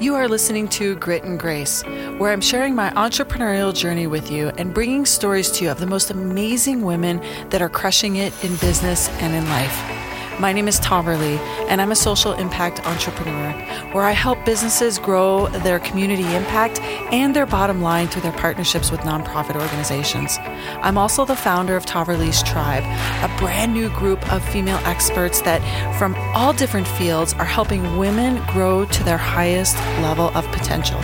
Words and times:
You 0.00 0.14
are 0.14 0.28
listening 0.28 0.66
to 0.68 0.94
Grit 0.94 1.24
and 1.24 1.38
Grace, 1.38 1.82
where 2.16 2.32
I'm 2.32 2.40
sharing 2.40 2.74
my 2.74 2.88
entrepreneurial 2.92 3.74
journey 3.74 4.06
with 4.06 4.30
you 4.30 4.48
and 4.56 4.72
bringing 4.72 5.04
stories 5.04 5.50
to 5.50 5.64
you 5.64 5.70
of 5.70 5.78
the 5.78 5.86
most 5.86 6.10
amazing 6.10 6.80
women 6.80 7.20
that 7.50 7.60
are 7.60 7.68
crushing 7.68 8.16
it 8.16 8.32
in 8.42 8.56
business 8.56 9.10
and 9.20 9.34
in 9.34 9.46
life. 9.50 9.99
My 10.40 10.54
name 10.54 10.68
is 10.68 10.80
Taverly, 10.80 11.36
and 11.68 11.82
I'm 11.82 11.92
a 11.92 11.94
social 11.94 12.32
impact 12.32 12.86
entrepreneur 12.86 13.52
where 13.92 14.04
I 14.04 14.12
help 14.12 14.42
businesses 14.46 14.98
grow 14.98 15.48
their 15.48 15.78
community 15.80 16.24
impact 16.34 16.80
and 17.12 17.36
their 17.36 17.44
bottom 17.44 17.82
line 17.82 18.08
through 18.08 18.22
their 18.22 18.32
partnerships 18.32 18.90
with 18.90 19.00
nonprofit 19.00 19.60
organizations. 19.60 20.38
I'm 20.80 20.96
also 20.96 21.26
the 21.26 21.36
founder 21.36 21.76
of 21.76 21.84
Taverly's 21.84 22.42
Tribe, 22.42 22.84
a 23.22 23.38
brand 23.38 23.74
new 23.74 23.90
group 23.90 24.32
of 24.32 24.42
female 24.48 24.80
experts 24.84 25.42
that, 25.42 25.60
from 25.98 26.14
all 26.34 26.54
different 26.54 26.88
fields, 26.88 27.34
are 27.34 27.44
helping 27.44 27.98
women 27.98 28.42
grow 28.46 28.86
to 28.86 29.04
their 29.04 29.18
highest 29.18 29.76
level 30.00 30.28
of 30.28 30.46
potential. 30.52 31.02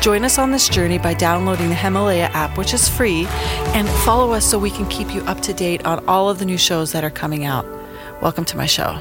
Join 0.00 0.24
us 0.24 0.38
on 0.38 0.50
this 0.50 0.68
journey 0.68 0.98
by 0.98 1.14
downloading 1.14 1.68
the 1.68 1.76
Himalaya 1.76 2.30
app, 2.32 2.58
which 2.58 2.74
is 2.74 2.88
free, 2.88 3.26
and 3.76 3.88
follow 4.04 4.32
us 4.32 4.44
so 4.44 4.58
we 4.58 4.72
can 4.72 4.88
keep 4.88 5.14
you 5.14 5.22
up 5.22 5.40
to 5.42 5.52
date 5.52 5.86
on 5.86 6.04
all 6.08 6.28
of 6.28 6.40
the 6.40 6.44
new 6.44 6.58
shows 6.58 6.90
that 6.90 7.04
are 7.04 7.10
coming 7.10 7.44
out. 7.44 7.81
Welcome 8.22 8.44
to 8.44 8.56
my 8.56 8.66
show. 8.66 9.00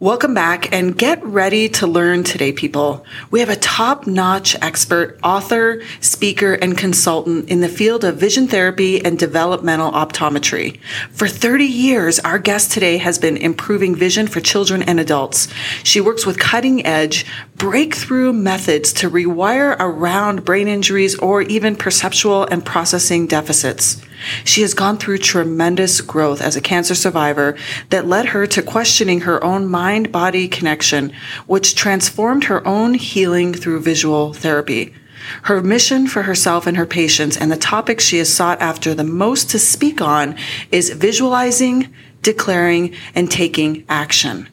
Welcome 0.00 0.32
back 0.32 0.72
and 0.72 0.96
get 0.96 1.22
ready 1.22 1.68
to 1.68 1.86
learn 1.86 2.24
today, 2.24 2.52
people. 2.52 3.04
We 3.30 3.40
have 3.40 3.50
a 3.50 3.56
top 3.56 4.06
notch 4.06 4.56
expert, 4.62 5.18
author, 5.22 5.82
speaker, 6.00 6.54
and 6.54 6.76
consultant 6.76 7.50
in 7.50 7.60
the 7.60 7.68
field 7.68 8.02
of 8.02 8.16
vision 8.16 8.48
therapy 8.48 9.04
and 9.04 9.18
developmental 9.18 9.92
optometry. 9.92 10.80
For 11.10 11.28
30 11.28 11.66
years, 11.66 12.18
our 12.20 12.38
guest 12.38 12.72
today 12.72 12.96
has 12.96 13.18
been 13.18 13.36
improving 13.36 13.94
vision 13.94 14.26
for 14.26 14.40
children 14.40 14.82
and 14.82 14.98
adults. 14.98 15.48
She 15.82 16.00
works 16.00 16.24
with 16.24 16.38
cutting 16.38 16.86
edge, 16.86 17.26
breakthrough 17.56 18.32
methods 18.32 18.90
to 18.94 19.10
rewire 19.10 19.76
around 19.78 20.46
brain 20.46 20.66
injuries 20.66 21.14
or 21.18 21.42
even 21.42 21.76
perceptual 21.76 22.44
and 22.44 22.64
processing 22.64 23.26
deficits. 23.26 24.02
She 24.44 24.62
has 24.62 24.74
gone 24.74 24.98
through 24.98 25.18
tremendous 25.18 26.00
growth 26.00 26.40
as 26.40 26.56
a 26.56 26.60
cancer 26.60 26.94
survivor 26.94 27.56
that 27.90 28.06
led 28.06 28.26
her 28.26 28.46
to 28.48 28.62
questioning 28.62 29.22
her 29.22 29.42
own 29.42 29.66
mind 29.66 30.12
body 30.12 30.48
connection, 30.48 31.12
which 31.46 31.74
transformed 31.74 32.44
her 32.44 32.66
own 32.66 32.94
healing 32.94 33.54
through 33.54 33.80
visual 33.80 34.32
therapy. 34.32 34.94
Her 35.42 35.62
mission 35.62 36.06
for 36.06 36.22
herself 36.22 36.66
and 36.66 36.76
her 36.76 36.86
patients 36.86 37.36
and 37.36 37.50
the 37.50 37.56
topic 37.56 38.00
she 38.00 38.18
has 38.18 38.32
sought 38.32 38.60
after 38.60 38.94
the 38.94 39.04
most 39.04 39.50
to 39.50 39.58
speak 39.58 40.00
on 40.00 40.36
is 40.70 40.90
visualizing, 40.90 41.94
declaring, 42.22 42.94
and 43.14 43.30
taking 43.30 43.84
action. 43.88 44.48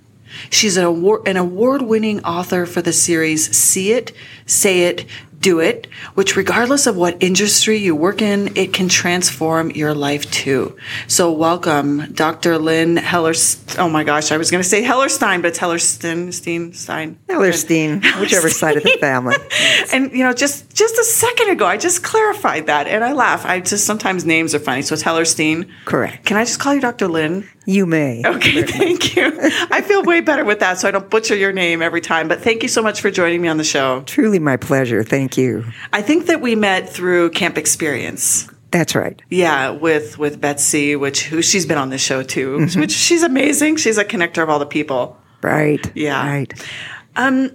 She's 0.50 0.78
an 0.78 0.86
award, 0.86 1.28
an 1.28 1.38
award 1.38 1.82
winning 1.82 2.24
author 2.24 2.66
for 2.66 2.82
the 2.82 2.94
series 2.94 3.56
See 3.56 3.92
It, 3.92 4.14
Say 4.46 4.84
It, 4.84 5.06
do 5.42 5.60
it, 5.60 5.88
which 6.14 6.36
regardless 6.36 6.88
of 6.88 6.96
what 6.96 7.22
industry 7.22 7.78
you 7.78 7.96
work 7.96 8.22
in, 8.22 8.56
it 8.56 8.74
can 8.74 8.88
transform 8.88 9.72
your 9.72 9.94
life 9.94 10.30
too. 10.32 10.78
So 11.08 11.32
welcome, 11.32 12.14
Dr. 12.14 12.58
Lynn 12.58 12.98
Heller. 12.98 13.34
Oh 13.78 13.90
my 13.90 14.04
gosh, 14.04 14.32
I 14.32 14.38
was 14.38 14.52
going 14.52 14.64
to 14.64 14.70
say 14.70 14.84
Hellerstein, 14.84 15.42
but 15.42 15.50
it's 15.50 15.60
Hellerstein, 15.60 16.32
Stein, 16.34 16.74
Stein. 16.74 17.20
Hellerstein, 17.28 18.20
whichever 18.20 18.50
side 18.50 18.78
of 18.78 18.84
the 18.84 18.98
family. 19.00 19.36
and 19.94 20.12
you 20.12 20.24
know, 20.24 20.34
just 20.34 20.74
just 20.76 20.98
a 20.98 21.04
second 21.04 21.50
ago, 21.50 21.66
I 21.66 21.78
just 21.78 22.04
clarified 22.04 22.68
that, 22.68 22.88
and 22.88 23.04
I 23.04 23.14
laugh. 23.14 23.46
I 23.46 23.60
just 23.60 23.86
sometimes 23.86 24.26
names 24.26 24.54
are 24.54 24.60
funny, 24.60 24.84
so 24.84 24.94
it's 24.94 25.04
Hellerstein. 25.04 25.70
Correct. 25.86 26.26
Can 26.26 26.38
I 26.38 26.46
just 26.46 26.60
call 26.60 26.76
you 26.76 26.82
Dr. 26.82 27.08
Lynn? 27.08 27.48
You 27.66 27.86
may. 27.86 28.24
Okay, 28.26 28.64
thank 28.64 29.16
you. 29.16 29.32
I 29.70 29.82
feel 29.82 30.04
way 30.04 30.22
better 30.22 30.44
with 30.44 30.60
that, 30.62 30.80
so 30.80 30.88
I 30.88 30.92
don't 30.92 31.10
butcher 31.10 31.36
your 31.36 31.52
name 31.52 31.82
every 31.82 32.02
time. 32.02 32.28
But 32.28 32.42
thank 32.42 32.64
you 32.64 32.70
so 32.70 32.82
much 32.82 33.02
for 33.02 33.12
joining 33.12 33.42
me 33.42 33.48
on 33.48 33.58
the 33.58 33.64
show. 33.64 34.02
Truly 34.02 34.40
my 34.40 34.58
pleasure. 34.58 35.04
Thank 35.04 35.31
you. 35.38 35.66
I 35.94 36.02
think 36.02 36.28
that 36.28 36.42
we 36.42 36.56
met 36.56 36.90
through 36.90 37.32
Camp 37.32 37.58
Experience. 37.58 38.50
That's 38.72 38.96
right. 38.96 39.22
Yeah, 39.30 39.72
with 39.72 40.18
with 40.18 40.40
Betsy, 40.40 40.96
which 40.96 41.26
who 41.26 41.42
she's 41.42 41.66
been 41.66 41.78
on 41.78 41.90
the 41.90 41.98
show 41.98 42.24
too, 42.24 42.58
mm-hmm. 42.58 42.80
which 42.80 42.92
she's 42.92 43.24
amazing. 43.24 43.76
She's 43.76 43.98
a 43.98 44.06
connector 44.06 44.42
of 44.42 44.50
all 44.50 44.60
the 44.60 44.66
people. 44.66 45.18
Right. 45.42 45.92
Yeah. 45.96 46.26
Right. 46.26 46.70
Um, 47.16 47.52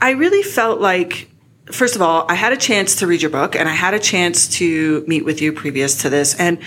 I 0.00 0.10
really 0.10 0.42
felt 0.42 0.80
like 0.80 1.30
first 1.66 1.96
of 1.96 2.02
all, 2.02 2.26
I 2.28 2.34
had 2.34 2.52
a 2.52 2.56
chance 2.56 2.96
to 2.96 3.06
read 3.06 3.22
your 3.22 3.30
book, 3.30 3.54
and 3.54 3.68
I 3.68 3.72
had 3.72 3.94
a 3.94 4.00
chance 4.00 4.48
to 4.58 5.04
meet 5.06 5.24
with 5.24 5.40
you 5.40 5.52
previous 5.52 6.02
to 6.02 6.10
this, 6.10 6.34
and 6.34 6.58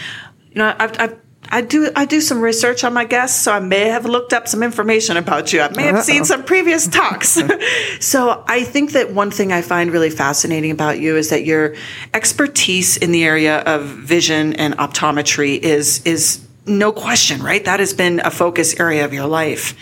you 0.50 0.56
know, 0.56 0.74
I've, 0.80 1.00
I've 1.00 1.20
I 1.52 1.62
do 1.62 1.92
I 1.96 2.06
do 2.06 2.22
some 2.22 2.42
research 2.42 2.84
on 2.84 2.94
my 2.94 3.06
guests, 3.06 3.42
so 3.42 3.52
I 3.52 3.60
may 3.60 3.90
have 3.90 4.06
looked 4.06 4.34
up 4.34 4.48
some 4.48 4.62
information 4.62 5.18
about 5.18 5.52
you. 5.52 5.62
I 5.62 5.70
may 5.70 5.84
have 5.84 5.96
Uh-oh. 5.96 6.02
seen 6.02 6.26
some 6.26 6.44
previous 6.44 6.88
talks. 6.88 7.42
so 8.00 8.44
I 8.48 8.64
think 8.64 8.92
that 8.92 9.12
one 9.12 9.32
thing 9.32 9.52
I 9.52 9.62
find 9.62 9.92
really 9.92 10.12
fascinating 10.12 10.72
about 10.72 11.00
you 11.00 11.18
is 11.18 11.30
that 11.30 11.46
your 11.46 11.76
expertise 12.14 12.98
in 12.98 13.12
the 13.12 13.24
area 13.24 13.60
of 13.62 13.86
vision 13.86 14.54
and 14.54 14.78
optometry 14.78 15.58
is 15.58 16.04
is 16.06 16.46
no 16.66 16.92
question, 16.92 17.42
right? 17.42 17.66
That 17.66 17.80
has 17.80 17.94
been 17.94 18.22
a 18.24 18.30
focus 18.30 18.80
area 18.80 19.04
of 19.04 19.14
your 19.14 19.26
life. 19.26 19.76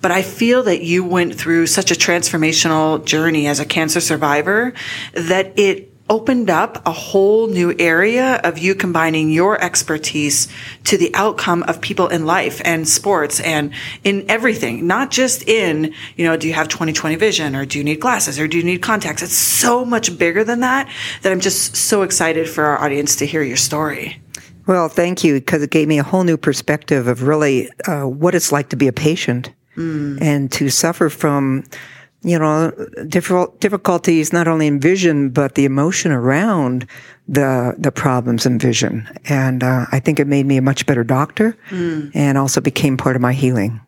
But 0.00 0.10
I 0.10 0.22
feel 0.22 0.62
that 0.64 0.82
you 0.82 1.04
went 1.04 1.34
through 1.34 1.66
such 1.66 1.90
a 1.90 1.94
transformational 1.94 3.04
journey 3.04 3.46
as 3.46 3.60
a 3.60 3.64
cancer 3.64 4.00
survivor 4.00 4.74
that 5.14 5.58
it 5.58 5.89
opened 6.10 6.50
up 6.50 6.84
a 6.86 6.92
whole 6.92 7.46
new 7.46 7.74
area 7.78 8.40
of 8.42 8.58
you 8.58 8.74
combining 8.74 9.30
your 9.30 9.58
expertise 9.62 10.48
to 10.84 10.98
the 10.98 11.14
outcome 11.14 11.62
of 11.62 11.80
people 11.80 12.08
in 12.08 12.26
life 12.26 12.60
and 12.64 12.86
sports 12.86 13.40
and 13.40 13.72
in 14.02 14.28
everything, 14.28 14.86
not 14.86 15.10
just 15.10 15.48
in, 15.48 15.94
you 16.16 16.26
know, 16.26 16.36
do 16.36 16.48
you 16.48 16.52
have 16.52 16.68
20/20 16.68 17.16
vision 17.16 17.54
or 17.54 17.64
do 17.64 17.78
you 17.78 17.84
need 17.84 18.00
glasses 18.00 18.38
or 18.38 18.48
do 18.48 18.58
you 18.58 18.64
need 18.64 18.82
contacts? 18.82 19.22
It's 19.22 19.32
so 19.32 19.84
much 19.84 20.18
bigger 20.18 20.42
than 20.44 20.60
that 20.60 20.88
that 21.22 21.32
I'm 21.32 21.40
just 21.40 21.76
so 21.76 22.02
excited 22.02 22.50
for 22.50 22.64
our 22.64 22.82
audience 22.84 23.16
to 23.16 23.26
hear 23.26 23.42
your 23.42 23.56
story. 23.56 24.20
Well, 24.66 24.88
thank 24.88 25.24
you 25.24 25.34
because 25.34 25.62
it 25.62 25.70
gave 25.70 25.88
me 25.88 25.98
a 25.98 26.02
whole 26.02 26.24
new 26.24 26.36
perspective 26.36 27.06
of 27.06 27.22
really 27.22 27.70
uh, 27.86 28.04
what 28.04 28.34
it's 28.34 28.52
like 28.52 28.68
to 28.70 28.76
be 28.76 28.88
a 28.88 28.92
patient 28.92 29.52
mm. 29.76 30.20
and 30.20 30.50
to 30.52 30.70
suffer 30.70 31.08
from 31.08 31.64
you 32.22 32.38
know, 32.38 32.70
difficult, 33.08 33.60
difficulties 33.60 34.32
not 34.32 34.46
only 34.46 34.66
in 34.66 34.78
vision, 34.78 35.30
but 35.30 35.54
the 35.54 35.64
emotion 35.64 36.12
around 36.12 36.86
the, 37.28 37.74
the 37.78 37.90
problems 37.90 38.44
in 38.44 38.58
vision. 38.58 39.08
And, 39.24 39.62
uh, 39.62 39.86
I 39.90 40.00
think 40.00 40.20
it 40.20 40.26
made 40.26 40.46
me 40.46 40.56
a 40.56 40.62
much 40.62 40.84
better 40.86 41.04
doctor 41.04 41.56
mm. 41.70 42.10
and 42.14 42.36
also 42.36 42.60
became 42.60 42.96
part 42.96 43.16
of 43.16 43.22
my 43.22 43.32
healing. 43.32 43.80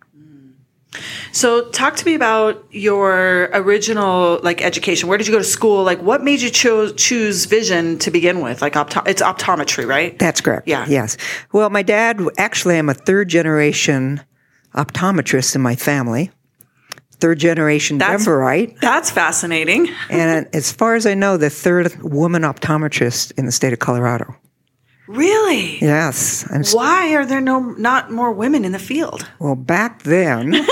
So 1.33 1.71
talk 1.71 1.97
to 1.97 2.05
me 2.05 2.15
about 2.15 2.65
your 2.71 3.49
original 3.55 4.41
like 4.43 4.63
education. 4.63 5.09
Where 5.09 5.17
did 5.17 5.27
you 5.27 5.33
go 5.33 5.39
to 5.39 5.45
school? 5.45 5.83
Like 5.85 6.03
what 6.03 6.23
made 6.23 6.43
you 6.43 6.51
choose 6.51 6.93
choose 6.95 7.47
vision 7.47 7.99
to 8.01 8.11
begin 8.11 8.41
with? 8.41 8.61
Like 8.61 8.75
opto- 8.75 9.07
it's 9.09 9.23
optometry, 9.23 9.87
right? 9.87 10.19
That's 10.19 10.41
correct. 10.41 10.69
Yeah. 10.69 10.85
Yes. 10.89 11.17
Well, 11.53 11.71
my 11.71 11.83
dad 11.83 12.21
actually 12.37 12.79
I'm 12.79 12.91
a 12.91 12.95
third 12.95 13.29
generation 13.29 14.21
optometrist 14.75 15.55
in 15.55 15.63
my 15.63 15.77
family 15.77 16.31
third 17.23 17.39
generation 17.39 17.99
that's, 17.99 18.27
Denverite. 18.27 18.81
That's 18.81 19.11
fascinating. 19.11 19.89
and 20.11 20.49
as 20.53 20.73
far 20.73 20.97
as 20.97 21.07
I 21.07 21.15
know, 21.15 21.37
the 21.37 21.51
third 21.51 21.97
woman 22.03 22.43
optometrist 22.43 23.33
in 23.39 23.47
the 23.47 23.53
state 23.53 23.73
of 23.73 23.79
Colorado. 23.79 24.35
Really? 25.07 25.79
Yes. 25.79 26.45
Why 26.73 27.15
are 27.15 27.25
there 27.25 27.41
no 27.41 27.61
not 27.61 28.11
more 28.11 28.33
women 28.33 28.65
in 28.65 28.73
the 28.73 28.79
field? 28.79 29.29
Well, 29.39 29.55
back 29.55 30.03
then, 30.03 30.53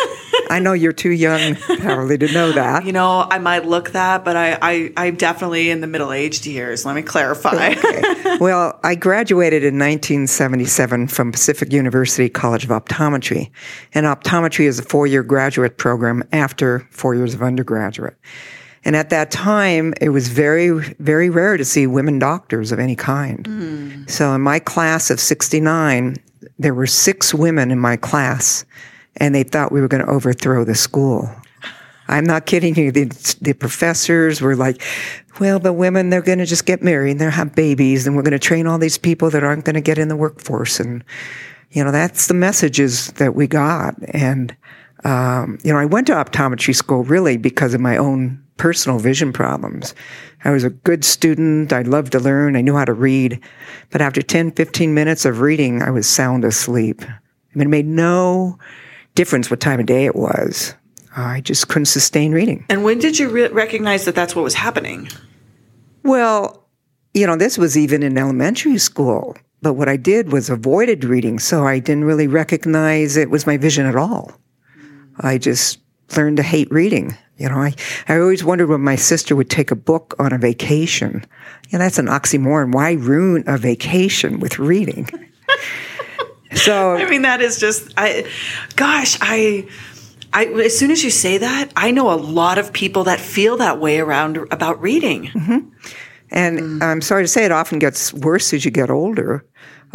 I 0.51 0.59
know 0.59 0.73
you're 0.73 0.93
too 0.93 1.13
young 1.13 1.55
probably 1.55 2.19
to 2.19 2.33
know 2.33 2.53
that. 2.53 2.85
You 2.85 2.93
know, 2.93 3.27
I 3.31 3.39
might 3.39 3.67
look 3.67 3.91
that, 3.91 4.25
but 4.25 4.37
I, 4.37 4.59
I 4.61 4.93
I'm 4.97 5.17
definitely 5.17 5.71
in 5.71 5.81
the 5.81 5.87
middle 5.87 6.13
aged 6.13 6.45
years. 6.45 6.85
Let 6.85 6.97
me 6.97 7.03
clarify. 7.03 7.75
okay. 7.79 8.37
Well, 8.41 8.79
I 8.83 8.95
graduated 8.95 9.65
in 9.65 9.75
1977 9.75 11.09
from 11.09 11.31
Pacific 11.31 11.73
University 11.73 12.29
College 12.29 12.65
of 12.65 12.71
Optometry, 12.71 13.51
and 13.93 14.07
optometry 14.07 14.65
is 14.65 14.79
a 14.79 14.83
four 14.83 15.07
year 15.07 15.23
graduate 15.23 15.77
program 15.79 16.23
after 16.33 16.87
four 16.91 17.15
years 17.15 17.35
of 17.35 17.43
undergraduate. 17.43 18.17
And 18.85 18.97
at 18.97 19.11
that 19.11 19.31
time, 19.31 19.93
it 20.01 20.09
was 20.09 20.29
very, 20.29 20.71
very 20.99 21.29
rare 21.29 21.57
to 21.57 21.65
see 21.65 21.87
women 21.87 22.19
doctors 22.19 22.73
of 22.73 22.79
any 22.79 22.97
kind. 22.97 23.45
Mm. 23.45 24.11
So 24.11 24.35
in 24.35 24.41
my 24.41 24.59
class 24.59 25.11
of 25.11 25.21
69, 25.21 26.17
there 26.59 26.75
were 26.75 26.87
six 26.87 27.35
women 27.35 27.71
in 27.71 27.79
my 27.79 27.97
class, 27.97 28.65
and 29.21 29.35
they 29.35 29.43
thought 29.43 29.71
we 29.71 29.81
were 29.81 29.89
going 29.89 30.05
to 30.05 30.11
overthrow 30.11 30.65
the 30.65 30.75
school. 30.75 31.31
I'm 32.09 32.25
not 32.25 32.47
kidding 32.47 32.75
you. 32.75 32.91
The, 32.91 33.05
the 33.41 33.53
professors 33.53 34.41
were 34.41 34.57
like, 34.57 34.83
well, 35.39 35.61
the 35.61 35.73
women, 35.73 36.11
they're 36.11 36.23
going 36.23 36.39
to 36.39 36.47
just 36.47 36.67
get 36.67 36.83
married 36.83 37.13
and 37.13 37.21
they'll 37.21 37.31
have 37.31 37.55
babies, 37.55 38.07
and 38.07 38.17
we're 38.17 38.23
going 38.23 38.33
to 38.33 38.39
train 38.39 38.67
all 38.67 38.79
these 38.79 38.99
people 38.99 39.31
that 39.31 39.45
aren't 39.45 39.65
going 39.65 39.75
to 39.75 39.81
get 39.81 39.99
in 39.99 40.09
the 40.09 40.17
workforce. 40.17 40.81
And, 40.81 41.05
you 41.71 41.85
know, 41.85 41.93
that's 41.93 42.27
the 42.27 42.35
messages 42.35 43.13
that 43.13 43.37
we 43.37 43.47
got. 43.47 43.95
And, 44.09 44.57
um, 45.05 45.59
you 45.63 45.73
know, 45.73 45.79
I 45.79 45.85
went 45.85 46.09
to 46.09 46.15
optometry 46.15 46.75
school 46.75 47.05
really 47.05 47.37
because 47.37 47.75
of 47.75 47.81
my 47.81 47.97
own 47.97 48.43
personal 48.57 48.99
vision 48.99 49.33
problems. 49.33 49.95
I 50.45 50.51
was 50.51 50.65
a 50.65 50.71
good 50.71 51.05
student. 51.05 51.73
I 51.73 51.83
loved 51.83 52.13
to 52.13 52.19
learn. 52.19 52.57
I 52.57 52.61
knew 52.61 52.77
how 52.77 52.85
to 52.85 52.93
read. 52.93 53.41
But 53.91 54.03
after 54.03 54.21
10, 54.21 54.53
15 54.53 54.93
minutes 54.93 55.25
of 55.25 55.41
reading, 55.41 55.81
I 55.81 55.91
was 55.91 56.09
sound 56.09 56.45
asleep. 56.45 57.03
I 57.03 57.59
mean, 57.59 57.69
it 57.69 57.71
made 57.71 57.87
no 57.87 58.59
difference 59.15 59.51
what 59.51 59.61
time 59.61 59.81
of 59.81 59.87
day 59.87 60.05
it 60.05 60.17
was. 60.17 60.75
I 61.17 61.41
just 61.41 61.69
couldn't 61.69 61.87
sustain 61.87 62.33
reading. 62.33 62.65
And 62.69 62.85
when 62.85 62.99
did 62.99 63.19
you 63.19 63.29
re- 63.29 63.49
recognize 63.49 64.05
that 64.05 64.15
that's 64.15 64.37
what 64.37 64.43
was 64.43 64.55
happening? 64.55 65.09
Well, 66.03 66.65
you 67.15 67.27
know, 67.27 67.37
this 67.37 67.59
was 67.59 67.77
even 67.77 68.03
in 68.03 68.17
elementary 68.17 68.79
school. 68.79 69.37
But 69.63 69.75
what 69.75 69.89
I 69.89 69.97
did 69.97 70.33
was 70.33 70.49
avoided 70.49 71.05
reading, 71.05 71.39
so 71.39 71.67
I 71.67 71.81
didn't 71.81 72.05
really 72.05 72.27
recognize 72.27 73.17
it 73.17 73.31
was 73.31 73.47
my 73.47 73.59
vision 73.59 73.85
at 73.85 73.97
all. 73.97 74.33
I 75.19 75.37
just 75.37 75.81
learned 76.17 76.39
to 76.39 76.43
hate 76.43 76.71
reading. 76.71 77.17
You 77.37 77.49
know, 77.49 77.57
I, 77.57 77.75
I 78.09 78.19
always 78.19 78.45
wondered 78.45 78.69
when 78.69 78.81
my 78.81 78.97
sister 78.97 79.37
would 79.37 79.51
take 79.51 79.71
a 79.71 79.77
book 79.77 80.15
on 80.19 80.33
a 80.33 80.39
vacation. 80.39 81.27
You 81.69 81.79
know, 81.79 81.85
that's 81.85 81.99
an 81.99 82.07
oxymoron. 82.07 82.73
Why 82.73 82.93
ruin 82.93 83.45
a 83.47 83.59
vacation 83.59 84.41
with 84.41 84.59
reading? 84.59 85.09
so 86.55 86.95
I 86.97 87.09
mean, 87.09 87.23
that 87.23 87.41
is 87.41 87.59
just 87.59 87.93
I. 87.97 88.31
Gosh, 88.77 89.19
I. 89.21 89.69
I, 90.33 90.45
as 90.47 90.79
soon 90.79 90.93
as 90.93 91.03
you 91.03 91.11
say 91.11 91.39
that, 91.39 91.73
I 91.75 91.91
know 91.91 92.13
a 92.13 92.15
lot 92.15 92.57
of 92.59 92.73
people 92.73 93.03
that 93.03 93.19
feel 93.19 93.57
that 93.57 93.81
way 93.81 93.99
around 93.99 94.37
about 94.53 94.81
reading. 94.81 95.25
Mm-hmm. 95.27 95.69
And 96.31 96.59
mm. 96.61 96.83
I'm 96.83 97.01
sorry 97.01 97.25
to 97.25 97.29
say, 97.29 97.45
it 97.45 97.51
often 97.51 97.81
gets 97.81 98.15
worse 98.15 98.53
as 98.53 98.65
you 98.65 98.71
get 98.71 98.91
older. 98.91 99.45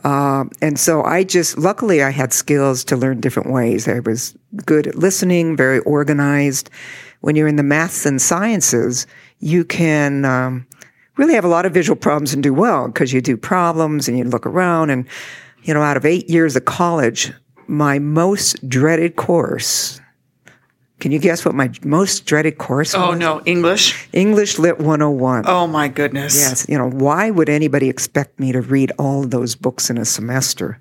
Uh, 0.04 0.44
and 0.62 0.78
so 0.78 1.04
I 1.04 1.24
just, 1.24 1.58
luckily, 1.58 2.04
I 2.04 2.10
had 2.10 2.34
skills 2.34 2.84
to 2.86 2.98
learn 2.98 3.22
different 3.22 3.50
ways. 3.50 3.88
I 3.88 4.00
was 4.00 4.36
good 4.66 4.88
at 4.88 4.96
listening, 4.96 5.56
very 5.56 5.80
organized. 5.80 6.70
When 7.22 7.38
you're 7.38 7.48
in 7.48 7.56
the 7.56 7.64
maths 7.64 8.06
and 8.06 8.22
sciences, 8.22 9.08
you 9.40 9.64
can 9.64 10.26
um, 10.26 10.68
really 11.16 11.34
have 11.34 11.46
a 11.46 11.50
lot 11.50 11.66
of 11.66 11.74
visual 11.74 11.96
problems 11.96 12.34
and 12.34 12.44
do 12.44 12.54
well 12.54 12.88
because 12.88 13.14
you 13.14 13.22
do 13.22 13.38
problems 13.38 14.10
and 14.10 14.18
you 14.18 14.26
look 14.26 14.46
around. 14.46 14.90
And, 14.90 15.08
you 15.66 15.74
know, 15.74 15.82
out 15.82 15.98
of 15.98 16.06
eight 16.06 16.30
years 16.30 16.56
of 16.56 16.66
college, 16.66 17.34
my 17.68 18.00
most 18.00 18.68
dreaded 18.70 19.16
course 19.16 20.00
can 21.00 21.12
you 21.12 21.20
guess 21.20 21.44
what 21.44 21.54
my 21.54 21.70
most 21.84 22.26
dreaded 22.26 22.58
course 22.58 22.96
oh, 22.96 23.00
was? 23.00 23.10
Oh, 23.10 23.18
no. 23.18 23.42
English? 23.46 24.08
English 24.14 24.58
Lit 24.58 24.78
101. 24.78 25.44
Oh, 25.46 25.68
my 25.68 25.90
goodness. 25.90 26.36
Yes. 26.36 26.66
You 26.70 26.78
know, 26.78 26.90
why 26.90 27.30
would 27.30 27.50
anybody 27.50 27.90
expect 27.90 28.40
me 28.40 28.54
to 28.54 28.62
read 28.62 28.94
all 28.98 29.24
those 29.24 29.56
books 29.56 29.90
in 29.90 29.98
a 29.98 30.06
semester? 30.06 30.80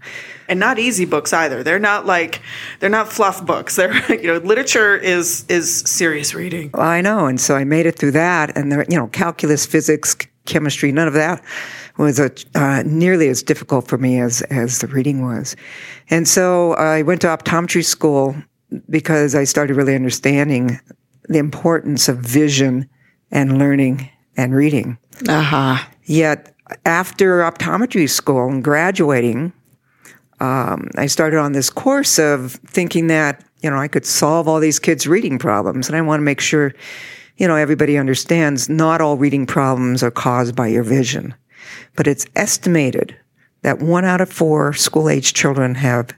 And 0.48 0.60
not 0.60 0.78
easy 0.78 1.04
books 1.04 1.32
either. 1.32 1.64
They're 1.64 1.80
not 1.80 2.06
like, 2.06 2.40
they're 2.78 2.90
not 2.90 3.12
fluff 3.12 3.44
books. 3.44 3.74
They're, 3.84 3.92
you 4.14 4.28
know, 4.28 4.36
literature 4.38 4.96
is, 4.96 5.44
is 5.48 5.80
serious 5.80 6.32
reading. 6.32 6.70
I 6.74 7.00
know. 7.00 7.26
And 7.26 7.40
so 7.40 7.56
I 7.56 7.64
made 7.64 7.86
it 7.86 7.98
through 7.98 8.12
that. 8.12 8.56
And 8.56 8.70
there, 8.70 8.86
you 8.88 8.96
know, 8.96 9.08
calculus, 9.08 9.66
physics, 9.66 10.16
chemistry, 10.46 10.92
none 10.92 11.08
of 11.08 11.14
that 11.14 11.42
was 11.96 12.18
a, 12.18 12.30
uh, 12.54 12.82
nearly 12.84 13.28
as 13.28 13.42
difficult 13.42 13.86
for 13.86 13.98
me 13.98 14.20
as, 14.20 14.42
as 14.42 14.80
the 14.80 14.86
reading 14.88 15.22
was. 15.24 15.54
And 16.10 16.26
so 16.26 16.74
I 16.74 17.02
went 17.02 17.20
to 17.22 17.28
optometry 17.28 17.84
school 17.84 18.36
because 18.90 19.34
I 19.34 19.44
started 19.44 19.76
really 19.76 19.94
understanding 19.94 20.80
the 21.28 21.38
importance 21.38 22.08
of 22.08 22.18
vision 22.18 22.88
and 23.30 23.58
learning 23.58 24.10
and 24.36 24.54
reading. 24.54 24.98
Uh-huh. 25.28 25.78
Yet 26.04 26.54
after 26.84 27.40
optometry 27.40 28.08
school 28.08 28.48
and 28.48 28.62
graduating, 28.62 29.52
um, 30.40 30.90
I 30.96 31.06
started 31.06 31.38
on 31.38 31.52
this 31.52 31.70
course 31.70 32.18
of 32.18 32.52
thinking 32.66 33.06
that 33.08 33.44
you 33.62 33.70
know 33.70 33.76
I 33.76 33.88
could 33.88 34.04
solve 34.04 34.48
all 34.48 34.60
these 34.60 34.78
kids' 34.78 35.06
reading 35.06 35.38
problems, 35.38 35.88
and 35.88 35.96
I 35.96 36.00
want 36.00 36.20
to 36.20 36.24
make 36.24 36.40
sure 36.40 36.74
you 37.36 37.46
know 37.46 37.56
everybody 37.56 37.96
understands 37.96 38.68
not 38.68 39.00
all 39.00 39.16
reading 39.16 39.46
problems 39.46 40.02
are 40.02 40.10
caused 40.10 40.54
by 40.56 40.66
your 40.66 40.82
vision, 40.82 41.34
but 41.96 42.06
it's 42.06 42.26
estimated 42.36 43.16
that 43.62 43.80
one 43.80 44.04
out 44.04 44.20
of 44.20 44.30
four 44.30 44.72
school 44.72 45.08
age 45.08 45.34
children 45.34 45.74
have 45.74 46.10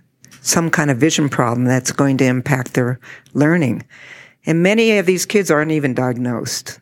some 0.43 0.71
kind 0.71 0.91
of 0.91 0.99
vision 0.99 1.29
problem 1.29 1.65
that's 1.65 1.93
going 1.93 2.17
to 2.19 2.25
impact 2.25 2.75
their 2.75 3.01
learning. 3.35 3.85
And 4.45 4.63
many 4.63 4.99
of 4.99 5.07
these 5.07 5.27
kids 5.27 5.51
aren't 5.51 5.73
even 5.73 5.95
diagnosed. 5.95 6.79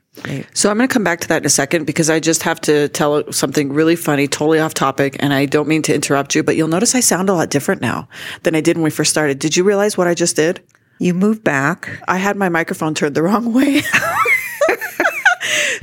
So 0.53 0.71
I'm 0.71 0.77
going 0.77 0.89
to 0.89 0.93
come 0.93 1.03
back 1.03 1.21
to 1.21 1.29
that 1.29 1.43
in 1.43 1.47
a 1.47 1.51
second 1.51 1.87
because 1.87 2.09
I 2.09 2.21
just 2.21 2.45
have 2.45 2.61
to 2.63 2.89
tell 2.89 3.33
something 3.33 3.73
really 3.73 3.97
funny, 3.97 4.29
totally 4.29 4.61
off 4.61 4.73
topic, 4.73 5.17
and 5.19 5.35
I 5.35 5.47
don't 5.47 5.67
mean 5.67 5.83
to 5.83 5.95
interrupt 5.95 6.35
you, 6.35 6.43
but 6.43 6.57
you'll 6.57 6.69
notice 6.69 6.95
I 6.95 7.01
sound 7.01 7.29
a 7.29 7.35
lot 7.35 7.51
different 7.51 7.81
now 7.81 8.09
than 8.45 8.55
I 8.55 8.61
did 8.61 8.77
when 8.77 8.85
we 8.85 8.91
first 8.91 9.11
started. 9.11 9.39
Did 9.41 9.57
you 9.57 9.65
realize 9.65 9.99
what 9.99 10.07
I 10.07 10.15
just 10.15 10.37
did? 10.37 10.63
You 11.01 11.15
moved 11.15 11.43
back. 11.43 12.01
I 12.07 12.19
had 12.19 12.37
my 12.37 12.49
microphone 12.49 12.95
turned 12.95 13.17
the 13.17 13.23
wrong 13.23 13.53
way. 13.53 13.83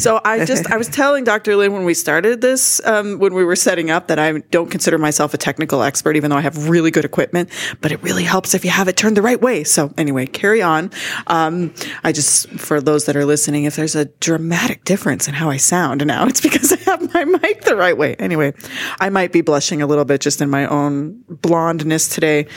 So 0.01 0.19
I 0.25 0.45
just, 0.45 0.71
I 0.71 0.77
was 0.77 0.87
telling 0.87 1.23
Dr. 1.25 1.55
Lynn 1.55 1.73
when 1.73 1.85
we 1.85 1.93
started 1.93 2.41
this, 2.41 2.83
um, 2.87 3.19
when 3.19 3.35
we 3.35 3.45
were 3.45 3.55
setting 3.55 3.91
up 3.91 4.07
that 4.07 4.17
I 4.17 4.39
don't 4.49 4.71
consider 4.71 4.97
myself 4.97 5.35
a 5.35 5.37
technical 5.37 5.83
expert, 5.83 6.15
even 6.15 6.31
though 6.31 6.37
I 6.37 6.41
have 6.41 6.69
really 6.69 6.89
good 6.89 7.05
equipment, 7.05 7.49
but 7.81 7.91
it 7.91 8.01
really 8.01 8.23
helps 8.23 8.55
if 8.55 8.65
you 8.65 8.71
have 8.71 8.87
it 8.87 8.97
turned 8.97 9.15
the 9.15 9.21
right 9.21 9.39
way. 9.39 9.63
So 9.63 9.93
anyway, 9.99 10.25
carry 10.25 10.61
on. 10.63 10.89
Um, 11.27 11.71
I 12.03 12.13
just, 12.13 12.49
for 12.49 12.81
those 12.81 13.05
that 13.05 13.15
are 13.15 13.25
listening, 13.25 13.65
if 13.65 13.75
there's 13.75 13.95
a 13.95 14.05
dramatic 14.05 14.85
difference 14.85 15.27
in 15.27 15.35
how 15.35 15.51
I 15.51 15.57
sound 15.57 16.03
now, 16.05 16.25
it's 16.27 16.41
because 16.41 16.73
I 16.73 16.77
have 16.89 17.13
my 17.13 17.23
mic 17.23 17.61
the 17.61 17.75
right 17.75 17.95
way. 17.95 18.15
Anyway, 18.15 18.53
I 18.99 19.11
might 19.11 19.31
be 19.31 19.41
blushing 19.41 19.83
a 19.83 19.87
little 19.87 20.05
bit 20.05 20.19
just 20.19 20.41
in 20.41 20.49
my 20.49 20.65
own 20.65 21.23
blondness 21.29 22.09
today. 22.09 22.47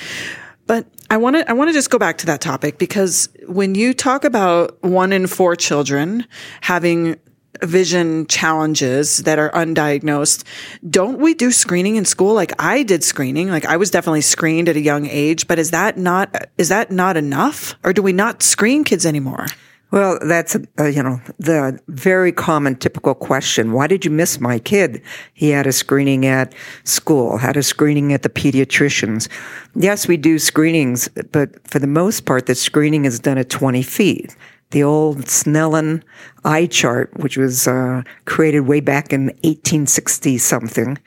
But 0.66 0.86
I 1.10 1.18
want 1.18 1.36
to 1.36 1.48
I 1.48 1.52
want 1.52 1.68
to 1.68 1.74
just 1.74 1.90
go 1.90 1.98
back 1.98 2.16
to 2.18 2.26
that 2.26 2.40
topic 2.40 2.78
because 2.78 3.28
when 3.46 3.74
you 3.74 3.92
talk 3.92 4.24
about 4.24 4.82
one 4.82 5.12
in 5.12 5.26
four 5.26 5.56
children 5.56 6.26
having 6.62 7.20
vision 7.66 8.26
challenges 8.26 9.18
that 9.18 9.38
are 9.38 9.50
undiagnosed, 9.50 10.44
don't 10.88 11.18
we 11.18 11.34
do 11.34 11.50
screening 11.50 11.96
in 11.96 12.04
school? 12.04 12.34
Like 12.34 12.52
I 12.58 12.82
did 12.82 13.04
screening, 13.04 13.48
like 13.48 13.64
I 13.66 13.76
was 13.76 13.90
definitely 13.90 14.22
screened 14.22 14.68
at 14.68 14.76
a 14.76 14.80
young 14.80 15.06
age, 15.06 15.46
but 15.46 15.58
is 15.58 15.70
that 15.70 15.96
not, 15.96 16.48
is 16.58 16.68
that 16.68 16.90
not 16.90 17.16
enough? 17.16 17.74
Or 17.84 17.92
do 17.92 18.02
we 18.02 18.12
not 18.12 18.42
screen 18.42 18.84
kids 18.84 19.06
anymore? 19.06 19.46
Well, 19.94 20.18
that's, 20.22 20.56
uh, 20.80 20.86
you 20.86 21.04
know, 21.04 21.20
the 21.38 21.78
very 21.86 22.32
common 22.32 22.74
typical 22.74 23.14
question. 23.14 23.70
Why 23.70 23.86
did 23.86 24.04
you 24.04 24.10
miss 24.10 24.40
my 24.40 24.58
kid? 24.58 25.00
He 25.34 25.50
had 25.50 25.68
a 25.68 25.72
screening 25.72 26.26
at 26.26 26.52
school, 26.82 27.36
had 27.38 27.56
a 27.56 27.62
screening 27.62 28.12
at 28.12 28.22
the 28.22 28.28
pediatricians. 28.28 29.28
Yes, 29.76 30.08
we 30.08 30.16
do 30.16 30.40
screenings, 30.40 31.06
but 31.30 31.64
for 31.68 31.78
the 31.78 31.86
most 31.86 32.24
part, 32.24 32.46
the 32.46 32.56
screening 32.56 33.04
is 33.04 33.20
done 33.20 33.38
at 33.38 33.50
20 33.50 33.82
feet 33.84 34.34
the 34.74 34.82
old 34.82 35.18
Snellen 35.26 36.02
eye 36.44 36.66
chart, 36.66 37.16
which 37.16 37.36
was 37.36 37.68
uh, 37.68 38.02
created 38.24 38.62
way 38.62 38.80
back 38.80 39.12
in 39.12 39.26
1860 39.26 40.36
something. 40.36 40.98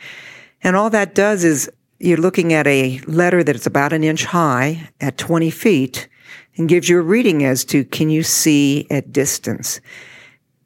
And 0.64 0.78
all 0.78 0.90
that 0.90 1.14
does 1.14 1.44
is 1.44 1.70
you're 2.00 2.18
looking 2.18 2.54
at 2.54 2.66
a 2.66 3.00
letter 3.08 3.44
that 3.44 3.56
is 3.58 3.68
about 3.68 3.92
an 3.92 4.06
inch 4.06 4.24
high 4.24 4.90
at 5.02 5.18
20 5.18 5.52
feet 5.52 6.08
and 6.56 6.70
gives 6.70 6.88
you 6.88 6.98
a 6.98 7.02
reading 7.02 7.44
as 7.44 7.66
to 7.66 7.84
can 7.84 8.10
you 8.10 8.24
see 8.24 8.88
at 8.90 9.12
distance. 9.12 9.82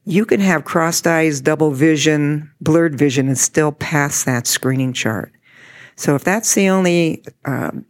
You 0.06 0.24
can 0.24 0.40
have 0.40 0.64
crossed 0.64 1.08
eyes, 1.08 1.42
double 1.42 1.72
vision, 1.72 2.52
blurred 2.62 2.96
vision, 2.96 3.28
and 3.28 3.38
still 3.38 3.72
pass 3.72 4.24
that 4.26 4.46
screening 4.46 4.94
chart. 4.94 5.34
So 5.96 6.14
if 6.14 6.24
that's 6.24 6.54
the 6.54 6.70
only 6.70 7.24
um, 7.46 7.84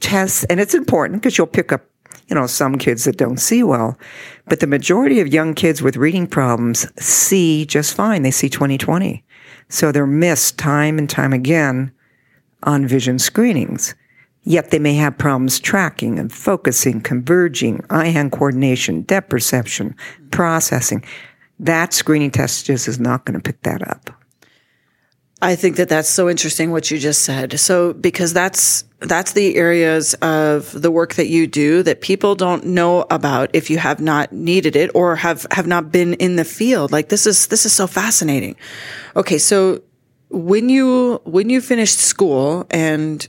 test, 0.00 0.46
and 0.48 0.58
it's 0.58 0.74
important 0.74 1.20
because 1.20 1.36
you'll 1.36 1.46
pick 1.46 1.70
up 1.70 1.82
you 2.28 2.34
know, 2.34 2.46
some 2.46 2.78
kids 2.78 3.04
that 3.04 3.16
don't 3.16 3.38
see 3.38 3.62
well. 3.62 3.98
But 4.46 4.60
the 4.60 4.66
majority 4.66 5.20
of 5.20 5.32
young 5.32 5.54
kids 5.54 5.80
with 5.82 5.96
reading 5.96 6.26
problems 6.26 6.86
see 7.02 7.64
just 7.64 7.94
fine. 7.94 8.22
They 8.22 8.30
see 8.30 8.48
20/20. 8.48 9.24
So 9.68 9.90
they're 9.90 10.06
missed 10.06 10.58
time 10.58 10.98
and 10.98 11.08
time 11.08 11.32
again 11.32 11.92
on 12.62 12.86
vision 12.86 13.18
screenings. 13.18 13.94
Yet 14.42 14.70
they 14.70 14.78
may 14.78 14.94
have 14.96 15.16
problems 15.16 15.58
tracking 15.58 16.18
and 16.18 16.30
focusing, 16.30 17.00
converging, 17.00 17.82
eye 17.88 18.08
hand 18.08 18.32
coordination, 18.32 19.02
depth 19.02 19.30
perception, 19.30 19.94
processing. 20.30 21.02
That 21.58 21.94
screening 21.94 22.30
test 22.30 22.66
just 22.66 22.86
is 22.86 23.00
not 23.00 23.24
going 23.24 23.40
to 23.40 23.42
pick 23.42 23.62
that 23.62 23.86
up. 23.88 24.10
I 25.44 25.56
think 25.56 25.76
that 25.76 25.90
that's 25.90 26.08
so 26.08 26.30
interesting 26.30 26.70
what 26.70 26.90
you 26.90 26.98
just 26.98 27.20
said. 27.20 27.60
So 27.60 27.92
because 27.92 28.32
that's 28.32 28.84
that's 29.00 29.32
the 29.32 29.56
areas 29.56 30.14
of 30.14 30.72
the 30.72 30.90
work 30.90 31.16
that 31.16 31.26
you 31.28 31.46
do 31.46 31.82
that 31.82 32.00
people 32.00 32.34
don't 32.34 32.64
know 32.64 33.04
about 33.10 33.50
if 33.52 33.68
you 33.68 33.76
have 33.76 34.00
not 34.00 34.32
needed 34.32 34.74
it 34.74 34.90
or 34.94 35.16
have 35.16 35.46
have 35.50 35.66
not 35.66 35.92
been 35.92 36.14
in 36.14 36.36
the 36.36 36.46
field. 36.46 36.92
Like 36.92 37.10
this 37.10 37.26
is 37.26 37.48
this 37.48 37.66
is 37.66 37.74
so 37.74 37.86
fascinating. 37.86 38.56
Okay, 39.16 39.36
so 39.36 39.82
when 40.30 40.70
you 40.70 41.20
when 41.24 41.50
you 41.50 41.60
finished 41.60 41.98
school 41.98 42.66
and 42.70 43.28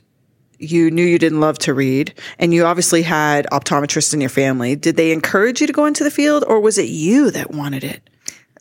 you 0.57 0.89
knew 0.91 1.03
you 1.03 1.19
didn't 1.19 1.41
love 1.41 1.60
to 1.60 1.74
read 1.74 2.13
and 2.39 2.53
you 2.53 2.65
obviously 2.65 3.01
had 3.01 3.45
optometrists 3.51 4.13
in 4.13 4.22
your 4.22 4.29
family, 4.29 4.77
did 4.77 4.95
they 4.95 5.12
encourage 5.12 5.60
you 5.60 5.67
to 5.67 5.74
go 5.74 5.86
into 5.86 6.05
the 6.05 6.12
field 6.12 6.45
or 6.48 6.62
was 6.62 6.77
it 6.77 6.88
you 6.88 7.29
that 7.31 7.51
wanted 7.51 7.84
it? 7.84 8.10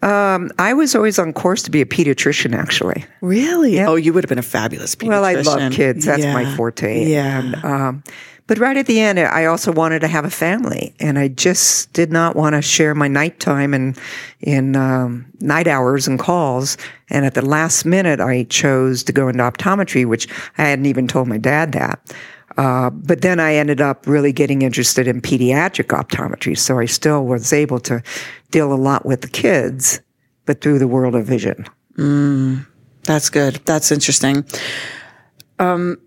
Um, 0.03 0.51
I 0.59 0.75
was 0.75 0.95
always 0.95 1.19
on 1.19 1.33
course 1.33 1.63
to 1.63 1.71
be 1.71 1.81
a 1.81 1.87
pediatrician, 1.87 2.55
actually. 2.55 3.05
Really? 3.21 3.81
Oh, 3.81 3.95
you 3.95 4.13
would 4.13 4.25
have 4.25 4.29
been 4.29 4.39
a 4.39 4.43
fabulous 4.43 4.95
pediatrician. 4.95 5.09
Well, 5.09 5.25
I 5.25 5.35
love 5.35 5.73
kids. 5.73 6.05
That's 6.05 6.23
yeah. 6.23 6.35
my 6.35 6.57
forte. 6.57 7.07
Yeah. 7.07 7.39
And, 7.39 7.65
um, 7.65 8.05
but 8.47 8.59
right 8.59 8.77
at 8.77 8.85
the 8.87 9.01
end, 9.01 9.19
I 9.19 9.47
also 9.47 9.73
wanted 9.73 10.01
to 10.01 10.09
have 10.09 10.27
a 10.27 10.31
family, 10.31 10.95
and 11.01 11.19
I 11.19 11.29
just 11.29 11.91
did 11.95 12.13
not 12.13 12.37
want 12.37 12.55
to 12.55 12.61
share 12.61 12.95
my 12.95 13.09
nighttime 13.09 13.73
and 13.73 13.99
in 14.41 14.77
um, 14.77 15.25
night 15.41 15.67
hours 15.67 16.07
and 16.07 16.19
calls. 16.19 16.77
And 17.09 17.25
at 17.25 17.33
the 17.33 17.45
last 17.45 17.87
minute, 17.87 18.21
I 18.21 18.45
chose 18.45 19.03
to 19.05 19.13
go 19.13 19.29
into 19.29 19.43
optometry, 19.43 20.05
which 20.05 20.29
I 20.59 20.65
hadn't 20.65 20.85
even 20.87 21.09
told 21.09 21.27
my 21.27 21.39
dad 21.39 21.73
that. 21.73 22.15
Uh, 22.57 22.91
but 22.91 23.23
then 23.23 23.41
I 23.41 23.55
ended 23.55 23.81
up 23.81 24.07
really 24.07 24.33
getting 24.33 24.63
interested 24.63 25.09
in 25.09 25.21
pediatric 25.21 25.89
optometry. 25.89 26.57
So 26.57 26.79
I 26.79 26.87
still 26.87 27.25
was 27.25 27.53
able 27.53 27.81
to 27.81 28.03
deal 28.51 28.73
a 28.73 28.77
lot 28.77 29.05
with 29.05 29.23
the 29.23 29.29
kids, 29.29 30.01
but 30.47 30.61
through 30.61 30.79
the 30.79 30.89
world 30.89 31.15
of 31.15 31.27
vision. 31.27 31.67
Mm, 31.97 32.67
that's 33.03 33.31
good. 33.31 33.61
That's 33.65 33.91
interesting. 33.91 34.45
Um, 35.59 35.99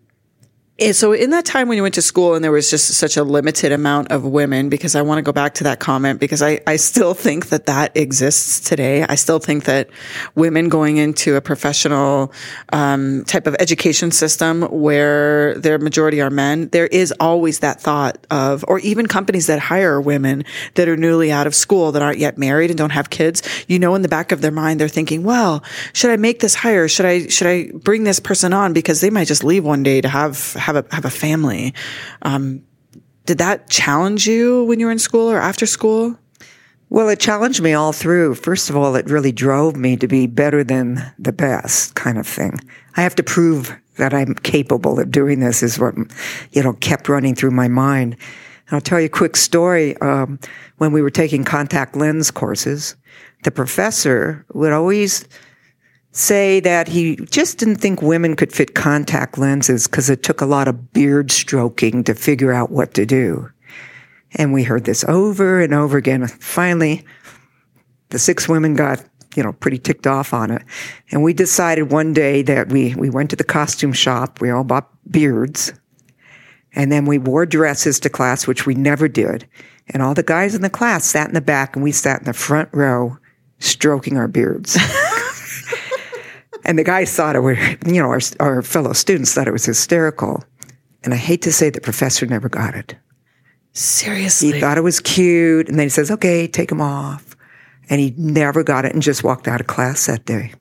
so 0.91 1.11
in 1.11 1.31
that 1.31 1.43
time 1.43 1.67
when 1.67 1.75
you 1.75 1.81
went 1.81 1.95
to 1.95 2.01
school 2.01 2.35
and 2.35 2.43
there 2.43 2.51
was 2.51 2.69
just 2.69 2.87
such 2.93 3.17
a 3.17 3.23
limited 3.23 3.71
amount 3.71 4.11
of 4.11 4.23
women, 4.23 4.69
because 4.69 4.95
I 4.95 5.01
want 5.01 5.17
to 5.17 5.23
go 5.23 5.31
back 5.31 5.55
to 5.55 5.63
that 5.63 5.79
comment 5.79 6.19
because 6.19 6.41
I, 6.41 6.59
I 6.67 6.75
still 6.75 7.13
think 7.13 7.49
that 7.49 7.65
that 7.65 7.97
exists 7.97 8.59
today. 8.59 9.03
I 9.03 9.15
still 9.15 9.39
think 9.39 9.63
that 9.63 9.89
women 10.35 10.69
going 10.69 10.97
into 10.97 11.35
a 11.35 11.41
professional 11.41 12.31
um, 12.73 13.23
type 13.25 13.47
of 13.47 13.55
education 13.59 14.11
system 14.11 14.63
where 14.63 15.55
their 15.55 15.79
majority 15.79 16.21
are 16.21 16.29
men, 16.29 16.69
there 16.69 16.87
is 16.87 17.11
always 17.19 17.59
that 17.59 17.81
thought 17.81 18.25
of, 18.29 18.63
or 18.67 18.77
even 18.79 19.07
companies 19.07 19.47
that 19.47 19.59
hire 19.59 19.99
women 19.99 20.43
that 20.75 20.87
are 20.87 20.97
newly 20.97 21.31
out 21.31 21.47
of 21.47 21.55
school 21.55 21.91
that 21.91 22.01
aren't 22.03 22.19
yet 22.19 22.37
married 22.37 22.69
and 22.69 22.77
don't 22.77 22.91
have 22.91 23.09
kids. 23.09 23.41
You 23.67 23.79
know, 23.79 23.95
in 23.95 24.03
the 24.03 24.07
back 24.07 24.31
of 24.31 24.41
their 24.41 24.51
mind, 24.51 24.79
they're 24.79 24.87
thinking, 24.87 25.23
well, 25.23 25.63
should 25.93 26.11
I 26.11 26.17
make 26.17 26.39
this 26.39 26.53
hire? 26.53 26.87
Should 26.87 27.05
I 27.05 27.27
should 27.27 27.47
I 27.47 27.71
bring 27.73 28.03
this 28.03 28.19
person 28.19 28.53
on 28.53 28.73
because 28.73 29.01
they 29.01 29.09
might 29.09 29.27
just 29.27 29.43
leave 29.43 29.63
one 29.63 29.81
day 29.81 30.01
to 30.01 30.09
have 30.09 30.53
have 30.67 30.75
a 30.75 30.85
have 30.91 31.05
a 31.05 31.09
family. 31.09 31.73
Um, 32.23 32.61
did 33.25 33.37
that 33.37 33.69
challenge 33.69 34.27
you 34.27 34.65
when 34.65 34.79
you 34.79 34.85
were 34.85 34.91
in 34.91 34.99
school 34.99 35.31
or 35.31 35.39
after 35.39 35.65
school? 35.65 36.19
Well, 36.89 37.09
it 37.09 37.19
challenged 37.19 37.61
me 37.61 37.73
all 37.73 37.93
through. 37.93 38.35
First 38.35 38.69
of 38.69 38.75
all, 38.75 38.95
it 38.95 39.09
really 39.09 39.31
drove 39.31 39.75
me 39.75 39.95
to 39.97 40.07
be 40.07 40.27
better 40.27 40.63
than 40.63 41.13
the 41.17 41.31
best 41.33 41.95
kind 41.95 42.17
of 42.17 42.27
thing. 42.27 42.59
I 42.95 43.01
have 43.01 43.15
to 43.15 43.23
prove 43.23 43.75
that 43.97 44.13
I'm 44.13 44.35
capable 44.35 44.99
of 44.99 45.11
doing 45.11 45.39
this 45.39 45.63
is 45.63 45.79
what, 45.79 45.95
you 46.51 46.63
know, 46.63 46.73
kept 46.73 47.09
running 47.09 47.35
through 47.35 47.51
my 47.51 47.67
mind. 47.67 48.13
And 48.13 48.75
I'll 48.75 48.81
tell 48.81 48.99
you 48.99 49.07
a 49.07 49.09
quick 49.09 49.35
story. 49.35 49.97
Um, 49.97 50.39
when 50.77 50.91
we 50.91 51.01
were 51.01 51.09
taking 51.09 51.43
contact 51.43 51.95
lens 51.95 52.29
courses, 52.31 52.95
the 53.43 53.51
professor 53.51 54.45
would 54.53 54.71
always 54.71 55.27
say 56.17 56.59
that 56.61 56.87
he 56.87 57.15
just 57.15 57.59
didn't 57.59 57.75
think 57.77 58.01
women 58.01 58.35
could 58.35 58.51
fit 58.51 58.75
contact 58.75 59.37
lenses 59.37 59.87
because 59.87 60.09
it 60.09 60.23
took 60.23 60.41
a 60.41 60.45
lot 60.45 60.67
of 60.67 60.91
beard 60.91 61.31
stroking 61.31 62.03
to 62.03 62.15
figure 62.15 62.51
out 62.51 62.71
what 62.71 62.93
to 62.95 63.05
do. 63.05 63.49
And 64.33 64.51
we 64.51 64.63
heard 64.63 64.85
this 64.85 65.03
over 65.05 65.61
and 65.61 65.73
over 65.73 65.97
again. 65.97 66.27
Finally, 66.27 67.05
the 68.09 68.19
six 68.19 68.49
women 68.49 68.75
got, 68.75 69.03
you 69.35 69.43
know, 69.43 69.53
pretty 69.53 69.77
ticked 69.77 70.07
off 70.07 70.33
on 70.33 70.51
it. 70.51 70.63
And 71.11 71.23
we 71.23 71.33
decided 71.33 71.91
one 71.91 72.13
day 72.13 72.41
that 72.41 72.69
we, 72.69 72.95
we 72.95 73.09
went 73.09 73.29
to 73.29 73.35
the 73.35 73.43
costume 73.43 73.93
shop. 73.93 74.41
We 74.41 74.49
all 74.49 74.63
bought 74.63 74.89
beards. 75.09 75.73
And 76.73 76.91
then 76.91 77.05
we 77.05 77.17
wore 77.17 77.45
dresses 77.45 77.99
to 78.01 78.09
class, 78.09 78.47
which 78.47 78.65
we 78.65 78.75
never 78.75 79.07
did. 79.07 79.47
And 79.87 80.03
all 80.03 80.13
the 80.13 80.23
guys 80.23 80.53
in 80.53 80.61
the 80.61 80.69
class 80.69 81.05
sat 81.05 81.27
in 81.27 81.33
the 81.33 81.41
back 81.41 81.75
and 81.75 81.83
we 81.83 81.91
sat 81.91 82.19
in 82.19 82.25
the 82.25 82.33
front 82.33 82.69
row 82.73 83.17
stroking 83.59 84.17
our 84.17 84.27
beards. 84.27 84.77
And 86.65 86.77
the 86.77 86.83
guys 86.83 87.13
thought 87.13 87.35
it 87.35 87.41
were, 87.41 87.57
you 87.85 88.01
know, 88.01 88.09
our, 88.09 88.19
our 88.39 88.61
fellow 88.61 88.93
students 88.93 89.33
thought 89.33 89.47
it 89.47 89.51
was 89.51 89.65
hysterical. 89.65 90.43
And 91.03 91.13
I 91.13 91.17
hate 91.17 91.41
to 91.43 91.51
say 91.51 91.69
the 91.69 91.81
professor 91.81 92.25
never 92.25 92.49
got 92.49 92.75
it. 92.75 92.95
Seriously. 93.73 94.53
He 94.53 94.59
thought 94.59 94.77
it 94.77 94.81
was 94.81 94.99
cute. 94.99 95.69
And 95.69 95.77
then 95.77 95.85
he 95.85 95.89
says, 95.89 96.09
okay, 96.11 96.47
take 96.47 96.69
them 96.69 96.81
off. 96.81 97.35
And 97.89 98.01
he 98.01 98.13
never 98.17 98.63
got 98.63 98.85
it 98.85 98.93
and 98.93 99.01
just 99.01 99.23
walked 99.23 99.47
out 99.47 99.61
of 99.61 99.67
class 99.67 100.07
that 100.07 100.25
day. 100.25 100.53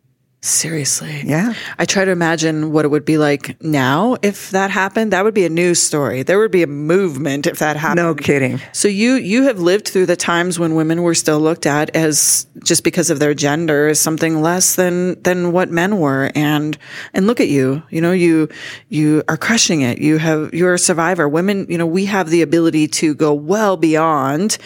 Seriously. 0.47 1.23
Yeah. 1.25 1.55
I 1.77 1.87
try 1.87 2.05
to 2.05 2.11
imagine 2.13 2.71
what 2.71 2.85
it 2.85 2.89
would 2.89 3.05
be 3.05 3.19
like 3.19 3.61
now 3.61 4.17
if 4.23 4.53
that 4.53 4.71
happened. 4.71 5.13
That 5.13 5.25
would 5.25 5.35
be 5.35 5.45
a 5.45 5.49
news 5.49 5.83
story. 5.83 6.23
There 6.23 6.39
would 6.39 6.53
be 6.53 6.63
a 6.63 6.69
movement 6.69 7.49
if 7.49 7.59
that 7.59 7.77
happened. 7.77 7.97
No 7.97 8.15
kidding. 8.15 8.61
So 8.73 8.87
you 8.87 9.15
you 9.15 9.45
have 9.45 9.59
lived 9.59 9.89
through 9.89 10.07
the 10.07 10.15
times 10.15 10.57
when 10.57 10.77
women 10.77 11.03
were 11.03 11.17
still 11.17 11.41
looked 11.41 11.67
at 11.67 11.95
as 11.97 12.47
just 12.63 12.85
because 12.85 13.11
of 13.11 13.19
their 13.19 13.35
gender 13.35 13.89
as 13.89 13.99
something 13.99 14.41
less 14.41 14.77
than 14.77 15.21
than 15.23 15.51
what 15.51 15.71
men 15.71 15.99
were 15.99 16.31
and 16.37 16.79
and 17.13 17.27
look 17.27 17.41
at 17.41 17.49
you. 17.49 17.83
You 17.91 18.01
know, 18.01 18.13
you 18.13 18.49
you 18.89 19.25
are 19.29 19.37
crushing 19.37 19.81
it. 19.81 19.99
You 19.99 20.19
have 20.19 20.55
you're 20.55 20.75
a 20.75 20.79
survivor. 20.79 21.29
Women, 21.29 21.67
you 21.69 21.77
know, 21.77 21.87
we 21.87 22.05
have 22.05 22.31
the 22.31 22.43
ability 22.43 22.87
to 22.89 23.17
go 23.17 23.35
well 23.35 23.77
beyond 23.77 24.59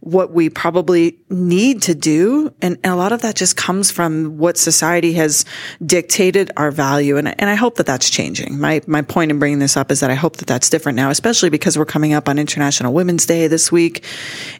what 0.00 0.32
we 0.32 0.50
probably 0.50 1.18
need 1.30 1.82
to 1.82 1.94
do 1.94 2.52
and, 2.60 2.76
and 2.82 2.92
a 2.92 2.96
lot 2.96 3.12
of 3.12 3.22
that 3.22 3.36
just 3.36 3.56
comes 3.56 3.90
from 3.90 4.38
what 4.38 4.56
society 4.56 5.12
has 5.12 5.27
has 5.28 5.44
dictated 5.84 6.50
our 6.56 6.70
value. 6.70 7.18
And, 7.18 7.28
and 7.40 7.50
I 7.50 7.54
hope 7.54 7.76
that 7.76 7.86
that's 7.86 8.10
changing. 8.10 8.58
My, 8.58 8.80
my 8.86 9.02
point 9.02 9.30
in 9.30 9.38
bringing 9.38 9.58
this 9.58 9.76
up 9.76 9.90
is 9.90 10.00
that 10.00 10.10
I 10.10 10.14
hope 10.14 10.38
that 10.38 10.46
that's 10.46 10.70
different 10.70 10.96
now, 10.96 11.10
especially 11.10 11.50
because 11.50 11.78
we're 11.78 11.84
coming 11.84 12.14
up 12.14 12.28
on 12.28 12.38
International 12.38 12.92
Women's 12.92 13.26
Day 13.26 13.46
this 13.46 13.70
week. 13.70 14.04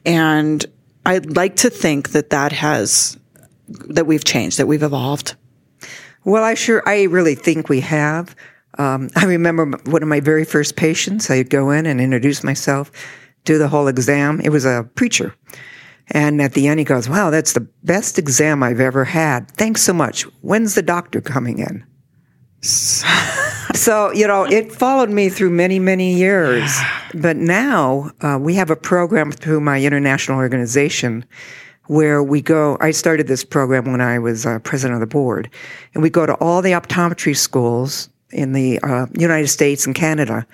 And 0.04 0.64
I'd 1.06 1.36
like 1.36 1.56
to 1.56 1.70
think 1.70 2.10
that 2.10 2.30
that 2.30 2.52
has, 2.52 3.18
that 3.88 4.06
we've 4.06 4.24
changed, 4.24 4.58
that 4.58 4.66
we've 4.66 4.82
evolved. 4.82 5.34
Well, 6.24 6.44
I 6.44 6.54
sure, 6.54 6.82
I 6.86 7.04
really 7.04 7.34
think 7.34 7.68
we 7.68 7.80
have. 7.80 8.36
Um, 8.76 9.08
I 9.16 9.24
remember 9.24 9.64
one 9.86 10.02
of 10.02 10.08
my 10.08 10.20
very 10.20 10.44
first 10.44 10.76
patients, 10.76 11.30
I'd 11.30 11.50
go 11.50 11.70
in 11.70 11.86
and 11.86 12.00
introduce 12.00 12.44
myself, 12.44 12.92
do 13.44 13.56
the 13.56 13.68
whole 13.68 13.88
exam. 13.88 14.40
It 14.40 14.50
was 14.50 14.64
a 14.64 14.88
preacher. 14.94 15.34
And 16.10 16.40
at 16.40 16.54
the 16.54 16.68
end, 16.68 16.78
he 16.78 16.84
goes, 16.84 17.08
wow, 17.08 17.30
that's 17.30 17.52
the 17.52 17.68
best 17.84 18.18
exam 18.18 18.62
I've 18.62 18.80
ever 18.80 19.04
had. 19.04 19.50
Thanks 19.52 19.82
so 19.82 19.92
much. 19.92 20.22
When's 20.40 20.74
the 20.74 20.82
doctor 20.82 21.20
coming 21.20 21.58
in? 21.58 21.84
so, 22.62 24.10
you 24.12 24.26
know, 24.26 24.44
it 24.44 24.72
followed 24.72 25.10
me 25.10 25.28
through 25.28 25.50
many, 25.50 25.78
many 25.78 26.14
years. 26.14 26.76
But 27.14 27.36
now 27.36 28.10
uh, 28.20 28.38
we 28.40 28.54
have 28.54 28.70
a 28.70 28.76
program 28.76 29.30
through 29.32 29.60
my 29.60 29.82
international 29.82 30.38
organization 30.38 31.24
where 31.86 32.22
we 32.22 32.40
go. 32.40 32.76
I 32.80 32.90
started 32.90 33.26
this 33.26 33.44
program 33.44 33.90
when 33.90 34.00
I 34.00 34.18
was 34.18 34.46
uh, 34.46 34.58
president 34.60 34.94
of 34.94 35.00
the 35.00 35.12
board, 35.12 35.50
and 35.94 36.02
we 36.02 36.10
go 36.10 36.26
to 36.26 36.34
all 36.34 36.62
the 36.62 36.72
optometry 36.72 37.36
schools 37.36 38.08
in 38.30 38.52
the 38.52 38.78
uh, 38.80 39.06
United 39.14 39.48
States 39.48 39.86
and 39.86 39.94
Canada, 39.94 40.46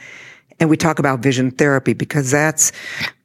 and 0.60 0.70
we 0.70 0.76
talk 0.76 1.00
about 1.00 1.20
vision 1.20 1.50
therapy 1.50 1.92
because 1.92 2.30
that's 2.30 2.70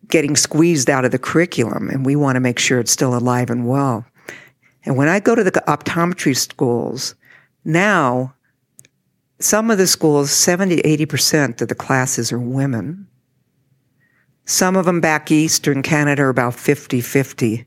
getting 0.09 0.35
squeezed 0.35 0.89
out 0.89 1.05
of 1.05 1.11
the 1.11 1.19
curriculum, 1.19 1.89
and 1.89 2.05
we 2.05 2.15
want 2.15 2.35
to 2.35 2.39
make 2.41 2.59
sure 2.59 2.79
it's 2.79 2.91
still 2.91 3.15
alive 3.15 3.49
and 3.49 3.67
well. 3.67 4.05
And 4.85 4.97
when 4.97 5.07
I 5.07 5.19
go 5.19 5.35
to 5.35 5.43
the 5.43 5.51
optometry 5.51 6.35
schools, 6.35 7.15
now 7.63 8.33
some 9.39 9.71
of 9.71 9.77
the 9.77 9.87
schools, 9.87 10.31
70 10.31 10.77
to 10.77 10.81
80% 10.81 11.61
of 11.61 11.67
the 11.67 11.75
classes 11.75 12.31
are 12.31 12.39
women. 12.39 13.07
Some 14.45 14.75
of 14.75 14.85
them 14.85 14.99
back 14.99 15.31
east 15.31 15.67
or 15.67 15.71
in 15.71 15.83
Canada 15.83 16.23
are 16.23 16.29
about 16.29 16.55
50 16.55 17.01
50. 17.01 17.65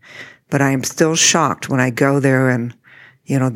But 0.51 0.61
I 0.61 0.71
am 0.71 0.85
still 0.85 1.15
shocked 1.15 1.71
when 1.71 1.81
I 1.81 1.91
go 1.91 2.21
there 2.21 2.51
and, 2.51 2.75
you 3.25 3.39
know, 3.39 3.55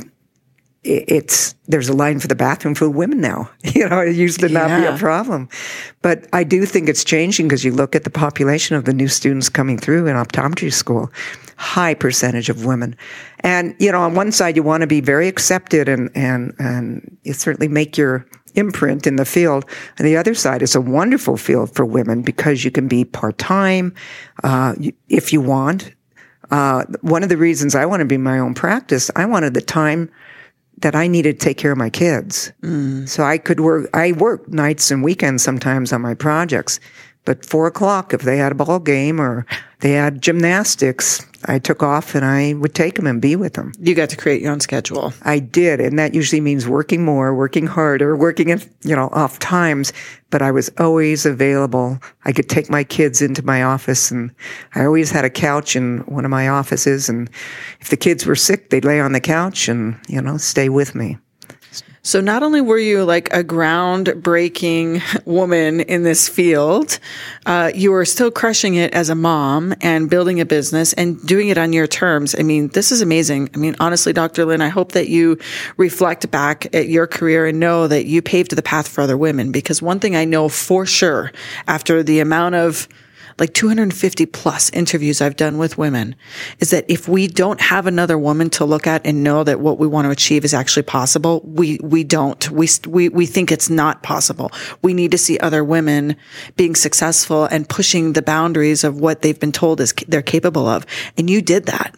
it's 0.87 1.55
there's 1.67 1.89
a 1.89 1.93
line 1.93 2.21
for 2.21 2.29
the 2.29 2.35
bathroom 2.35 2.75
for 2.75 2.89
women 2.89 3.21
now. 3.21 3.51
You 3.77 3.89
know, 3.89 4.01
it 4.01 4.17
used 4.17 4.41
to 4.41 4.49
not 4.49 4.69
be 4.69 4.87
a 4.87 4.97
problem, 4.97 5.51
but 6.01 6.27
I 6.33 6.45
do 6.45 6.65
think 6.65 6.89
it's 6.89 7.05
changing 7.05 7.47
because 7.47 7.63
you 7.63 7.73
look 7.73 7.95
at 7.95 8.05
the 8.05 8.11
population 8.11 8.75
of 8.75 8.87
the 8.87 8.95
new 8.95 9.07
students 9.07 9.51
coming 9.51 9.77
through 9.77 10.07
in 10.07 10.17
optometry 10.17 10.73
school, 10.73 11.13
high 11.59 11.93
percentage 11.93 12.49
of 12.49 12.65
women, 12.65 12.97
and 13.41 13.75
you 13.79 13.93
know, 13.93 14.01
on 14.01 14.15
one 14.15 14.33
side 14.33 14.57
you 14.57 14.63
want 14.63 14.81
to 14.81 14.87
be 14.87 15.03
very 15.03 15.29
accepted 15.29 15.89
and 15.91 16.11
and 16.15 16.55
and 16.59 17.19
you 17.25 17.35
certainly 17.35 17.69
make 17.69 17.99
your 17.99 18.25
imprint 18.55 19.07
in 19.07 19.17
the 19.17 19.25
field. 19.25 19.67
And 19.99 20.07
the 20.07 20.17
other 20.17 20.35
side 20.35 20.63
is 20.63 20.75
a 20.75 20.81
wonderful 20.81 21.37
field 21.37 21.75
for 21.75 21.85
women 21.85 22.23
because 22.23 22.65
you 22.65 22.71
can 22.71 22.89
be 22.89 23.05
part 23.05 23.37
time 23.37 23.95
uh, 24.43 24.75
if 25.09 25.33
you 25.33 25.41
want. 25.41 25.93
Uh, 26.51 26.85
one 27.03 27.23
of 27.23 27.29
the 27.29 27.37
reasons 27.37 27.75
I 27.75 27.87
want 27.87 28.01
to 28.01 28.07
be 28.07 28.17
my 28.17 28.39
own 28.39 28.55
practice, 28.55 29.11
I 29.17 29.27
wanted 29.27 29.55
the 29.55 29.61
time 29.61 30.11
that 30.79 30.95
I 30.95 31.07
needed 31.07 31.41
to 31.41 31.45
take 31.45 31.57
care 31.57 31.73
of 31.73 31.79
my 31.79 31.91
kids. 31.91 32.53
Mm. 32.63 33.09
So 33.09 33.23
I 33.23 33.39
could 33.39 33.61
work, 33.61 33.89
I 33.95 34.13
work 34.13 34.49
nights 34.49 34.91
and 34.91 35.03
weekends 35.03 35.43
sometimes 35.43 35.93
on 35.93 36.03
my 36.03 36.15
projects. 36.15 36.81
But 37.27 37.45
four 37.45 37.67
o'clock, 37.67 38.15
if 38.15 38.23
they 38.23 38.39
had 38.39 38.53
a 38.53 38.55
ball 38.55 38.79
game 38.79 39.21
or 39.21 39.45
they 39.81 39.93
had 39.93 40.23
gymnastics, 40.23 41.27
I 41.45 41.59
took 41.59 41.83
off 41.83 42.15
and 42.15 42.25
I 42.25 42.55
would 42.55 42.75
take 42.75 42.95
them 42.95 43.07
and 43.07 43.21
be 43.21 43.37
with 43.37 43.55
them. 43.55 43.73
You 43.79 43.95
got 43.95 44.09
to 44.11 44.17
create 44.17 44.41
your 44.41 44.53
own 44.53 44.61
schedule. 44.61 45.13
I 45.23 45.41
did. 45.41 45.81
And 45.81 45.99
that 45.99 46.15
usually 46.15 46.41
means 46.41 46.67
working 46.67 47.05
more, 47.05 47.35
working 47.35 47.67
harder, 47.67 48.17
working 48.17 48.51
at, 48.53 48.67
you 48.83 48.97
know, 48.97 49.09
off 49.13 49.39
times. 49.39 49.93
But 50.31 50.41
I 50.41 50.51
was 50.53 50.71
always 50.79 51.27
available. 51.27 51.99
I 52.25 52.33
could 52.33 52.49
take 52.49 52.71
my 52.71 52.85
kids 52.85 53.21
into 53.21 53.45
my 53.45 53.63
office 53.63 54.11
and 54.11 54.33
I 54.75 54.85
always 54.85 55.11
had 55.11 55.25
a 55.25 55.31
couch 55.31 55.77
in 55.77 55.99
one 56.07 56.25
of 56.25 56.31
my 56.31 56.49
offices. 56.49 57.09
And 57.09 57.29
if 57.81 57.91
the 57.91 57.97
kids 57.97 58.25
were 58.25 58.37
sick, 58.37 58.71
they'd 58.71 58.85
lay 58.85 59.01
on 59.01 59.13
the 59.13 59.21
couch 59.21 59.69
and, 59.69 60.01
you 60.09 60.23
know, 60.23 60.37
stay 60.37 60.69
with 60.69 60.95
me. 60.95 61.19
So 62.03 62.21
not 62.21 62.45
only 62.45 62.61
were 62.61 62.79
you 62.79 63.05
like 63.05 63.33
a 63.33 63.43
groundbreaking 63.43 65.03
woman 65.27 65.81
in 65.81 66.05
this 66.05 66.29
field, 66.29 67.01
uh, 67.47 67.73
you 67.75 67.91
were 67.91 68.05
still 68.05 68.31
crushing 68.31 68.77
it 68.77 68.95
as 68.95 69.11
a 69.11 69.17
mom 69.17 69.75
and 69.81 70.09
building 70.09 70.41
a 70.41 70.45
business 70.45 70.93
and 70.93 71.21
doing 71.27 71.49
it 71.49 71.59
on 71.59 71.73
your 71.73 71.89
terms. 71.89 72.37
I 72.39 72.43
mean, 72.43 72.69
this 72.69 72.93
is 72.93 73.01
amazing. 73.01 73.51
I 73.55 73.59
mean, 73.59 73.75
honestly, 73.81 74.13
Dr. 74.13 74.45
Lynn, 74.45 74.61
I 74.61 74.69
hope 74.69 74.93
that 74.93 75.09
you 75.09 75.39
reflect 75.77 76.31
back 76.31 76.73
at 76.73 76.89
your 76.89 77.09
career 77.09 77.47
and 77.47 77.59
know 77.59 77.89
that 77.89 78.07
you 78.07 78.23
paved 78.23 78.55
the 78.55 78.63
path 78.63 78.87
for 78.87 79.01
other 79.01 79.17
women 79.17 79.51
because 79.51 79.83
one 79.83 79.99
thing 79.99 80.15
I 80.15 80.25
know 80.25 80.49
for 80.49 80.87
sure 80.87 81.33
after 81.67 82.05
the 82.05 82.21
amount 82.21 82.55
of 82.55 82.87
like 83.39 83.53
250 83.53 84.27
plus 84.27 84.71
interviews 84.71 85.21
I've 85.21 85.37
done 85.37 85.59
with 85.59 85.77
women 85.77 86.17
is 86.59 86.71
that 86.71 86.85
if 86.89 87.09
we 87.09 87.29
don't 87.29 87.61
have 87.61 87.87
another 87.87 88.19
woman 88.19 88.51
to 88.51 88.65
look 88.65 88.87
at 88.87 89.07
and 89.07 89.23
know 89.23 89.45
that 89.45 89.61
what 89.61 89.79
we 89.79 89.87
want 89.87 90.07
to 90.07 90.11
achieve 90.11 90.45
is 90.45 90.55
actually 90.55 90.85
possible, 90.85 91.43
we, 91.45 91.79
we 91.83 92.03
don't. 92.03 92.51
We, 92.51 92.69
we, 92.87 93.09
we 93.11 93.27
think 93.27 93.53
it's 93.53 93.69
not 93.69 94.03
possible. 94.03 94.51
We 94.83 94.95
need 94.95 95.11
to 95.11 95.19
see 95.19 95.39
other 95.39 95.63
women 95.63 96.17
being 96.57 96.75
successful 96.75 97.45
and 97.45 97.69
pushing 97.69 98.15
the 98.15 98.23
boundaries 98.23 98.85
of 98.85 99.01
what 99.01 99.23
they've 99.23 99.39
been 99.39 99.53
told 99.53 99.81
is 99.81 99.93
they're 100.09 100.23
capable 100.23 100.67
of. 100.67 100.87
And 101.19 101.29
you 101.29 101.43
did 101.43 101.67
that. 101.67 101.95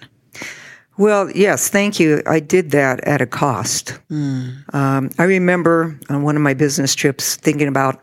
Well, 0.99 1.30
yes, 1.30 1.68
thank 1.68 2.00
you. 2.00 2.23
I 2.26 2.40
did 2.40 2.73
that 2.73 3.00
at 3.04 3.21
a 3.21 3.26
cost. 3.26 3.97
Mm. 4.11 4.75
Um, 4.75 5.11
I 5.16 5.23
remember 5.23 5.97
on 6.11 6.25
one 6.25 6.35
of 6.35 6.42
my 6.42 6.54
business 6.54 6.97
trips 6.97 7.37
thinking 7.37 7.68
about 7.68 8.02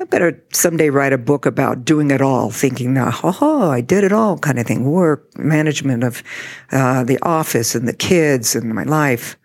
I 0.00 0.04
better 0.04 0.40
someday 0.52 0.90
write 0.90 1.12
a 1.12 1.18
book 1.18 1.44
about 1.44 1.84
doing 1.84 2.10
it 2.12 2.22
all, 2.22 2.50
thinking, 2.50 2.96
oh, 2.98 3.70
I 3.70 3.80
did 3.80 4.04
it 4.04 4.12
all 4.12 4.38
kind 4.38 4.58
of 4.58 4.66
thing. 4.66 4.84
Work, 4.84 5.36
management 5.36 6.04
of 6.04 6.22
uh, 6.70 7.02
the 7.02 7.18
office 7.22 7.74
and 7.74 7.88
the 7.88 7.92
kids 7.92 8.54
and 8.54 8.72
my 8.72 8.84
life. 8.84 9.36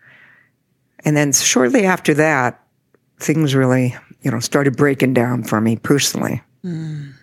And 1.04 1.16
then 1.16 1.32
shortly 1.32 1.84
after 1.86 2.14
that, 2.14 2.62
things 3.18 3.54
really, 3.54 3.96
you 4.22 4.30
know, 4.30 4.38
started 4.38 4.76
breaking 4.76 5.14
down 5.14 5.42
for 5.42 5.60
me 5.60 5.76
personally. 5.76 6.40
Mm. 6.64 7.14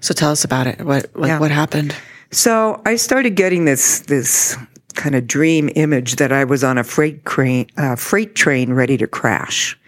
So 0.00 0.12
tell 0.12 0.32
us 0.32 0.44
about 0.44 0.66
it. 0.66 0.80
What, 0.80 1.14
like, 1.14 1.28
yeah. 1.28 1.38
what 1.38 1.52
happened? 1.52 1.94
So 2.32 2.82
I 2.84 2.96
started 2.96 3.36
getting 3.36 3.66
this, 3.66 4.00
this 4.00 4.56
kind 4.94 5.14
of 5.14 5.28
dream 5.28 5.70
image 5.76 6.16
that 6.16 6.32
I 6.32 6.42
was 6.44 6.64
on 6.64 6.76
a 6.76 6.82
freight 6.82 7.24
crane, 7.24 7.68
uh, 7.76 7.94
freight 7.94 8.34
train 8.34 8.72
ready 8.72 8.96
to 8.98 9.06
crash. 9.06 9.78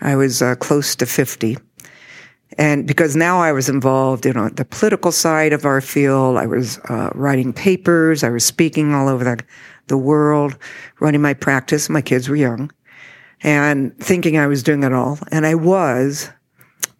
I 0.00 0.16
was 0.16 0.40
uh, 0.40 0.54
close 0.54 0.96
to 0.96 1.06
50 1.06 1.58
and 2.58 2.88
because 2.88 3.14
now 3.14 3.40
I 3.40 3.52
was 3.52 3.68
involved 3.68 4.26
in 4.26 4.34
the 4.56 4.64
political 4.64 5.12
side 5.12 5.52
of 5.52 5.64
our 5.64 5.80
field, 5.80 6.36
I 6.36 6.46
was 6.46 6.78
uh, 6.88 7.10
writing 7.14 7.52
papers, 7.52 8.24
I 8.24 8.30
was 8.30 8.44
speaking 8.44 8.92
all 8.92 9.08
over 9.08 9.22
the, 9.22 9.38
the 9.86 9.96
world, 9.96 10.58
running 10.98 11.22
my 11.22 11.34
practice. 11.34 11.88
My 11.88 12.02
kids 12.02 12.28
were 12.28 12.34
young, 12.34 12.72
and 13.42 13.96
thinking 13.98 14.36
I 14.36 14.48
was 14.48 14.64
doing 14.64 14.82
it 14.82 14.92
all, 14.92 15.20
and 15.30 15.46
I 15.46 15.54
was, 15.54 16.30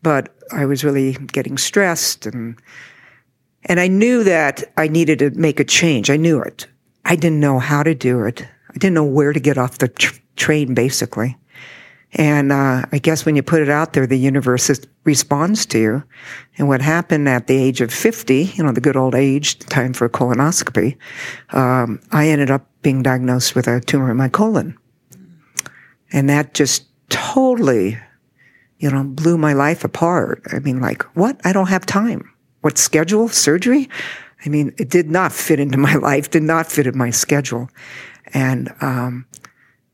but 0.00 0.32
I 0.52 0.64
was 0.64 0.84
really 0.84 1.14
getting 1.14 1.58
stressed, 1.58 2.24
and 2.24 2.56
and 3.64 3.80
I 3.80 3.88
knew 3.88 4.22
that 4.22 4.62
I 4.76 4.86
needed 4.86 5.18
to 5.18 5.30
make 5.30 5.58
a 5.58 5.64
change. 5.64 6.08
I 6.08 6.16
knew 6.16 6.40
it. 6.40 6.68
I 7.04 7.16
didn't 7.16 7.40
know 7.40 7.58
how 7.58 7.82
to 7.82 7.94
do 7.94 8.24
it. 8.24 8.42
I 8.42 8.74
didn't 8.74 8.94
know 8.94 9.04
where 9.04 9.32
to 9.32 9.40
get 9.40 9.58
off 9.58 9.78
the 9.78 9.88
tr- 9.88 10.20
train, 10.36 10.72
basically. 10.74 11.36
And 12.14 12.52
uh, 12.52 12.84
I 12.90 12.98
guess 12.98 13.26
when 13.26 13.36
you 13.36 13.42
put 13.42 13.60
it 13.60 13.68
out 13.68 13.92
there, 13.92 14.06
the 14.06 14.18
universe 14.18 14.70
is, 14.70 14.86
responds 15.04 15.66
to 15.66 15.78
you. 15.78 16.04
And 16.56 16.66
what 16.66 16.80
happened 16.80 17.28
at 17.28 17.46
the 17.46 17.56
age 17.56 17.80
of 17.80 17.92
50, 17.92 18.44
you 18.54 18.64
know, 18.64 18.72
the 18.72 18.80
good 18.80 18.96
old 18.96 19.14
age, 19.14 19.58
time 19.58 19.92
for 19.92 20.06
a 20.06 20.10
colonoscopy, 20.10 20.96
um, 21.50 22.00
I 22.10 22.28
ended 22.28 22.50
up 22.50 22.66
being 22.82 23.02
diagnosed 23.02 23.54
with 23.54 23.68
a 23.68 23.80
tumor 23.80 24.10
in 24.10 24.16
my 24.16 24.28
colon. 24.28 24.78
And 26.10 26.30
that 26.30 26.54
just 26.54 26.86
totally, 27.10 27.98
you 28.78 28.90
know, 28.90 29.04
blew 29.04 29.36
my 29.36 29.52
life 29.52 29.84
apart. 29.84 30.42
I 30.50 30.60
mean, 30.60 30.80
like, 30.80 31.02
what? 31.14 31.38
I 31.44 31.52
don't 31.52 31.68
have 31.68 31.84
time. 31.84 32.32
What 32.62 32.78
schedule? 32.78 33.28
Surgery? 33.28 33.88
I 34.44 34.48
mean, 34.48 34.74
it 34.78 34.88
did 34.88 35.10
not 35.10 35.32
fit 35.32 35.60
into 35.60 35.76
my 35.76 35.94
life, 35.96 36.30
did 36.30 36.42
not 36.42 36.70
fit 36.70 36.86
in 36.86 36.96
my 36.96 37.10
schedule. 37.10 37.68
And, 38.32 38.74
um, 38.80 39.26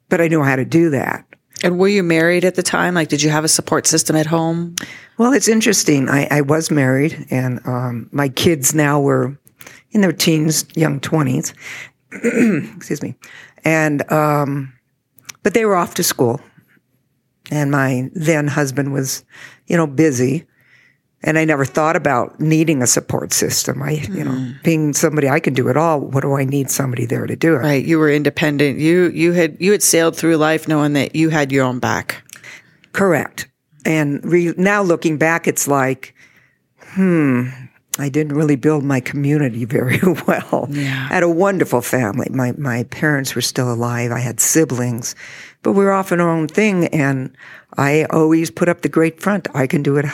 but 0.09 0.21
I 0.21 0.28
knew 0.28 0.42
how 0.42 0.54
to 0.54 0.64
do 0.64 0.90
that. 0.90 1.26
And 1.64 1.78
were 1.78 1.88
you 1.88 2.02
married 2.02 2.44
at 2.44 2.56
the 2.56 2.62
time? 2.62 2.92
Like, 2.92 3.09
did 3.09 3.23
you 3.23 3.30
have 3.30 3.42
a 3.42 3.49
support 3.49 3.87
system 3.87 4.16
at 4.16 4.26
home? 4.26 4.75
Well, 5.16 5.33
it's 5.33 5.49
interesting. 5.49 6.11
I, 6.11 6.28
I 6.30 6.40
was 6.42 6.71
married, 6.71 7.26
and 7.30 7.66
um, 7.66 8.11
my 8.12 8.28
kids 8.28 8.75
now 8.75 9.00
were 9.00 9.38
in 9.90 10.02
their 10.02 10.12
teens, 10.12 10.66
young 10.76 11.00
20s. 11.00 11.54
Excuse 12.76 13.00
me. 13.00 13.15
And, 13.65 14.12
um, 14.12 14.75
but 15.43 15.54
they 15.54 15.65
were 15.65 15.75
off 15.75 15.95
to 15.95 16.02
school. 16.02 16.38
And 17.50 17.71
my 17.71 18.10
then 18.12 18.47
husband 18.47 18.93
was, 18.93 19.25
you 19.67 19.78
know, 19.78 19.86
busy 19.86 20.47
and 21.25 21.39
I 21.39 21.45
never 21.47 21.65
thought 21.65 21.97
about 21.97 22.39
needing 22.39 22.82
a 22.82 22.87
support 22.87 23.32
system. 23.32 23.82
I, 23.82 23.97
mm. 23.97 24.15
you 24.15 24.25
know, 24.25 24.32
hmm. 24.32 24.50
being 24.63 24.93
somebody 24.93 25.28
I 25.28 25.41
can 25.41 25.54
do 25.54 25.69
it 25.69 25.76
all. 25.76 26.00
What 26.00 26.21
do 26.21 26.34
I 26.34 26.45
need 26.45 26.71
somebody 26.71 27.06
there 27.06 27.26
to 27.26 27.34
do 27.34 27.54
it? 27.54 27.58
Right. 27.58 27.84
You 27.84 27.99
were 27.99 28.10
independent. 28.10 28.78
You 28.78 29.08
you 29.08 29.32
had 29.32 29.56
you 29.58 29.73
had 29.73 29.82
sailed 29.82 30.17
through 30.17 30.37
life 30.37 30.69
knowing 30.69 30.93
that 30.93 31.17
you 31.17 31.30
had 31.30 31.50
your 31.50 31.65
own 31.65 31.78
back. 31.78 32.23
Correct. 32.93 33.49
And 33.87 34.25
re- 34.25 34.54
now 34.56 34.82
looking 34.82 35.17
back, 35.17 35.49
it's 35.49 35.67
like, 35.67 36.15
hmm, 36.78 37.49
I 37.99 38.08
didn't 38.10 38.37
really 38.37 38.56
build 38.56 38.84
my 38.84 39.00
community 39.00 39.65
very 39.65 40.00
well. 40.26 40.69
Yeah. 40.71 41.08
I 41.10 41.15
had 41.15 41.23
a 41.23 41.28
wonderful 41.28 41.80
family. 41.80 42.26
My 42.30 42.52
my 42.58 42.84
parents 42.84 43.34
were 43.34 43.41
still 43.41 43.73
alive. 43.73 44.13
I 44.13 44.21
had 44.21 44.41
siblings, 44.41 45.15
but 45.64 45.72
we're 45.72 45.90
off 45.90 46.12
in 46.12 46.20
our 46.20 46.30
own 46.30 46.46
thing. 46.46 46.86
And 46.86 47.36
I 47.76 48.04
always 48.10 48.52
put 48.52 48.68
up 48.68 48.82
the 48.82 48.88
great 48.88 49.20
front. 49.20 49.48
I 49.52 49.66
can 49.66 49.82
do 49.82 49.96
it. 49.96 50.06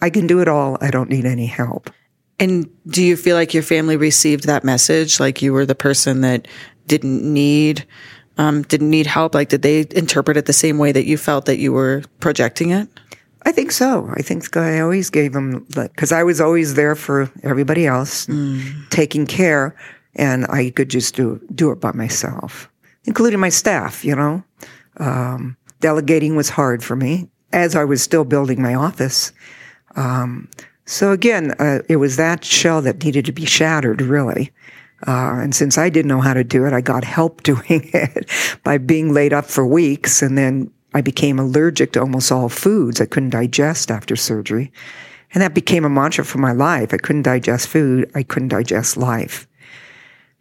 I 0.00 0.10
can 0.10 0.28
do 0.28 0.38
it 0.40 0.46
all. 0.46 0.78
I 0.80 0.92
don't 0.92 1.10
need 1.10 1.24
any 1.24 1.46
help. 1.46 1.90
And 2.38 2.70
do 2.86 3.02
you 3.02 3.16
feel 3.16 3.36
like 3.36 3.52
your 3.52 3.64
family 3.64 3.96
received 3.96 4.44
that 4.44 4.62
message? 4.62 5.18
Like 5.18 5.42
you 5.42 5.52
were 5.52 5.66
the 5.66 5.74
person 5.74 6.20
that 6.20 6.46
didn't 6.86 7.22
need, 7.22 7.86
um, 8.38 8.62
didn't 8.62 8.90
need 8.90 9.06
help? 9.06 9.34
Like, 9.34 9.50
did 9.50 9.62
they 9.62 9.86
interpret 9.90 10.36
it 10.36 10.46
the 10.46 10.52
same 10.52 10.78
way 10.78 10.92
that 10.92 11.04
you 11.04 11.18
felt 11.18 11.44
that 11.46 11.58
you 11.58 11.72
were 11.72 12.02
projecting 12.20 12.70
it? 12.70 12.88
I 13.42 13.52
think 13.52 13.72
so. 13.72 14.10
I 14.14 14.22
think 14.22 14.56
I 14.56 14.80
always 14.80 15.08
gave 15.10 15.32
them, 15.32 15.66
because 15.74 16.12
I 16.12 16.22
was 16.22 16.40
always 16.40 16.74
there 16.74 16.94
for 16.94 17.30
everybody 17.42 17.86
else, 17.86 18.26
mm. 18.26 18.88
taking 18.90 19.26
care, 19.26 19.74
and 20.14 20.46
I 20.46 20.70
could 20.70 20.90
just 20.90 21.14
do, 21.14 21.40
do 21.54 21.70
it 21.70 21.80
by 21.80 21.92
myself, 21.92 22.70
including 23.04 23.40
my 23.40 23.48
staff, 23.48 24.04
you 24.04 24.14
know. 24.14 24.42
Um, 25.00 25.56
delegating 25.80 26.36
was 26.36 26.50
hard 26.50 26.84
for 26.84 26.94
me 26.94 27.28
as 27.52 27.74
I 27.74 27.84
was 27.84 28.02
still 28.02 28.24
building 28.24 28.62
my 28.62 28.74
office. 28.74 29.32
Um, 29.96 30.48
so 30.84 31.12
again, 31.12 31.52
uh, 31.58 31.80
it 31.88 31.96
was 31.96 32.16
that 32.16 32.44
shell 32.44 32.82
that 32.82 33.02
needed 33.02 33.24
to 33.26 33.32
be 33.32 33.44
shattered, 33.44 34.02
really. 34.02 34.52
Uh, 35.06 35.40
and 35.40 35.54
since 35.54 35.78
I 35.78 35.88
didn't 35.88 36.08
know 36.08 36.20
how 36.20 36.34
to 36.34 36.44
do 36.44 36.66
it, 36.66 36.72
I 36.72 36.80
got 36.80 37.04
help 37.04 37.42
doing 37.44 37.90
it 37.92 38.30
by 38.62 38.78
being 38.78 39.12
laid 39.12 39.32
up 39.32 39.46
for 39.46 39.66
weeks. 39.66 40.22
And 40.22 40.36
then 40.36 40.70
I 40.94 41.00
became 41.00 41.38
allergic 41.38 41.92
to 41.92 42.00
almost 42.00 42.32
all 42.32 42.48
foods 42.48 43.00
I 43.00 43.06
couldn't 43.06 43.30
digest 43.30 43.90
after 43.90 44.16
surgery. 44.16 44.72
And 45.32 45.42
that 45.42 45.54
became 45.54 45.84
a 45.84 45.90
mantra 45.90 46.24
for 46.24 46.38
my 46.38 46.52
life. 46.52 46.92
I 46.92 46.96
couldn't 46.96 47.22
digest 47.22 47.68
food. 47.68 48.10
I 48.14 48.24
couldn't 48.24 48.48
digest 48.48 48.96
life. 48.96 49.46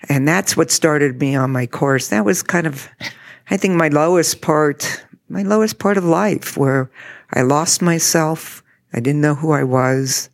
And 0.08 0.28
that's 0.28 0.58
what 0.58 0.72
started 0.72 1.20
me 1.20 1.36
on 1.36 1.52
my 1.52 1.68
course. 1.68 2.08
That 2.08 2.26
was 2.26 2.42
kind 2.42 2.66
of, 2.66 2.90
I 3.50 3.58
think, 3.58 3.76
my 3.76 3.88
lowest 3.88 4.42
part, 4.42 5.04
my 5.28 5.44
lowest 5.44 5.80
part 5.80 5.98
of 5.98 6.04
life 6.04 6.58
where 6.58 6.92
I 7.34 7.42
lost 7.42 7.82
myself. 7.82 8.64
I 8.94 9.00
didn't 9.00 9.22
know 9.22 9.36
who 9.36 9.52
I 9.52 9.64
was. 9.64 10.30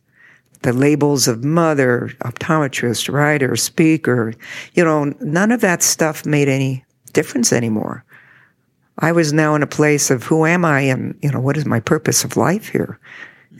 The 0.62 0.72
labels 0.72 1.28
of 1.28 1.44
mother, 1.44 2.10
optometrist, 2.20 3.12
writer, 3.12 3.56
speaker, 3.56 4.34
you 4.74 4.84
know, 4.84 5.14
none 5.20 5.52
of 5.52 5.60
that 5.60 5.82
stuff 5.82 6.26
made 6.26 6.48
any 6.48 6.84
difference 7.12 7.52
anymore. 7.52 8.04
I 8.98 9.12
was 9.12 9.32
now 9.32 9.54
in 9.54 9.62
a 9.62 9.66
place 9.66 10.10
of 10.10 10.24
who 10.24 10.46
am 10.46 10.64
I 10.64 10.80
and, 10.80 11.18
you 11.22 11.30
know, 11.30 11.40
what 11.40 11.56
is 11.56 11.66
my 11.66 11.80
purpose 11.80 12.24
of 12.24 12.36
life 12.36 12.68
here? 12.68 12.98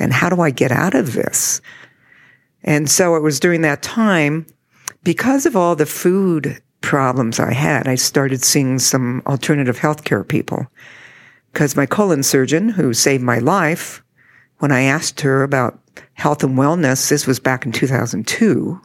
And 0.01 0.12
how 0.12 0.31
do 0.31 0.40
I 0.40 0.51
get 0.51 0.73
out 0.73 0.95
of 0.95 1.12
this? 1.12 1.61
And 2.64 2.90
so 2.90 3.14
it 3.16 3.23
was 3.23 3.38
during 3.38 3.61
that 3.61 3.83
time, 3.83 4.47
because 5.05 5.47
of 5.47 5.55
all 5.55 5.77
the 5.77 5.87
food 5.87 6.61
problems 6.81 7.41
I 7.41 7.53
had, 7.53 7.89
I 7.89 7.95
started 7.95 8.43
seeing 8.43 8.79
some 8.79 9.23
alternative 9.27 9.79
healthcare 9.79 10.27
people. 10.27 10.67
Because 11.53 11.77
my 11.77 11.87
colon 11.87 12.23
surgeon, 12.23 12.69
who 12.69 12.93
saved 12.93 13.23
my 13.23 13.39
life, 13.39 14.03
when 14.59 14.73
I 14.73 14.83
asked 14.83 15.21
her 15.23 15.43
about 15.43 15.81
health 16.15 16.43
and 16.45 16.57
wellness, 16.57 17.09
this 17.09 17.27
was 17.27 17.41
back 17.41 17.65
in 17.67 17.73
2002, 17.73 18.81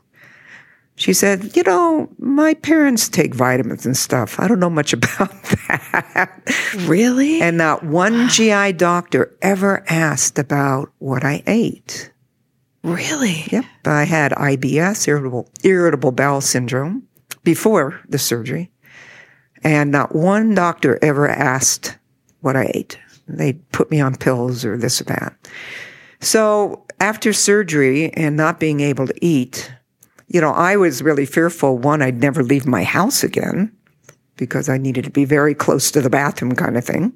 she 0.95 1.13
said, 1.13 1.56
You 1.56 1.63
know, 1.63 2.10
my 2.19 2.54
parents 2.54 3.10
take 3.10 3.34
vitamins 3.34 3.86
and 3.86 3.97
stuff. 3.97 4.39
I 4.39 4.47
don't 4.47 4.60
know 4.60 4.69
much 4.69 4.93
about 4.93 5.32
that. 5.43 6.41
Really? 6.82 7.41
And 7.41 7.58
not 7.58 7.84
one 7.84 8.30
GI 8.30 8.73
doctor 8.73 9.36
ever 9.41 9.84
asked 9.89 10.38
about 10.38 10.91
what 10.99 11.23
I 11.23 11.43
ate. 11.47 12.12
Really? 12.84 13.43
Yep. 13.51 13.65
I 13.86 14.04
had 14.04 14.32
IBS, 14.32 15.08
irritable, 15.08 15.49
irritable 15.63 16.12
bowel 16.12 16.41
syndrome, 16.41 17.08
before 17.43 17.99
the 18.08 18.19
surgery. 18.19 18.71
And 19.63 19.91
not 19.91 20.15
one 20.15 20.56
doctor 20.56 20.97
ever 21.01 21.27
asked 21.27 21.97
what 22.41 22.56
I 22.56 22.71
ate. 22.73 22.97
They 23.27 23.54
put 23.71 23.91
me 23.91 24.01
on 24.01 24.15
pills 24.15 24.65
or 24.65 24.77
this 24.77 24.99
or 25.01 25.06
that. 25.06 25.36
So 26.19 26.86
after 26.99 27.34
surgery 27.34 28.12
and 28.13 28.36
not 28.36 28.60
being 28.60 28.80
able 28.80 29.08
to 29.08 29.25
eat, 29.25 29.71
you 30.27 30.41
know, 30.41 30.51
I 30.51 30.77
was 30.77 31.01
really 31.01 31.25
fearful. 31.25 31.77
One, 31.77 32.01
I'd 32.01 32.21
never 32.21 32.43
leave 32.43 32.65
my 32.65 32.84
house 32.84 33.23
again 33.23 33.71
because 34.38 34.69
I 34.69 34.77
needed 34.77 35.04
to 35.04 35.12
be 35.12 35.25
very 35.25 35.54
close 35.54 35.91
to 35.91 36.01
the 36.01 36.10
bathroom 36.10 36.56
kind 36.56 36.77
of 36.77 36.86
thing, 36.86 37.13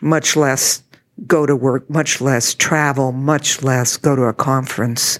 much 0.00 0.36
less 0.36 0.82
go 1.26 1.46
to 1.46 1.56
work, 1.56 1.90
much 1.90 2.20
less 2.20 2.54
travel, 2.54 3.12
much 3.12 3.62
less 3.62 3.96
go 3.96 4.14
to 4.14 4.22
a 4.22 4.32
conference. 4.32 5.18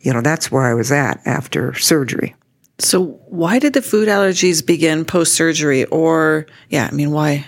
You 0.00 0.12
know, 0.14 0.20
that's 0.22 0.50
where 0.50 0.62
I 0.62 0.74
was 0.74 0.92
at 0.92 1.20
after 1.26 1.74
surgery. 1.74 2.34
So, 2.80 3.20
why 3.26 3.58
did 3.58 3.74
the 3.74 3.82
food 3.82 4.08
allergies 4.08 4.64
begin 4.64 5.04
post 5.04 5.34
surgery? 5.34 5.84
Or, 5.86 6.46
yeah, 6.70 6.88
I 6.90 6.94
mean, 6.94 7.10
why? 7.10 7.46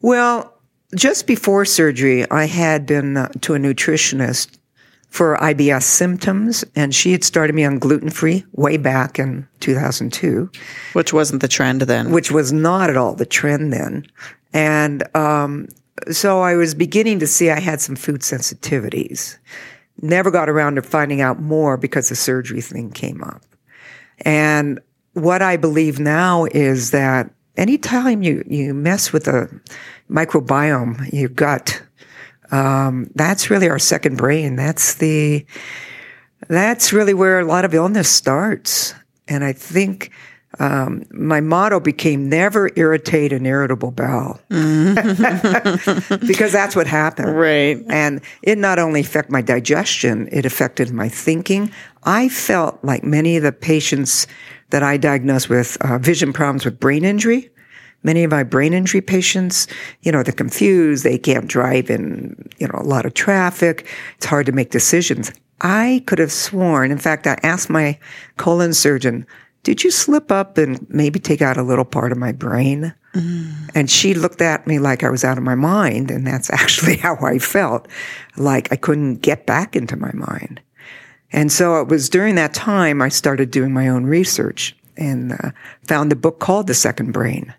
Well, 0.00 0.54
just 0.94 1.26
before 1.26 1.64
surgery, 1.64 2.28
I 2.30 2.46
had 2.46 2.86
been 2.86 3.16
uh, 3.16 3.28
to 3.42 3.54
a 3.54 3.58
nutritionist 3.58 4.58
for 5.14 5.36
IBS 5.36 5.82
symptoms, 5.82 6.64
and 6.74 6.94
she 6.94 7.12
had 7.12 7.22
started 7.22 7.54
me 7.54 7.64
on 7.64 7.78
gluten 7.78 8.10
free 8.10 8.44
way 8.52 8.76
back 8.76 9.18
in 9.18 9.46
2002. 9.60 10.50
Which 10.92 11.12
wasn't 11.12 11.40
the 11.40 11.48
trend 11.48 11.82
then. 11.82 12.10
Which 12.10 12.32
was 12.32 12.52
not 12.52 12.90
at 12.90 12.96
all 12.96 13.14
the 13.14 13.26
trend 13.26 13.72
then. 13.72 14.06
And 14.52 15.04
um, 15.16 15.68
so 16.10 16.40
I 16.40 16.56
was 16.56 16.74
beginning 16.74 17.20
to 17.20 17.26
see 17.26 17.50
I 17.50 17.60
had 17.60 17.80
some 17.80 17.96
food 17.96 18.22
sensitivities. 18.22 19.36
Never 20.02 20.30
got 20.30 20.48
around 20.48 20.76
to 20.76 20.82
finding 20.82 21.20
out 21.20 21.40
more 21.40 21.76
because 21.76 22.08
the 22.08 22.16
surgery 22.16 22.60
thing 22.60 22.90
came 22.90 23.22
up. 23.22 23.42
And 24.20 24.80
what 25.12 25.42
I 25.42 25.56
believe 25.56 25.98
now 25.98 26.46
is 26.46 26.90
that 26.90 27.30
anytime 27.56 28.22
you, 28.22 28.44
you 28.46 28.74
mess 28.74 29.12
with 29.12 29.24
the 29.24 29.60
microbiome, 30.10 31.12
your 31.12 31.28
gut, 31.28 31.82
um, 32.50 33.10
that's 33.14 33.50
really 33.50 33.68
our 33.68 33.78
second 33.78 34.16
brain. 34.16 34.56
That's 34.56 34.94
the, 34.94 35.46
that's 36.48 36.92
really 36.92 37.14
where 37.14 37.40
a 37.40 37.44
lot 37.44 37.64
of 37.64 37.74
illness 37.74 38.08
starts. 38.08 38.94
And 39.26 39.44
I 39.44 39.52
think 39.52 40.10
um, 40.58 41.04
my 41.10 41.40
motto 41.40 41.80
became 41.80 42.28
never 42.28 42.70
irritate 42.76 43.32
an 43.32 43.46
irritable 43.46 43.90
bowel 43.90 44.40
mm-hmm. 44.50 46.16
because 46.26 46.52
that's 46.52 46.76
what 46.76 46.86
happened. 46.86 47.36
Right. 47.36 47.82
And 47.88 48.20
it 48.42 48.58
not 48.58 48.78
only 48.78 49.00
affected 49.00 49.32
my 49.32 49.42
digestion, 49.42 50.28
it 50.30 50.46
affected 50.46 50.90
my 50.92 51.08
thinking. 51.08 51.72
I 52.04 52.28
felt 52.28 52.78
like 52.82 53.02
many 53.02 53.36
of 53.36 53.42
the 53.42 53.52
patients 53.52 54.26
that 54.70 54.82
I 54.82 54.96
diagnosed 54.96 55.48
with 55.48 55.76
uh, 55.80 55.98
vision 55.98 56.32
problems 56.32 56.64
with 56.64 56.80
brain 56.80 57.04
injury. 57.04 57.50
Many 58.02 58.24
of 58.24 58.30
my 58.30 58.42
brain 58.42 58.74
injury 58.74 59.00
patients, 59.00 59.66
you 60.02 60.12
know, 60.12 60.22
they're 60.22 60.32
confused. 60.32 61.04
They 61.04 61.16
can't 61.16 61.46
drive 61.46 61.88
in, 61.88 62.50
you 62.58 62.68
know, 62.68 62.78
a 62.78 62.84
lot 62.84 63.06
of 63.06 63.14
traffic. 63.14 63.86
It's 64.16 64.26
hard 64.26 64.46
to 64.46 64.52
make 64.52 64.70
decisions. 64.70 65.32
I 65.62 66.02
could 66.06 66.18
have 66.18 66.32
sworn, 66.32 66.90
in 66.90 66.98
fact, 66.98 67.26
I 67.26 67.38
asked 67.42 67.70
my 67.70 67.98
colon 68.36 68.74
surgeon, 68.74 69.26
did 69.62 69.82
you 69.82 69.90
slip 69.90 70.30
up 70.30 70.58
and 70.58 70.86
maybe 70.90 71.18
take 71.18 71.40
out 71.40 71.56
a 71.56 71.62
little 71.62 71.86
part 71.86 72.12
of 72.12 72.18
my 72.18 72.32
brain? 72.32 72.94
Mm. 73.14 73.70
And 73.74 73.90
she 73.90 74.12
looked 74.12 74.42
at 74.42 74.66
me 74.66 74.78
like 74.78 75.02
I 75.02 75.08
was 75.08 75.24
out 75.24 75.38
of 75.38 75.44
my 75.44 75.54
mind. 75.54 76.10
And 76.10 76.26
that's 76.26 76.50
actually 76.50 76.96
how 76.96 77.16
I 77.22 77.38
felt, 77.38 77.88
like 78.36 78.70
I 78.70 78.76
couldn't 78.76 79.16
get 79.16 79.46
back 79.46 79.74
into 79.74 79.96
my 79.96 80.12
mind. 80.12 80.60
And 81.34 81.50
so 81.50 81.80
it 81.80 81.88
was 81.88 82.08
during 82.08 82.36
that 82.36 82.54
time 82.54 83.02
I 83.02 83.08
started 83.08 83.50
doing 83.50 83.72
my 83.72 83.88
own 83.88 84.06
research 84.06 84.76
and 84.96 85.32
uh, 85.32 85.50
found 85.82 86.12
a 86.12 86.16
book 86.16 86.38
called 86.38 86.68
The 86.68 86.74
Second 86.74 87.12
Brain. 87.12 87.52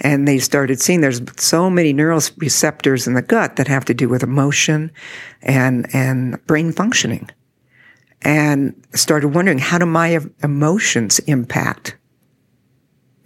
And 0.00 0.28
they 0.28 0.38
started 0.38 0.78
seeing 0.78 1.00
there's 1.00 1.22
so 1.38 1.70
many 1.70 1.94
neuroreceptors 1.94 3.06
in 3.06 3.14
the 3.14 3.22
gut 3.22 3.56
that 3.56 3.66
have 3.66 3.86
to 3.86 3.94
do 3.94 4.10
with 4.10 4.22
emotion 4.22 4.92
and, 5.40 5.88
and 5.94 6.46
brain 6.46 6.70
functioning 6.70 7.30
and 8.20 8.74
started 8.92 9.28
wondering 9.28 9.58
how 9.58 9.78
do 9.78 9.86
my 9.86 10.20
emotions 10.42 11.18
impact 11.20 11.96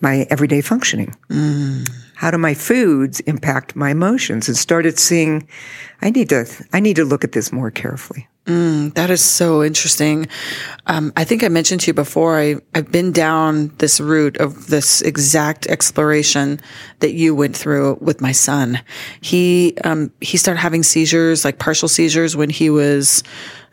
my 0.01 0.29
everyday 0.31 0.61
functioning? 0.61 1.13
Mm. 1.29 1.91
How 2.15 2.31
do 2.31 2.39
my 2.39 2.55
foods 2.55 3.19
impact 3.21 3.75
my 3.75 3.91
emotions? 3.91 4.47
And 4.47 4.57
started 4.57 4.99
seeing, 4.99 5.49
I 6.03 6.11
need 6.11 6.29
to, 6.29 6.47
I 6.73 6.79
need 6.79 6.97
to 6.97 7.05
look 7.05 7.25
at 7.25 7.33
this 7.33 7.51
more 7.51 7.73
carefully. 7.73 8.29
Mm, 8.47 8.93
that 8.95 9.09
is 9.09 9.25
so 9.25 9.63
interesting. 9.63 10.27
Um, 10.89 11.13
I 11.17 11.23
think 11.23 11.45
I 11.45 11.49
mentioned 11.49 11.83
to 11.83 11.87
you 11.89 11.95
before, 11.95 12.41
I, 12.41 12.57
I've 12.75 12.91
been 12.91 13.13
down 13.13 13.69
this 13.79 14.01
route 14.01 14.37
of 14.39 14.67
this 14.67 15.01
exact 15.01 15.67
exploration 15.67 16.61
that 16.99 17.13
you 17.13 17.37
went 17.37 17.57
through 17.57 17.99
with 18.01 18.21
my 18.21 18.33
son. 18.33 18.81
He, 19.21 19.77
um, 19.85 20.11
he 20.21 20.37
started 20.37 20.59
having 20.59 20.83
seizures, 20.83 21.45
like 21.45 21.61
partial 21.61 21.87
seizures 21.87 22.35
when 22.35 22.51
he 22.51 22.69
was, 22.69 23.23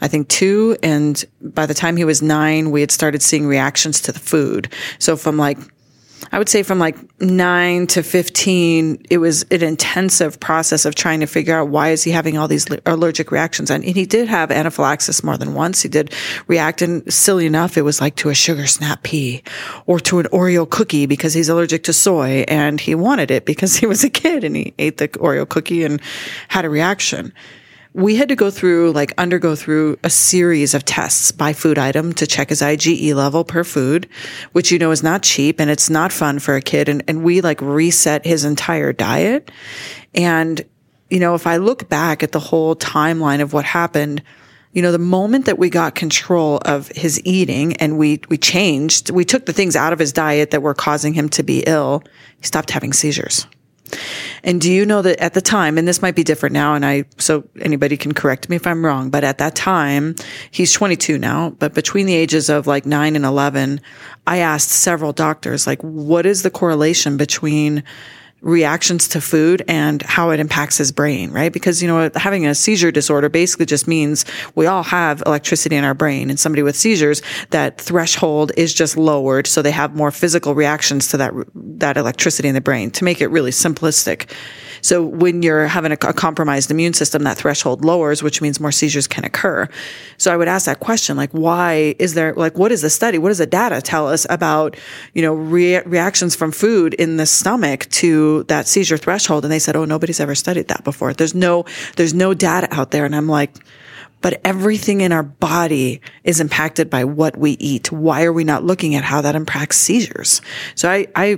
I 0.01 0.07
think 0.07 0.27
two. 0.27 0.77
And 0.83 1.23
by 1.41 1.65
the 1.65 1.73
time 1.73 1.97
he 1.97 2.05
was 2.05 2.21
nine, 2.21 2.69
we 2.69 2.81
had 2.81 2.91
started 2.91 3.23
seeing 3.23 3.47
reactions 3.47 3.99
to 4.01 4.11
the 4.11 4.19
food. 4.19 4.71
So 4.99 5.17
from 5.17 5.37
like 5.37 5.57
I 6.31 6.37
would 6.37 6.49
say 6.49 6.63
from 6.63 6.79
like 6.79 6.97
nine 7.21 7.87
to 7.87 8.03
15, 8.03 9.05
it 9.09 9.17
was 9.17 9.43
an 9.51 9.63
intensive 9.63 10.39
process 10.39 10.85
of 10.85 10.95
trying 10.95 11.21
to 11.21 11.25
figure 11.25 11.55
out 11.55 11.69
why 11.69 11.89
is 11.89 12.03
he 12.03 12.11
having 12.11 12.37
all 12.37 12.47
these 12.47 12.67
allergic 12.85 13.31
reactions. 13.31 13.71
And 13.71 13.83
he 13.83 14.05
did 14.05 14.27
have 14.27 14.51
anaphylaxis 14.51 15.23
more 15.23 15.37
than 15.37 15.53
once. 15.53 15.81
He 15.81 15.89
did 15.89 16.13
react 16.47 16.81
and 16.81 17.11
silly 17.11 17.45
enough, 17.45 17.77
it 17.77 17.83
was 17.83 18.01
like 18.01 18.15
to 18.17 18.29
a 18.29 18.35
sugar 18.35 18.67
snap 18.67 19.03
pea 19.03 19.43
or 19.85 19.99
to 20.01 20.19
an 20.19 20.25
Oreo 20.27 20.69
cookie 20.69 21.05
because 21.05 21.33
he's 21.33 21.49
allergic 21.49 21.83
to 21.85 21.93
soy 21.93 22.45
and 22.47 22.79
he 22.79 22.95
wanted 22.95 23.31
it 23.31 23.45
because 23.45 23.75
he 23.77 23.85
was 23.85 24.03
a 24.03 24.09
kid 24.09 24.43
and 24.43 24.55
he 24.55 24.73
ate 24.77 24.97
the 24.97 25.07
Oreo 25.09 25.47
cookie 25.47 25.83
and 25.83 26.01
had 26.49 26.65
a 26.65 26.69
reaction 26.69 27.33
we 27.93 28.15
had 28.15 28.29
to 28.29 28.35
go 28.35 28.51
through, 28.51 28.91
like, 28.91 29.13
undergo 29.17 29.55
through 29.55 29.97
a 30.03 30.09
series 30.09 30.75
of 30.75 30.85
tests 30.85 31.31
by 31.31 31.53
food 31.53 31.79
item 31.79 32.13
to 32.13 32.27
check 32.27 32.49
his 32.49 32.61
IgE 32.61 33.15
level 33.15 33.43
per 33.43 33.63
food, 33.63 34.07
which 34.51 34.71
you 34.71 34.77
know 34.77 34.91
is 34.91 35.01
not 35.01 35.23
cheap 35.23 35.59
and 35.59 35.71
it's 35.71 35.89
not 35.89 36.11
fun 36.11 36.37
for 36.37 36.55
a 36.55 36.61
kid. 36.61 36.87
And, 36.87 37.03
and 37.07 37.23
we 37.23 37.41
like 37.41 37.59
reset 37.61 38.25
his 38.25 38.45
entire 38.45 38.93
diet. 38.93 39.49
And, 40.13 40.61
you 41.09 41.19
know, 41.19 41.33
if 41.33 41.47
I 41.47 41.57
look 41.57 41.89
back 41.89 42.21
at 42.21 42.31
the 42.31 42.39
whole 42.39 42.75
timeline 42.75 43.41
of 43.41 43.53
what 43.53 43.65
happened, 43.65 44.21
you 44.71 44.83
know, 44.83 44.91
the 44.91 44.99
moment 44.99 45.45
that 45.45 45.57
we 45.57 45.71
got 45.71 45.95
control 45.95 46.59
of 46.65 46.89
his 46.89 47.19
eating 47.25 47.75
and 47.77 47.97
we, 47.97 48.21
we 48.29 48.37
changed, 48.37 49.09
we 49.09 49.25
took 49.25 49.47
the 49.47 49.53
things 49.53 49.75
out 49.75 49.93
of 49.93 49.99
his 49.99 50.13
diet 50.13 50.51
that 50.51 50.61
were 50.61 50.75
causing 50.75 51.15
him 51.15 51.27
to 51.29 51.41
be 51.41 51.63
ill, 51.65 52.03
he 52.37 52.45
stopped 52.45 52.69
having 52.69 52.93
seizures. 52.93 53.47
And 54.43 54.61
do 54.61 54.71
you 54.71 54.85
know 54.85 55.01
that 55.01 55.19
at 55.19 55.33
the 55.33 55.41
time, 55.41 55.77
and 55.77 55.87
this 55.87 56.01
might 56.01 56.15
be 56.15 56.23
different 56.23 56.53
now, 56.53 56.75
and 56.75 56.85
I, 56.85 57.05
so 57.17 57.43
anybody 57.61 57.97
can 57.97 58.13
correct 58.13 58.49
me 58.49 58.55
if 58.55 58.65
I'm 58.65 58.85
wrong, 58.85 59.09
but 59.09 59.23
at 59.23 59.37
that 59.39 59.55
time, 59.55 60.15
he's 60.51 60.71
22 60.73 61.17
now, 61.17 61.51
but 61.59 61.73
between 61.73 62.05
the 62.05 62.15
ages 62.15 62.49
of 62.49 62.67
like 62.67 62.85
nine 62.85 63.15
and 63.15 63.25
11, 63.25 63.81
I 64.27 64.37
asked 64.37 64.69
several 64.69 65.13
doctors, 65.13 65.67
like, 65.67 65.81
what 65.81 66.25
is 66.25 66.43
the 66.43 66.51
correlation 66.51 67.17
between 67.17 67.83
reactions 68.41 69.07
to 69.09 69.21
food 69.21 69.63
and 69.67 70.01
how 70.01 70.29
it 70.29 70.39
impacts 70.39 70.77
his 70.77 70.91
brain, 70.91 71.31
right? 71.31 71.51
Because, 71.51 71.81
you 71.81 71.87
know, 71.87 72.09
having 72.15 72.45
a 72.45 72.55
seizure 72.55 72.91
disorder 72.91 73.29
basically 73.29 73.65
just 73.65 73.87
means 73.87 74.25
we 74.55 74.65
all 74.65 74.83
have 74.83 75.21
electricity 75.25 75.75
in 75.75 75.83
our 75.83 75.93
brain 75.93 76.29
and 76.29 76.39
somebody 76.39 76.63
with 76.63 76.75
seizures, 76.75 77.21
that 77.49 77.79
threshold 77.79 78.51
is 78.55 78.73
just 78.73 78.97
lowered. 78.97 79.47
So 79.47 79.61
they 79.61 79.71
have 79.71 79.95
more 79.95 80.11
physical 80.11 80.55
reactions 80.55 81.09
to 81.09 81.17
that, 81.17 81.33
that 81.55 81.97
electricity 81.97 82.47
in 82.47 82.55
the 82.55 82.61
brain 82.61 82.91
to 82.91 83.03
make 83.03 83.21
it 83.21 83.27
really 83.27 83.51
simplistic. 83.51 84.31
So 84.81 85.03
when 85.03 85.41
you're 85.41 85.67
having 85.67 85.91
a, 85.91 85.97
a, 86.01 86.13
compromised 86.13 86.71
immune 86.71 86.93
system, 86.93 87.23
that 87.23 87.37
threshold 87.37 87.83
lowers, 87.83 88.21
which 88.23 88.41
means 88.41 88.59
more 88.59 88.71
seizures 88.71 89.07
can 89.07 89.23
occur. 89.23 89.67
So 90.17 90.33
I 90.33 90.37
would 90.37 90.47
ask 90.47 90.65
that 90.65 90.79
question, 90.79 91.17
like, 91.17 91.31
why 91.31 91.95
is 91.99 92.13
there, 92.13 92.33
like, 92.33 92.57
what 92.57 92.71
is 92.71 92.81
the 92.81 92.89
study? 92.89 93.17
What 93.17 93.29
does 93.29 93.37
the 93.37 93.45
data 93.45 93.81
tell 93.81 94.07
us 94.07 94.25
about, 94.29 94.75
you 95.13 95.21
know, 95.21 95.33
re- 95.33 95.81
reactions 95.81 96.35
from 96.35 96.51
food 96.51 96.93
in 96.95 97.17
the 97.17 97.25
stomach 97.25 97.89
to 97.89 98.43
that 98.43 98.67
seizure 98.67 98.97
threshold? 98.97 99.45
And 99.45 99.51
they 99.51 99.59
said, 99.59 99.75
oh, 99.75 99.85
nobody's 99.85 100.19
ever 100.19 100.35
studied 100.35 100.67
that 100.67 100.83
before. 100.83 101.13
There's 101.13 101.35
no, 101.35 101.65
there's 101.95 102.13
no 102.13 102.33
data 102.33 102.67
out 102.71 102.91
there. 102.91 103.05
And 103.05 103.15
I'm 103.15 103.27
like, 103.27 103.55
but 104.21 104.41
everything 104.43 105.01
in 105.01 105.11
our 105.11 105.23
body 105.23 106.01
is 106.23 106.39
impacted 106.39 106.89
by 106.89 107.05
what 107.05 107.37
we 107.37 107.51
eat. 107.51 107.91
Why 107.91 108.23
are 108.23 108.33
we 108.33 108.43
not 108.43 108.63
looking 108.63 108.95
at 108.95 109.03
how 109.03 109.21
that 109.21 109.35
impacts 109.35 109.77
seizures? 109.77 110.41
So 110.75 110.89
I, 110.89 111.07
I 111.15 111.37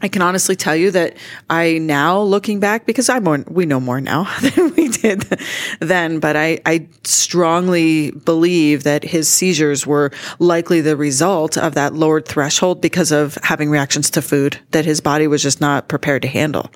I 0.00 0.08
can 0.08 0.22
honestly 0.22 0.54
tell 0.54 0.76
you 0.76 0.90
that 0.92 1.16
I 1.50 1.78
now 1.78 2.20
looking 2.20 2.60
back 2.60 2.86
because 2.86 3.08
I 3.08 3.18
more 3.18 3.44
we 3.48 3.66
know 3.66 3.80
more 3.80 4.00
now 4.00 4.24
than 4.40 4.74
we 4.74 4.88
did 4.88 5.22
then, 5.80 6.20
but 6.20 6.36
I, 6.36 6.60
I 6.66 6.86
strongly 7.04 8.12
believe 8.12 8.84
that 8.84 9.02
his 9.02 9.28
seizures 9.28 9.86
were 9.86 10.12
likely 10.38 10.80
the 10.80 10.96
result 10.96 11.58
of 11.58 11.74
that 11.74 11.94
lowered 11.94 12.26
threshold 12.26 12.80
because 12.80 13.10
of 13.10 13.36
having 13.42 13.70
reactions 13.70 14.10
to 14.10 14.22
food 14.22 14.58
that 14.70 14.84
his 14.84 15.00
body 15.00 15.26
was 15.26 15.42
just 15.42 15.60
not 15.60 15.88
prepared 15.88 16.22
to 16.22 16.28
handle. 16.28 16.70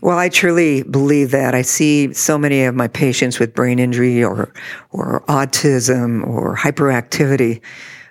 Well, 0.00 0.18
I 0.18 0.28
truly 0.28 0.82
believe 0.82 1.30
that. 1.32 1.54
I 1.54 1.62
see 1.62 2.12
so 2.12 2.38
many 2.38 2.64
of 2.64 2.74
my 2.74 2.86
patients 2.86 3.38
with 3.38 3.54
brain 3.54 3.78
injury 3.78 4.22
or 4.22 4.52
or 4.92 5.24
autism 5.26 6.26
or 6.26 6.56
hyperactivity 6.56 7.60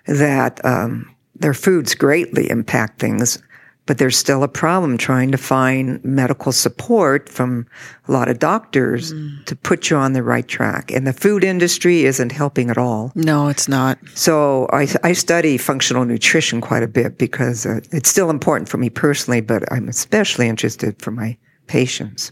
that 0.08 0.64
um, 0.66 1.10
their 1.36 1.54
foods 1.54 1.96
greatly 1.96 2.50
impact 2.50 3.00
things 3.00 3.42
but 3.86 4.00
there's 4.00 4.18
still 4.18 4.44
a 4.44 4.48
problem 4.48 4.98
trying 4.98 5.32
to 5.32 5.38
find 5.38 6.04
medical 6.04 6.52
support 6.52 7.30
from 7.30 7.68
a 8.08 8.12
lot 8.12 8.28
of 8.28 8.40
doctors 8.40 9.14
mm. 9.14 9.46
to 9.46 9.56
put 9.56 9.90
you 9.90 9.98
on 9.98 10.14
the 10.14 10.24
right 10.24 10.48
track. 10.48 10.92
And 10.92 11.06
the 11.06 11.14
food 11.14 11.44
industry 11.44 12.06
isn't 12.06 12.32
helping 12.32 12.70
at 12.70 12.78
all. 12.78 13.12
No, 13.16 13.48
it's 13.48 13.68
not. 13.68 14.00
So 14.16 14.68
I, 14.74 14.88
I 15.04 15.14
study 15.14 15.58
functional 15.58 16.06
nutrition 16.06 16.62
quite 16.62 16.84
a 16.84 16.88
bit 16.88 17.18
because 17.18 17.66
uh, 17.66 17.82
it's 17.92 18.10
still 18.10 18.30
important 18.30 18.70
for 18.70 18.78
me 18.78 18.90
personally, 18.90 19.42
but 19.42 19.72
I'm 19.72 19.88
especially 19.88 20.48
interested 20.48 21.00
for 21.02 21.12
my 21.12 21.38
patients. 21.68 22.32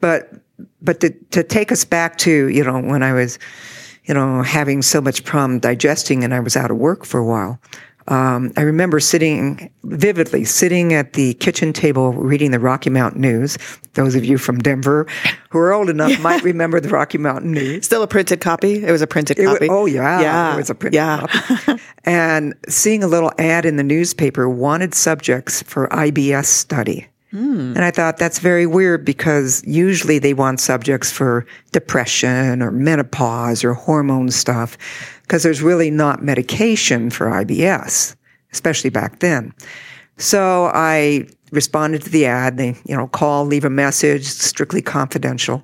But, 0.00 0.30
but 0.82 1.00
to, 1.00 1.10
to 1.30 1.42
take 1.42 1.72
us 1.72 1.84
back 1.84 2.18
to, 2.18 2.48
you 2.48 2.64
know, 2.64 2.80
when 2.80 3.02
I 3.02 3.14
was, 3.14 3.38
you 4.04 4.14
know, 4.14 4.42
having 4.42 4.82
so 4.82 5.00
much 5.00 5.24
problem 5.24 5.58
digesting 5.58 6.22
and 6.22 6.34
I 6.34 6.40
was 6.40 6.56
out 6.56 6.70
of 6.70 6.76
work 6.76 7.04
for 7.06 7.18
a 7.18 7.24
while, 7.24 7.58
um, 8.08 8.52
I 8.56 8.62
remember 8.62 9.00
sitting 9.00 9.70
vividly, 9.84 10.44
sitting 10.44 10.92
at 10.92 11.14
the 11.14 11.34
kitchen 11.34 11.72
table 11.72 12.12
reading 12.12 12.50
the 12.50 12.60
Rocky 12.60 12.90
Mountain 12.90 13.20
News. 13.20 13.58
Those 13.94 14.14
of 14.14 14.24
you 14.24 14.38
from 14.38 14.58
Denver 14.58 15.06
who 15.50 15.58
are 15.58 15.72
old 15.72 15.90
enough 15.90 16.10
yeah. 16.12 16.18
might 16.18 16.42
remember 16.42 16.80
the 16.80 16.88
Rocky 16.88 17.18
Mountain 17.18 17.52
News. 17.52 17.84
Still 17.84 18.02
a 18.02 18.06
printed 18.06 18.40
copy? 18.40 18.84
It 18.84 18.92
was 18.92 19.02
a 19.02 19.06
printed 19.06 19.38
copy. 19.38 19.68
oh 19.70 19.86
yeah, 19.86 20.20
yeah, 20.20 20.54
it 20.54 20.56
was 20.56 20.70
a 20.70 20.74
printed 20.74 20.94
yeah. 20.94 21.26
copy. 21.26 21.82
and 22.04 22.54
seeing 22.68 23.02
a 23.02 23.08
little 23.08 23.32
ad 23.38 23.64
in 23.64 23.76
the 23.76 23.84
newspaper, 23.84 24.48
wanted 24.48 24.94
subjects 24.94 25.62
for 25.62 25.88
IBS 25.88 26.46
study. 26.46 27.08
Mm. 27.36 27.76
And 27.76 27.84
I 27.84 27.90
thought 27.90 28.16
that's 28.16 28.38
very 28.38 28.66
weird 28.66 29.04
because 29.04 29.62
usually 29.66 30.18
they 30.18 30.32
want 30.32 30.58
subjects 30.58 31.12
for 31.12 31.44
depression 31.70 32.62
or 32.62 32.70
menopause 32.70 33.62
or 33.62 33.74
hormone 33.74 34.30
stuff 34.30 34.78
because 35.22 35.42
there's 35.42 35.60
really 35.60 35.90
not 35.90 36.22
medication 36.22 37.10
for 37.10 37.26
IBS, 37.26 38.16
especially 38.52 38.88
back 38.88 39.18
then. 39.18 39.52
So 40.16 40.70
I 40.72 41.26
responded 41.50 42.02
to 42.02 42.10
the 42.10 42.24
ad. 42.24 42.56
They, 42.56 42.74
you 42.86 42.96
know, 42.96 43.06
call, 43.06 43.44
leave 43.44 43.66
a 43.66 43.70
message, 43.70 44.24
strictly 44.24 44.80
confidential. 44.80 45.62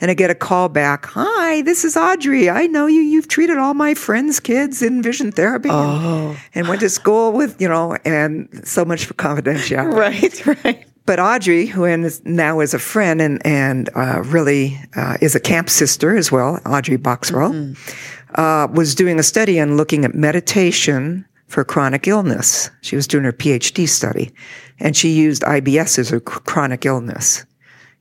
And 0.00 0.10
I 0.10 0.14
get 0.14 0.30
a 0.30 0.34
call 0.34 0.68
back. 0.68 1.06
Hi, 1.06 1.62
this 1.62 1.84
is 1.84 1.96
Audrey. 1.96 2.50
I 2.50 2.66
know 2.66 2.86
you. 2.86 3.00
You've 3.00 3.28
treated 3.28 3.58
all 3.58 3.74
my 3.74 3.94
friends' 3.94 4.40
kids 4.40 4.82
in 4.82 5.02
vision 5.02 5.30
therapy 5.30 5.68
oh. 5.70 6.30
and, 6.30 6.38
and 6.54 6.68
went 6.68 6.80
to 6.80 6.90
school 6.90 7.32
with, 7.32 7.60
you 7.60 7.68
know, 7.68 7.96
and 8.04 8.48
so 8.66 8.84
much 8.84 9.04
for 9.04 9.14
confidentiality. 9.14 9.94
Right, 10.04 10.64
right. 10.64 10.86
But 11.06 11.20
Audrey, 11.20 11.66
who 11.66 11.84
is 11.84 12.24
now 12.24 12.60
is 12.60 12.74
a 12.74 12.78
friend 12.78 13.20
and, 13.20 13.46
and 13.46 13.90
uh, 13.94 14.22
really 14.24 14.78
uh, 14.96 15.18
is 15.20 15.34
a 15.34 15.40
camp 15.40 15.68
sister 15.70 16.16
as 16.16 16.32
well, 16.32 16.60
Audrey 16.66 16.96
Boxwell, 16.96 17.52
mm-hmm 17.52 17.94
uh, 18.34 18.68
was 18.72 18.94
doing 18.94 19.18
a 19.18 19.22
study 19.22 19.60
on 19.60 19.76
looking 19.76 20.04
at 20.04 20.14
meditation 20.14 21.24
for 21.46 21.64
chronic 21.64 22.08
illness. 22.08 22.70
She 22.82 22.96
was 22.96 23.06
doing 23.06 23.24
her 23.24 23.32
PhD 23.32 23.88
study, 23.88 24.32
and 24.80 24.96
she 24.96 25.10
used 25.10 25.42
IBS 25.42 25.98
as 25.98 26.12
a 26.12 26.20
chronic 26.20 26.84
illness. 26.84 27.44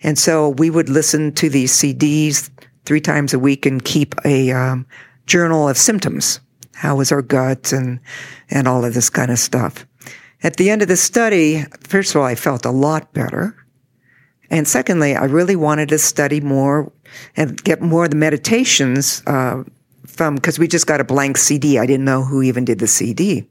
And 0.04 0.20
so 0.20 0.50
we 0.50 0.70
would 0.70 0.90
listen 0.90 1.32
to 1.34 1.50
these 1.50 1.72
CDs 1.72 2.50
three 2.86 3.02
times 3.02 3.34
a 3.34 3.40
week 3.40 3.66
and 3.66 3.84
keep 3.84 4.14
a 4.26 4.52
um, 4.52 4.86
journal 5.26 5.68
of 5.68 5.78
symptoms. 5.78 6.40
How 6.76 6.98
was 6.98 7.12
our 7.12 7.22
gut 7.22 7.72
and 7.72 8.00
and 8.50 8.68
all 8.68 8.84
of 8.84 8.94
this 8.94 9.10
kind 9.10 9.32
of 9.32 9.40
stuff. 9.40 9.86
At 10.44 10.58
the 10.58 10.70
end 10.70 10.82
of 10.82 10.90
the 10.90 10.98
study, 10.98 11.64
first 11.80 12.14
of 12.14 12.22
all, 12.22 12.28
I 12.28 12.36
felt 12.36 12.66
a 12.66 12.72
lot 12.72 13.14
better. 13.14 13.56
And 14.50 14.68
secondly, 14.68 15.16
I 15.16 15.26
really 15.26 15.56
wanted 15.56 15.90
to 15.90 15.98
study 15.98 16.42
more 16.42 16.92
and 17.38 17.64
get 17.64 17.82
more 17.82 18.04
of 18.04 18.10
the 18.10 18.18
meditations 18.18 19.24
uh, 19.26 19.64
from 20.06 20.36
because 20.36 20.60
we 20.60 20.68
just 20.68 20.86
got 20.86 21.00
a 21.00 21.06
blank 21.06 21.38
CD. 21.38 21.80
I 21.80 21.86
didn't 21.86 22.06
know 22.06 22.24
who 22.24 22.42
even 22.42 22.66
did 22.66 22.80
the 22.80 22.88
CD. 22.88 23.48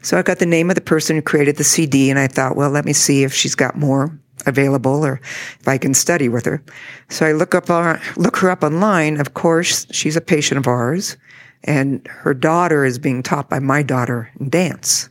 So 0.00 0.16
I 0.16 0.22
got 0.22 0.38
the 0.38 0.46
name 0.46 0.70
of 0.70 0.76
the 0.76 0.80
person 0.80 1.16
who 1.16 1.22
created 1.22 1.56
the 1.56 1.64
CD 1.64 2.08
and 2.08 2.18
I 2.18 2.28
thought, 2.28 2.54
well, 2.54 2.70
let 2.70 2.84
me 2.84 2.92
see 2.92 3.24
if 3.24 3.34
she's 3.34 3.56
got 3.56 3.76
more 3.76 4.16
available 4.46 5.04
or 5.04 5.20
if 5.60 5.68
I 5.68 5.78
can 5.78 5.94
study 5.94 6.28
with 6.28 6.44
her. 6.46 6.62
So 7.08 7.26
I 7.26 7.32
look 7.32 7.54
up 7.54 7.70
our, 7.70 8.00
look 8.16 8.36
her 8.38 8.50
up 8.50 8.62
online. 8.62 9.20
Of 9.20 9.34
course, 9.34 9.86
she's 9.90 10.16
a 10.16 10.20
patient 10.20 10.58
of 10.58 10.66
ours 10.66 11.16
and 11.64 12.06
her 12.08 12.34
daughter 12.34 12.84
is 12.84 12.98
being 12.98 13.22
taught 13.22 13.50
by 13.50 13.58
my 13.58 13.82
daughter 13.82 14.30
in 14.38 14.48
dance. 14.48 15.08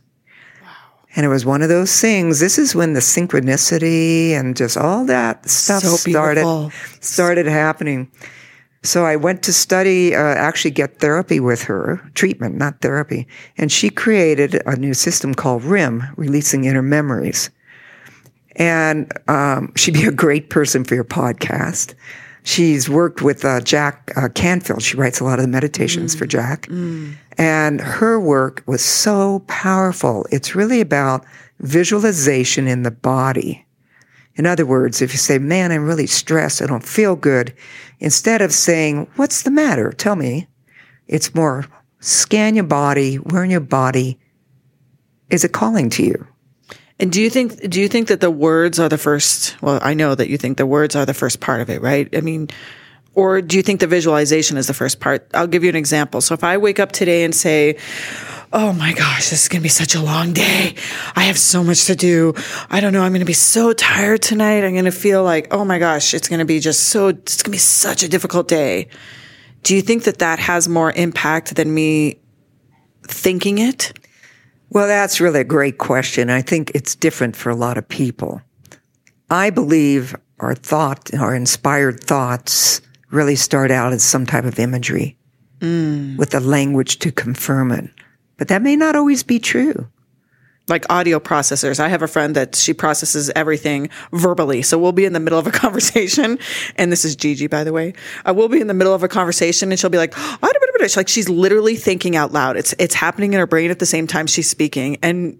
And 1.16 1.24
it 1.24 1.28
was 1.28 1.44
one 1.44 1.62
of 1.62 1.68
those 1.68 2.00
things. 2.00 2.38
This 2.38 2.58
is 2.58 2.74
when 2.74 2.92
the 2.92 3.00
synchronicity 3.00 4.30
and 4.30 4.56
just 4.56 4.76
all 4.76 5.04
that 5.06 5.48
stuff 5.48 5.82
so 5.82 5.96
started 5.96 6.72
started 7.00 7.46
happening. 7.46 8.10
So 8.84 9.04
I 9.04 9.16
went 9.16 9.42
to 9.42 9.52
study, 9.52 10.14
uh, 10.14 10.20
actually 10.20 10.70
get 10.70 11.00
therapy 11.00 11.40
with 11.40 11.62
her, 11.62 12.00
treatment, 12.14 12.56
not 12.56 12.80
therapy. 12.80 13.26
And 13.56 13.72
she 13.72 13.90
created 13.90 14.62
a 14.66 14.76
new 14.76 14.94
system 14.94 15.34
called 15.34 15.64
RIM, 15.64 16.04
Releasing 16.16 16.64
Inner 16.64 16.82
Memories. 16.82 17.50
And 18.58 19.10
um, 19.28 19.72
she'd 19.76 19.94
be 19.94 20.04
a 20.04 20.12
great 20.12 20.50
person 20.50 20.84
for 20.84 20.94
your 20.94 21.04
podcast. 21.04 21.94
She's 22.42 22.88
worked 22.88 23.22
with 23.22 23.44
uh, 23.44 23.60
Jack 23.60 24.10
uh, 24.16 24.28
Canfield. 24.28 24.82
She 24.82 24.96
writes 24.96 25.20
a 25.20 25.24
lot 25.24 25.38
of 25.38 25.44
the 25.44 25.50
meditations 25.50 26.14
mm. 26.14 26.18
for 26.18 26.26
Jack. 26.26 26.66
Mm. 26.66 27.14
And 27.36 27.80
her 27.80 28.18
work 28.18 28.62
was 28.66 28.84
so 28.84 29.44
powerful. 29.46 30.26
It's 30.30 30.54
really 30.54 30.80
about 30.80 31.24
visualization 31.60 32.66
in 32.66 32.82
the 32.82 32.90
body. 32.90 33.64
In 34.34 34.46
other 34.46 34.66
words, 34.66 35.02
if 35.02 35.12
you 35.12 35.18
say, 35.18 35.38
man, 35.38 35.72
I'm 35.72 35.84
really 35.84 36.06
stressed, 36.06 36.62
I 36.62 36.66
don't 36.66 36.84
feel 36.84 37.16
good, 37.16 37.54
instead 37.98 38.40
of 38.40 38.52
saying, 38.52 39.08
what's 39.16 39.42
the 39.42 39.50
matter? 39.50 39.92
Tell 39.92 40.16
me. 40.16 40.46
It's 41.08 41.34
more 41.34 41.64
scan 42.00 42.54
your 42.54 42.64
body, 42.64 43.16
where 43.16 43.42
in 43.42 43.50
your 43.50 43.60
body 43.60 44.18
is 45.30 45.44
it 45.44 45.52
calling 45.52 45.90
to 45.90 46.04
you? 46.04 46.26
And 47.00 47.12
do 47.12 47.22
you 47.22 47.30
think 47.30 47.68
do 47.70 47.80
you 47.80 47.88
think 47.88 48.08
that 48.08 48.20
the 48.20 48.30
words 48.30 48.78
are 48.78 48.88
the 48.88 48.98
first 48.98 49.60
well, 49.62 49.78
I 49.82 49.94
know 49.94 50.14
that 50.14 50.28
you 50.28 50.36
think 50.36 50.58
the 50.58 50.66
words 50.66 50.96
are 50.96 51.06
the 51.06 51.14
first 51.14 51.40
part 51.40 51.60
of 51.60 51.70
it, 51.70 51.80
right? 51.80 52.08
I 52.14 52.20
mean, 52.20 52.48
or 53.14 53.40
do 53.40 53.56
you 53.56 53.62
think 53.62 53.80
the 53.80 53.86
visualization 53.86 54.56
is 54.56 54.66
the 54.66 54.74
first 54.74 55.00
part? 55.00 55.28
I'll 55.34 55.46
give 55.46 55.64
you 55.64 55.70
an 55.70 55.76
example. 55.76 56.20
So 56.20 56.34
if 56.34 56.44
I 56.44 56.56
wake 56.56 56.78
up 56.78 56.92
today 56.92 57.24
and 57.24 57.34
say, 57.34 57.76
oh 58.52 58.72
my 58.72 58.92
gosh, 58.92 59.30
this 59.30 59.42
is 59.42 59.48
going 59.48 59.60
to 59.60 59.64
be 59.64 59.68
such 59.68 59.94
a 59.94 60.00
long 60.00 60.32
day. 60.32 60.74
I 61.16 61.24
have 61.24 61.38
so 61.38 61.64
much 61.64 61.86
to 61.86 61.96
do. 61.96 62.34
I 62.70 62.80
don't 62.80 62.92
know. 62.92 63.02
I'm 63.02 63.10
going 63.12 63.20
to 63.20 63.26
be 63.26 63.32
so 63.32 63.72
tired 63.72 64.22
tonight. 64.22 64.64
I'm 64.64 64.72
going 64.72 64.84
to 64.84 64.92
feel 64.92 65.24
like, 65.24 65.48
oh 65.52 65.64
my 65.64 65.78
gosh, 65.78 66.14
it's 66.14 66.28
going 66.28 66.38
to 66.38 66.44
be 66.44 66.60
just 66.60 66.84
so, 66.84 67.08
it's 67.08 67.42
going 67.42 67.50
to 67.50 67.56
be 67.56 67.58
such 67.58 68.02
a 68.02 68.08
difficult 68.08 68.48
day. 68.48 68.88
Do 69.64 69.74
you 69.74 69.82
think 69.82 70.04
that 70.04 70.18
that 70.20 70.38
has 70.38 70.68
more 70.68 70.92
impact 70.92 71.56
than 71.56 71.74
me 71.74 72.20
thinking 73.02 73.58
it? 73.58 73.98
Well, 74.70 74.86
that's 74.86 75.20
really 75.20 75.40
a 75.40 75.44
great 75.44 75.78
question. 75.78 76.30
I 76.30 76.42
think 76.42 76.70
it's 76.74 76.94
different 76.94 77.36
for 77.36 77.50
a 77.50 77.56
lot 77.56 77.78
of 77.78 77.88
people. 77.88 78.42
I 79.30 79.50
believe 79.50 80.14
our 80.40 80.54
thought, 80.54 81.12
our 81.14 81.34
inspired 81.34 82.02
thoughts 82.04 82.80
really 83.10 83.36
start 83.36 83.70
out 83.70 83.92
as 83.92 84.02
some 84.02 84.26
type 84.26 84.44
of 84.44 84.58
imagery 84.58 85.16
mm. 85.60 86.16
with 86.16 86.30
the 86.30 86.40
language 86.40 86.98
to 87.00 87.12
confirm 87.12 87.72
it. 87.72 87.90
But 88.36 88.48
that 88.48 88.62
may 88.62 88.76
not 88.76 88.96
always 88.96 89.22
be 89.22 89.38
true. 89.38 89.88
Like 90.68 90.84
audio 90.90 91.18
processors. 91.18 91.80
I 91.80 91.88
have 91.88 92.02
a 92.02 92.08
friend 92.08 92.36
that 92.36 92.54
she 92.54 92.74
processes 92.74 93.30
everything 93.34 93.88
verbally. 94.12 94.62
So 94.62 94.78
we'll 94.78 94.92
be 94.92 95.04
in 95.04 95.12
the 95.12 95.20
middle 95.20 95.38
of 95.38 95.46
a 95.46 95.50
conversation. 95.64 96.38
And 96.76 96.92
this 96.92 97.04
is 97.04 97.16
Gigi, 97.16 97.46
by 97.46 97.64
the 97.64 97.72
way. 97.72 97.94
Uh, 98.26 98.34
we'll 98.34 98.48
be 98.48 98.60
in 98.60 98.66
the 98.66 98.74
middle 98.74 98.94
of 98.94 99.02
a 99.02 99.08
conversation 99.08 99.70
and 99.70 99.78
she'll 99.78 99.90
be 99.90 99.98
like, 99.98 100.14
like 100.96 101.08
she's 101.08 101.28
literally 101.28 101.76
thinking 101.76 102.16
out 102.16 102.32
loud. 102.32 102.56
It's, 102.56 102.74
it's 102.78 102.94
happening 102.94 103.32
in 103.32 103.38
her 103.38 103.46
brain 103.46 103.70
at 103.70 103.78
the 103.78 103.86
same 103.86 104.06
time 104.06 104.26
she's 104.26 104.48
speaking. 104.48 104.98
And 105.02 105.38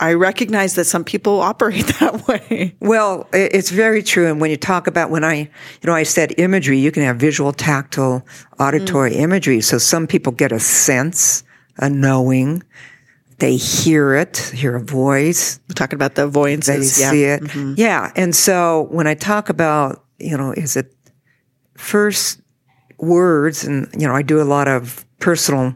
I 0.00 0.14
recognize 0.14 0.76
that 0.76 0.84
some 0.84 1.04
people 1.04 1.40
operate 1.40 1.86
that 2.00 2.26
way. 2.26 2.74
Well, 2.80 3.28
it's 3.32 3.70
very 3.70 4.02
true. 4.02 4.26
And 4.28 4.40
when 4.40 4.50
you 4.50 4.56
talk 4.56 4.86
about 4.86 5.10
when 5.10 5.24
I, 5.24 5.34
you 5.34 5.48
know, 5.84 5.94
I 5.94 6.04
said 6.04 6.34
imagery, 6.38 6.78
you 6.78 6.90
can 6.90 7.02
have 7.02 7.16
visual, 7.16 7.52
tactile, 7.52 8.26
auditory 8.58 9.12
mm. 9.12 9.20
imagery. 9.20 9.60
So 9.60 9.78
some 9.78 10.06
people 10.06 10.32
get 10.32 10.52
a 10.52 10.60
sense 10.60 11.44
a 11.80 11.88
knowing. 11.88 12.62
They 13.40 13.56
hear 13.56 14.14
it, 14.14 14.36
hear 14.54 14.76
a 14.76 14.80
voice. 14.80 15.60
We're 15.68 15.74
talking 15.74 15.96
about 15.96 16.14
the 16.14 16.28
voyances. 16.28 16.96
They 16.96 17.02
yeah. 17.02 17.10
see 17.10 17.24
it. 17.24 17.42
Mm-hmm. 17.42 17.74
Yeah. 17.76 18.12
And 18.14 18.36
so 18.36 18.86
when 18.90 19.06
I 19.06 19.14
talk 19.14 19.48
about, 19.48 20.04
you 20.18 20.36
know, 20.36 20.52
is 20.52 20.76
it 20.76 20.94
first 21.76 22.40
words 22.98 23.64
and, 23.64 23.88
you 23.98 24.06
know, 24.06 24.14
I 24.14 24.22
do 24.22 24.40
a 24.40 24.44
lot 24.44 24.68
of 24.68 25.04
personal 25.18 25.74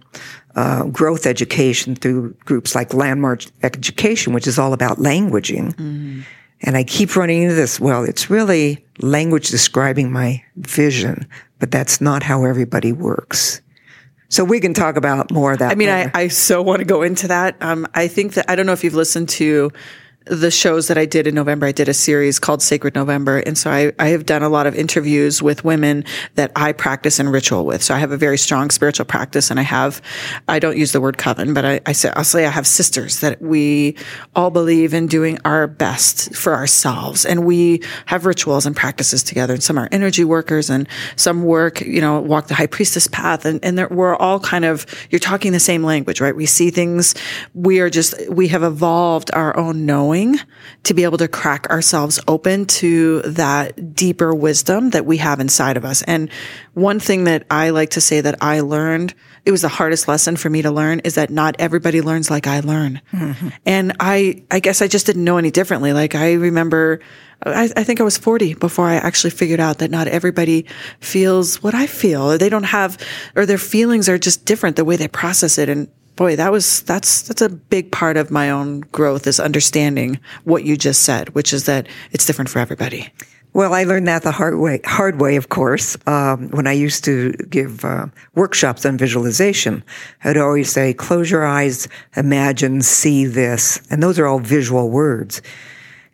uh, 0.56 0.84
growth 0.84 1.26
education 1.26 1.96
through 1.96 2.34
groups 2.44 2.74
like 2.74 2.94
Landmark 2.94 3.44
Education, 3.62 4.32
which 4.34 4.46
is 4.46 4.58
all 4.58 4.72
about 4.72 4.98
languaging. 4.98 5.74
Mm-hmm. 5.74 6.20
And 6.60 6.76
I 6.76 6.84
keep 6.84 7.16
running 7.16 7.42
into 7.42 7.54
this. 7.54 7.80
Well, 7.80 8.04
it's 8.04 8.30
really 8.30 8.84
language 9.00 9.48
describing 9.48 10.12
my 10.12 10.42
vision, 10.56 11.26
but 11.58 11.70
that's 11.70 12.00
not 12.00 12.22
how 12.22 12.44
everybody 12.44 12.92
works. 12.92 13.60
So 14.34 14.42
we 14.42 14.58
can 14.58 14.74
talk 14.74 14.96
about 14.96 15.30
more 15.30 15.52
of 15.52 15.60
that. 15.60 15.70
I 15.70 15.76
mean, 15.76 15.88
I, 15.88 16.10
I 16.12 16.26
so 16.26 16.60
want 16.60 16.80
to 16.80 16.84
go 16.84 17.02
into 17.02 17.28
that. 17.28 17.54
Um, 17.60 17.86
I 17.94 18.08
think 18.08 18.34
that 18.34 18.50
I 18.50 18.56
don't 18.56 18.66
know 18.66 18.72
if 18.72 18.82
you've 18.82 18.96
listened 18.96 19.28
to 19.28 19.70
the 20.26 20.50
shows 20.50 20.88
that 20.88 20.96
I 20.96 21.04
did 21.04 21.26
in 21.26 21.34
November, 21.34 21.66
I 21.66 21.72
did 21.72 21.88
a 21.88 21.94
series 21.94 22.38
called 22.38 22.62
Sacred 22.62 22.94
November. 22.94 23.38
And 23.40 23.58
so 23.58 23.70
I, 23.70 23.92
I 23.98 24.08
have 24.08 24.24
done 24.24 24.42
a 24.42 24.48
lot 24.48 24.66
of 24.66 24.74
interviews 24.74 25.42
with 25.42 25.64
women 25.64 26.04
that 26.34 26.50
I 26.56 26.72
practice 26.72 27.20
in 27.20 27.28
ritual 27.28 27.66
with. 27.66 27.82
So 27.82 27.94
I 27.94 27.98
have 27.98 28.10
a 28.10 28.16
very 28.16 28.38
strong 28.38 28.70
spiritual 28.70 29.04
practice 29.04 29.50
and 29.50 29.60
I 29.60 29.64
have, 29.64 30.00
I 30.48 30.58
don't 30.58 30.78
use 30.78 30.92
the 30.92 31.00
word 31.00 31.18
coven, 31.18 31.52
but 31.52 31.66
I, 31.66 31.80
I 31.84 31.92
say, 31.92 32.10
I'll 32.16 32.24
say 32.24 32.46
I 32.46 32.50
have 32.50 32.66
sisters 32.66 33.20
that 33.20 33.42
we 33.42 33.96
all 34.34 34.50
believe 34.50 34.94
in 34.94 35.08
doing 35.08 35.38
our 35.44 35.66
best 35.66 36.34
for 36.34 36.54
ourselves. 36.54 37.26
And 37.26 37.44
we 37.44 37.82
have 38.06 38.24
rituals 38.24 38.64
and 38.64 38.74
practices 38.74 39.22
together. 39.22 39.52
And 39.52 39.62
some 39.62 39.78
are 39.78 39.90
energy 39.92 40.24
workers 40.24 40.70
and 40.70 40.88
some 41.16 41.44
work, 41.44 41.82
you 41.82 42.00
know, 42.00 42.18
walk 42.20 42.46
the 42.46 42.54
high 42.54 42.66
priestess 42.66 43.06
path. 43.08 43.44
And, 43.44 43.62
and 43.62 43.90
we're 43.90 44.16
all 44.16 44.40
kind 44.40 44.64
of, 44.64 44.86
you're 45.10 45.18
talking 45.18 45.52
the 45.52 45.60
same 45.60 45.82
language, 45.82 46.22
right? 46.22 46.34
We 46.34 46.46
see 46.46 46.70
things. 46.70 47.14
We 47.52 47.80
are 47.80 47.90
just, 47.90 48.14
we 48.30 48.48
have 48.48 48.62
evolved 48.62 49.30
our 49.34 49.54
own 49.58 49.84
knowing 49.84 50.13
to 50.84 50.94
be 50.94 51.04
able 51.04 51.18
to 51.18 51.28
crack 51.28 51.68
ourselves 51.70 52.20
open 52.28 52.66
to 52.66 53.22
that 53.22 53.94
deeper 53.94 54.34
wisdom 54.34 54.90
that 54.90 55.06
we 55.06 55.16
have 55.18 55.40
inside 55.40 55.76
of 55.76 55.84
us. 55.84 56.02
And 56.02 56.30
one 56.74 57.00
thing 57.00 57.24
that 57.24 57.46
I 57.50 57.70
like 57.70 57.90
to 57.90 58.00
say 58.00 58.20
that 58.20 58.36
I 58.40 58.60
learned, 58.60 59.14
it 59.44 59.50
was 59.50 59.62
the 59.62 59.68
hardest 59.68 60.08
lesson 60.08 60.36
for 60.36 60.48
me 60.48 60.62
to 60.62 60.70
learn 60.70 61.00
is 61.00 61.16
that 61.16 61.30
not 61.30 61.56
everybody 61.58 62.00
learns 62.00 62.30
like 62.30 62.46
I 62.46 62.60
learn. 62.60 63.00
Mm-hmm. 63.12 63.48
And 63.66 63.96
I, 64.00 64.44
I 64.50 64.60
guess 64.60 64.80
I 64.80 64.88
just 64.88 65.06
didn't 65.06 65.24
know 65.24 65.36
any 65.36 65.50
differently. 65.50 65.92
Like 65.92 66.14
I 66.14 66.34
remember, 66.34 67.00
I, 67.44 67.70
I, 67.76 67.84
think 67.84 68.00
I 68.00 68.04
was 68.04 68.16
40 68.16 68.54
before 68.54 68.86
I 68.86 68.94
actually 68.94 69.30
figured 69.30 69.60
out 69.60 69.78
that 69.78 69.90
not 69.90 70.08
everybody 70.08 70.66
feels 71.00 71.62
what 71.62 71.74
I 71.74 71.86
feel. 71.86 72.32
Or 72.32 72.38
they 72.38 72.48
don't 72.48 72.64
have, 72.64 72.98
or 73.36 73.44
their 73.46 73.58
feelings 73.58 74.08
are 74.08 74.18
just 74.18 74.44
different 74.44 74.76
the 74.76 74.84
way 74.84 74.96
they 74.96 75.08
process 75.08 75.58
it. 75.58 75.68
And 75.68 75.88
boy, 76.16 76.36
that 76.36 76.52
was, 76.52 76.82
that's, 76.82 77.22
that's 77.22 77.42
a 77.42 77.48
big 77.48 77.90
part 77.92 78.16
of 78.16 78.30
my 78.30 78.50
own 78.50 78.80
growth 78.80 79.26
is 79.26 79.40
understanding 79.40 80.18
what 80.44 80.64
you 80.64 80.76
just 80.76 81.02
said, 81.02 81.34
which 81.34 81.52
is 81.52 81.66
that 81.66 81.88
it's 82.12 82.26
different 82.26 82.50
for 82.50 82.58
everybody. 82.58 83.12
Well, 83.52 83.72
I 83.72 83.84
learned 83.84 84.08
that 84.08 84.22
the 84.22 84.32
hard 84.32 84.58
way, 84.58 84.80
hard 84.84 85.20
way, 85.20 85.36
of 85.36 85.48
course. 85.48 85.96
Um, 86.08 86.48
when 86.48 86.66
I 86.66 86.72
used 86.72 87.04
to 87.04 87.32
give 87.48 87.84
uh, 87.84 88.06
workshops 88.34 88.84
on 88.84 88.98
visualization, 88.98 89.84
I'd 90.24 90.36
always 90.36 90.72
say, 90.72 90.92
close 90.92 91.30
your 91.30 91.46
eyes, 91.46 91.86
imagine, 92.16 92.82
see 92.82 93.26
this. 93.26 93.80
And 93.90 94.02
those 94.02 94.18
are 94.18 94.26
all 94.26 94.40
visual 94.40 94.90
words. 94.90 95.40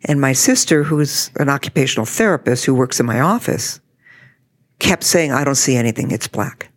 And 0.05 0.21
my 0.21 0.33
sister, 0.33 0.83
who's 0.83 1.31
an 1.37 1.49
occupational 1.49 2.05
therapist 2.05 2.65
who 2.65 2.75
works 2.75 2.99
in 2.99 3.07
my 3.07 3.19
office, 3.19 3.79
kept 4.77 5.03
saying, 5.03 5.31
I 5.31 5.43
don't 5.43 5.55
see 5.55 5.75
anything. 5.75 6.11
It's 6.11 6.27
black. 6.27 6.71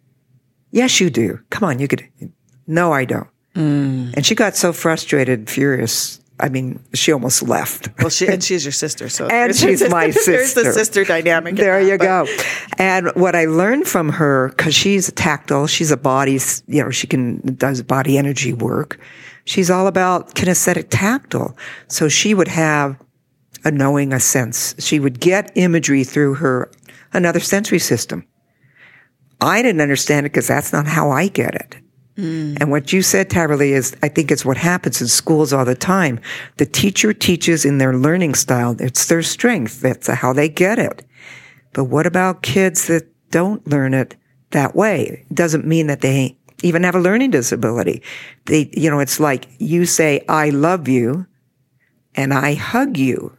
Yes, 0.70 0.98
you 0.98 1.10
do. 1.10 1.40
Come 1.50 1.68
on, 1.68 1.78
you 1.78 1.88
could 1.88 2.08
no, 2.66 2.92
I 2.92 3.04
don't. 3.04 3.28
Mm. 3.54 4.14
And 4.14 4.26
she 4.26 4.34
got 4.34 4.56
so 4.56 4.72
frustrated 4.72 5.38
and 5.40 5.50
furious. 5.50 6.20
I 6.40 6.48
mean, 6.48 6.82
she 6.94 7.12
almost 7.12 7.42
left. 7.42 7.88
Well, 8.00 8.10
she 8.10 8.26
and 8.26 8.42
she's 8.44 8.64
your 8.64 8.72
sister, 8.72 9.08
so 9.08 9.28
and 9.28 9.54
she's 9.54 9.88
my 9.88 10.10
sister. 10.10 10.32
There's 10.32 10.54
the 10.54 10.72
sister 10.72 11.04
dynamic. 11.04 11.54
There 11.54 11.80
you 11.80 11.96
go. 11.96 12.26
And 12.76 13.12
what 13.14 13.36
I 13.36 13.44
learned 13.44 13.86
from 13.86 14.08
her, 14.10 14.48
because 14.48 14.74
she's 14.74 15.12
tactile, 15.12 15.68
she's 15.68 15.92
a 15.92 15.96
body, 15.96 16.40
you 16.66 16.82
know, 16.82 16.90
she 16.90 17.06
can 17.06 17.40
does 17.54 17.82
body 17.82 18.18
energy 18.18 18.52
work. 18.52 18.98
She's 19.44 19.70
all 19.70 19.86
about 19.86 20.34
kinesthetic 20.34 20.86
tactile. 20.90 21.56
So 21.86 22.08
she 22.08 22.34
would 22.34 22.48
have 22.48 22.98
a 23.64 23.70
knowing, 23.70 24.12
a 24.12 24.20
sense. 24.20 24.74
She 24.78 24.98
would 24.98 25.20
get 25.20 25.52
imagery 25.54 26.02
through 26.02 26.34
her 26.34 26.70
another 27.12 27.40
sensory 27.40 27.78
system. 27.78 28.26
I 29.40 29.62
didn't 29.62 29.80
understand 29.80 30.26
it 30.26 30.32
because 30.32 30.48
that's 30.48 30.72
not 30.72 30.86
how 30.86 31.10
I 31.10 31.28
get 31.28 31.54
it. 31.54 31.76
Mm. 32.16 32.58
And 32.60 32.70
what 32.70 32.92
you 32.92 33.02
said, 33.02 33.28
Tahverlee, 33.28 33.70
is 33.70 33.96
I 34.02 34.08
think 34.08 34.30
it's 34.30 34.44
what 34.44 34.56
happens 34.56 35.00
in 35.00 35.08
schools 35.08 35.52
all 35.52 35.64
the 35.64 35.74
time. 35.74 36.20
The 36.58 36.66
teacher 36.66 37.12
teaches 37.12 37.64
in 37.64 37.78
their 37.78 37.96
learning 37.96 38.34
style. 38.34 38.76
It's 38.78 39.06
their 39.06 39.22
strength. 39.22 39.80
That's 39.80 40.06
how 40.06 40.32
they 40.32 40.48
get 40.48 40.78
it. 40.78 41.04
But 41.72 41.84
what 41.84 42.06
about 42.06 42.42
kids 42.42 42.86
that 42.86 43.08
don't 43.30 43.66
learn 43.66 43.94
it 43.94 44.16
that 44.50 44.76
way? 44.76 45.24
It 45.28 45.34
doesn't 45.34 45.66
mean 45.66 45.88
that 45.88 46.02
they 46.02 46.38
even 46.62 46.84
have 46.84 46.94
a 46.94 47.00
learning 47.00 47.30
disability. 47.30 48.02
They, 48.46 48.70
you 48.72 48.90
know, 48.90 49.00
it's 49.00 49.18
like 49.18 49.48
you 49.58 49.84
say, 49.84 50.24
I 50.28 50.50
love 50.50 50.88
you 50.88 51.26
and 52.14 52.32
I 52.32 52.54
hug 52.54 52.96
you. 52.96 53.36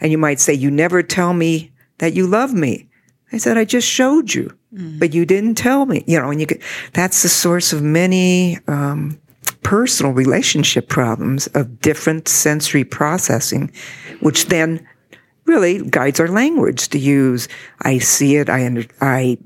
And 0.00 0.10
you 0.10 0.18
might 0.18 0.40
say, 0.40 0.52
you 0.52 0.70
never 0.70 1.02
tell 1.02 1.32
me 1.32 1.72
that 1.98 2.12
you 2.12 2.26
love 2.26 2.52
me. 2.52 2.88
I 3.32 3.38
said, 3.38 3.56
I 3.56 3.64
just 3.64 3.88
showed 3.88 4.34
you. 4.34 4.56
Mm. 4.76 4.98
But 4.98 5.14
you 5.14 5.24
didn't 5.24 5.54
tell 5.54 5.86
me, 5.86 6.04
you 6.06 6.20
know, 6.20 6.30
and 6.30 6.40
you 6.40 6.46
could, 6.46 6.62
that's 6.92 7.22
the 7.22 7.28
source 7.28 7.72
of 7.72 7.82
many, 7.82 8.58
um, 8.68 9.18
personal 9.62 10.12
relationship 10.12 10.88
problems 10.88 11.48
of 11.48 11.80
different 11.80 12.28
sensory 12.28 12.84
processing, 12.84 13.72
which 14.20 14.46
then 14.46 14.86
really 15.44 15.82
guides 15.88 16.20
our 16.20 16.28
language 16.28 16.88
to 16.88 16.98
use. 16.98 17.48
I 17.82 17.98
see 17.98 18.36
it. 18.36 18.48
I 18.48 18.64
under, 18.66 18.84
I 19.00 19.38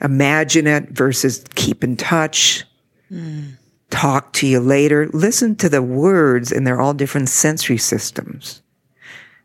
imagine 0.00 0.66
it 0.66 0.90
versus 0.90 1.44
keep 1.54 1.82
in 1.82 1.96
touch. 1.96 2.64
Mm. 3.10 3.58
Talk 3.90 4.32
to 4.34 4.46
you 4.46 4.60
later. 4.60 5.08
Listen 5.12 5.56
to 5.56 5.68
the 5.68 5.82
words 5.82 6.52
and 6.52 6.66
they're 6.66 6.80
all 6.80 6.94
different 6.94 7.28
sensory 7.28 7.78
systems. 7.78 8.62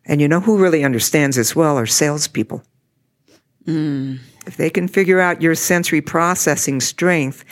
And 0.05 0.19
you 0.19 0.27
know 0.27 0.39
who 0.39 0.57
really 0.57 0.83
understands 0.83 1.35
this 1.35 1.55
well 1.55 1.77
are 1.77 1.85
salespeople. 1.85 2.63
Mm. 3.65 4.19
If 4.45 4.57
they 4.57 4.69
can 4.69 4.87
figure 4.87 5.19
out 5.19 5.41
your 5.41 5.55
sensory 5.55 6.01
processing 6.01 6.81
strength, 6.81 7.45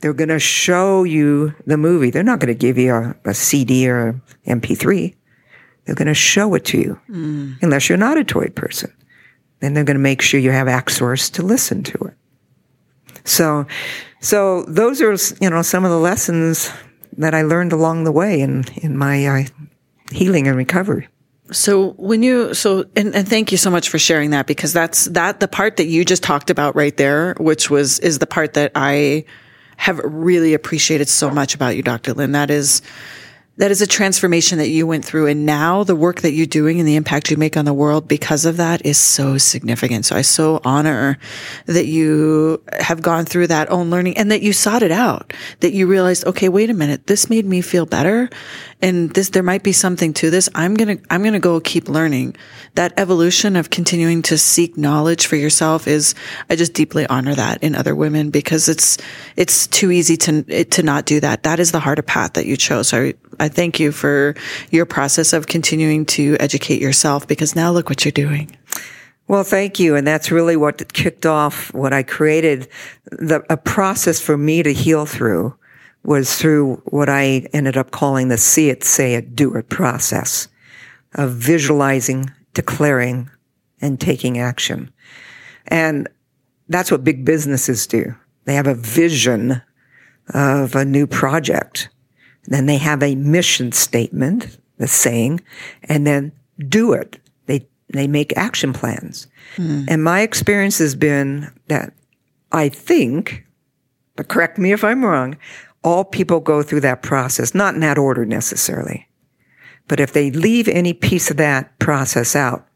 they're 0.00 0.12
going 0.12 0.28
to 0.28 0.38
show 0.38 1.04
you 1.04 1.54
the 1.66 1.76
movie. 1.76 2.10
They're 2.10 2.22
not 2.22 2.38
going 2.38 2.54
to 2.54 2.58
give 2.58 2.78
you 2.78 2.94
a, 2.94 3.16
a 3.24 3.34
CD 3.34 3.88
or 3.88 4.08
a 4.46 4.50
MP3. 4.50 5.14
They're 5.84 5.94
going 5.94 6.06
to 6.06 6.14
show 6.14 6.54
it 6.54 6.64
to 6.66 6.78
you, 6.78 7.00
mm. 7.08 7.56
unless 7.62 7.88
you're 7.88 7.96
an 7.96 8.02
auditory 8.02 8.50
person. 8.50 8.92
Then 9.60 9.74
they're 9.74 9.84
going 9.84 9.96
to 9.96 10.02
make 10.02 10.22
sure 10.22 10.38
you 10.38 10.52
have 10.52 10.68
access 10.68 11.30
to 11.30 11.42
listen 11.42 11.82
to 11.82 11.98
it. 12.04 12.14
So, 13.24 13.66
so 14.20 14.62
those 14.64 15.02
are 15.02 15.16
you 15.42 15.50
know 15.50 15.62
some 15.62 15.84
of 15.84 15.90
the 15.90 15.98
lessons 15.98 16.70
that 17.16 17.34
I 17.34 17.42
learned 17.42 17.72
along 17.72 18.04
the 18.04 18.12
way 18.12 18.40
in 18.40 18.64
in 18.76 18.96
my 18.96 19.26
uh, 19.26 19.44
healing 20.12 20.46
and 20.46 20.56
recovery. 20.56 21.08
So 21.50 21.90
when 21.92 22.22
you 22.22 22.54
so 22.54 22.84
and, 22.94 23.14
and 23.14 23.28
thank 23.28 23.52
you 23.52 23.58
so 23.58 23.70
much 23.70 23.88
for 23.88 23.98
sharing 23.98 24.30
that 24.30 24.46
because 24.46 24.72
that's 24.72 25.06
that 25.06 25.40
the 25.40 25.48
part 25.48 25.76
that 25.76 25.86
you 25.86 26.04
just 26.04 26.22
talked 26.22 26.50
about 26.50 26.76
right 26.76 26.96
there, 26.96 27.34
which 27.38 27.70
was 27.70 27.98
is 28.00 28.18
the 28.18 28.26
part 28.26 28.54
that 28.54 28.72
I 28.74 29.24
have 29.76 29.98
really 30.04 30.54
appreciated 30.54 31.08
so 31.08 31.30
much 31.30 31.54
about 31.54 31.76
you, 31.76 31.82
Dr. 31.82 32.12
Lynn. 32.12 32.32
That 32.32 32.50
is 32.50 32.82
that 33.58 33.72
is 33.72 33.82
a 33.82 33.86
transformation 33.88 34.58
that 34.58 34.68
you 34.68 34.86
went 34.86 35.04
through. 35.04 35.26
And 35.26 35.44
now 35.44 35.82
the 35.82 35.96
work 35.96 36.20
that 36.20 36.32
you're 36.32 36.46
doing 36.46 36.78
and 36.78 36.88
the 36.88 36.94
impact 36.94 37.28
you 37.28 37.36
make 37.36 37.56
on 37.56 37.64
the 37.64 37.74
world 37.74 38.06
because 38.06 38.44
of 38.44 38.56
that 38.58 38.86
is 38.86 38.98
so 38.98 39.36
significant. 39.36 40.06
So 40.06 40.14
I 40.14 40.22
so 40.22 40.60
honor 40.64 41.18
that 41.66 41.86
you 41.86 42.62
have 42.78 43.02
gone 43.02 43.24
through 43.24 43.48
that 43.48 43.68
own 43.70 43.90
learning 43.90 44.16
and 44.16 44.30
that 44.30 44.42
you 44.42 44.52
sought 44.52 44.84
it 44.84 44.92
out, 44.92 45.32
that 45.58 45.72
you 45.72 45.88
realized, 45.88 46.24
okay, 46.24 46.48
wait 46.48 46.70
a 46.70 46.74
minute, 46.74 47.08
this 47.08 47.28
made 47.28 47.46
me 47.46 47.60
feel 47.60 47.84
better. 47.84 48.30
And 48.80 49.10
this, 49.10 49.30
there 49.30 49.42
might 49.42 49.64
be 49.64 49.72
something 49.72 50.14
to 50.14 50.30
this. 50.30 50.48
I'm 50.54 50.74
going 50.74 50.98
to, 50.98 51.04
I'm 51.10 51.22
going 51.22 51.32
to 51.32 51.40
go 51.40 51.58
keep 51.58 51.88
learning. 51.88 52.36
That 52.74 52.92
evolution 52.96 53.56
of 53.56 53.70
continuing 53.70 54.22
to 54.22 54.38
seek 54.38 54.76
knowledge 54.76 55.26
for 55.26 55.34
yourself 55.34 55.88
is, 55.88 56.14
I 56.48 56.54
just 56.54 56.74
deeply 56.74 57.04
honor 57.08 57.34
that 57.34 57.62
in 57.64 57.74
other 57.74 57.96
women 57.96 58.30
because 58.30 58.68
it's, 58.68 58.96
it's 59.34 59.66
too 59.66 59.90
easy 59.90 60.16
to, 60.18 60.64
to 60.64 60.82
not 60.84 61.06
do 61.06 61.18
that. 61.18 61.42
That 61.42 61.58
is 61.58 61.72
the 61.72 61.80
harder 61.80 62.02
path 62.02 62.34
that 62.34 62.46
you 62.46 62.56
chose. 62.56 62.88
So 62.88 63.02
I, 63.02 63.14
I 63.40 63.48
thank 63.48 63.80
you 63.80 63.90
for 63.90 64.36
your 64.70 64.86
process 64.86 65.32
of 65.32 65.48
continuing 65.48 66.06
to 66.06 66.36
educate 66.38 66.80
yourself 66.80 67.26
because 67.26 67.56
now 67.56 67.72
look 67.72 67.88
what 67.88 68.04
you're 68.04 68.12
doing. 68.12 68.56
Well, 69.26 69.44
thank 69.44 69.80
you. 69.80 69.96
And 69.96 70.06
that's 70.06 70.30
really 70.30 70.56
what 70.56 70.92
kicked 70.92 71.26
off 71.26 71.74
what 71.74 71.92
I 71.92 72.04
created. 72.04 72.68
The, 73.10 73.44
a 73.50 73.56
process 73.56 74.20
for 74.20 74.36
me 74.36 74.62
to 74.62 74.72
heal 74.72 75.04
through 75.04 75.56
was 76.08 76.36
through 76.38 76.76
what 76.86 77.08
I 77.08 77.46
ended 77.52 77.76
up 77.76 77.90
calling 77.90 78.28
the 78.28 78.38
see 78.38 78.70
it, 78.70 78.82
say 78.82 79.14
it, 79.14 79.36
do 79.36 79.54
it 79.54 79.68
process 79.68 80.48
of 81.14 81.32
visualizing, 81.32 82.30
declaring, 82.54 83.30
and 83.80 84.00
taking 84.00 84.38
action. 84.38 84.90
And 85.66 86.08
that's 86.68 86.90
what 86.90 87.04
big 87.04 87.24
businesses 87.24 87.86
do. 87.86 88.14
They 88.44 88.54
have 88.54 88.66
a 88.66 88.74
vision 88.74 89.62
of 90.34 90.74
a 90.74 90.84
new 90.84 91.06
project 91.06 91.88
then 92.48 92.66
they 92.66 92.78
have 92.78 93.02
a 93.02 93.14
mission 93.14 93.72
statement, 93.72 94.58
the 94.78 94.88
saying, 94.88 95.40
and 95.84 96.06
then 96.06 96.32
do 96.68 96.92
it. 96.92 97.20
They, 97.46 97.66
they 97.92 98.06
make 98.06 98.36
action 98.36 98.72
plans. 98.72 99.26
Mm. 99.56 99.86
And 99.88 100.02
my 100.02 100.22
experience 100.22 100.78
has 100.78 100.94
been 100.94 101.52
that 101.68 101.92
I 102.50 102.70
think, 102.70 103.44
but 104.16 104.28
correct 104.28 104.58
me 104.58 104.72
if 104.72 104.82
I'm 104.82 105.04
wrong, 105.04 105.36
all 105.84 106.04
people 106.04 106.40
go 106.40 106.62
through 106.62 106.80
that 106.80 107.02
process, 107.02 107.54
not 107.54 107.74
in 107.74 107.80
that 107.80 107.98
order 107.98 108.24
necessarily. 108.24 109.08
But 109.86 110.00
if 110.00 110.12
they 110.12 110.30
leave 110.30 110.68
any 110.68 110.92
piece 110.92 111.30
of 111.30 111.36
that 111.38 111.78
process 111.78 112.36
out, 112.36 112.66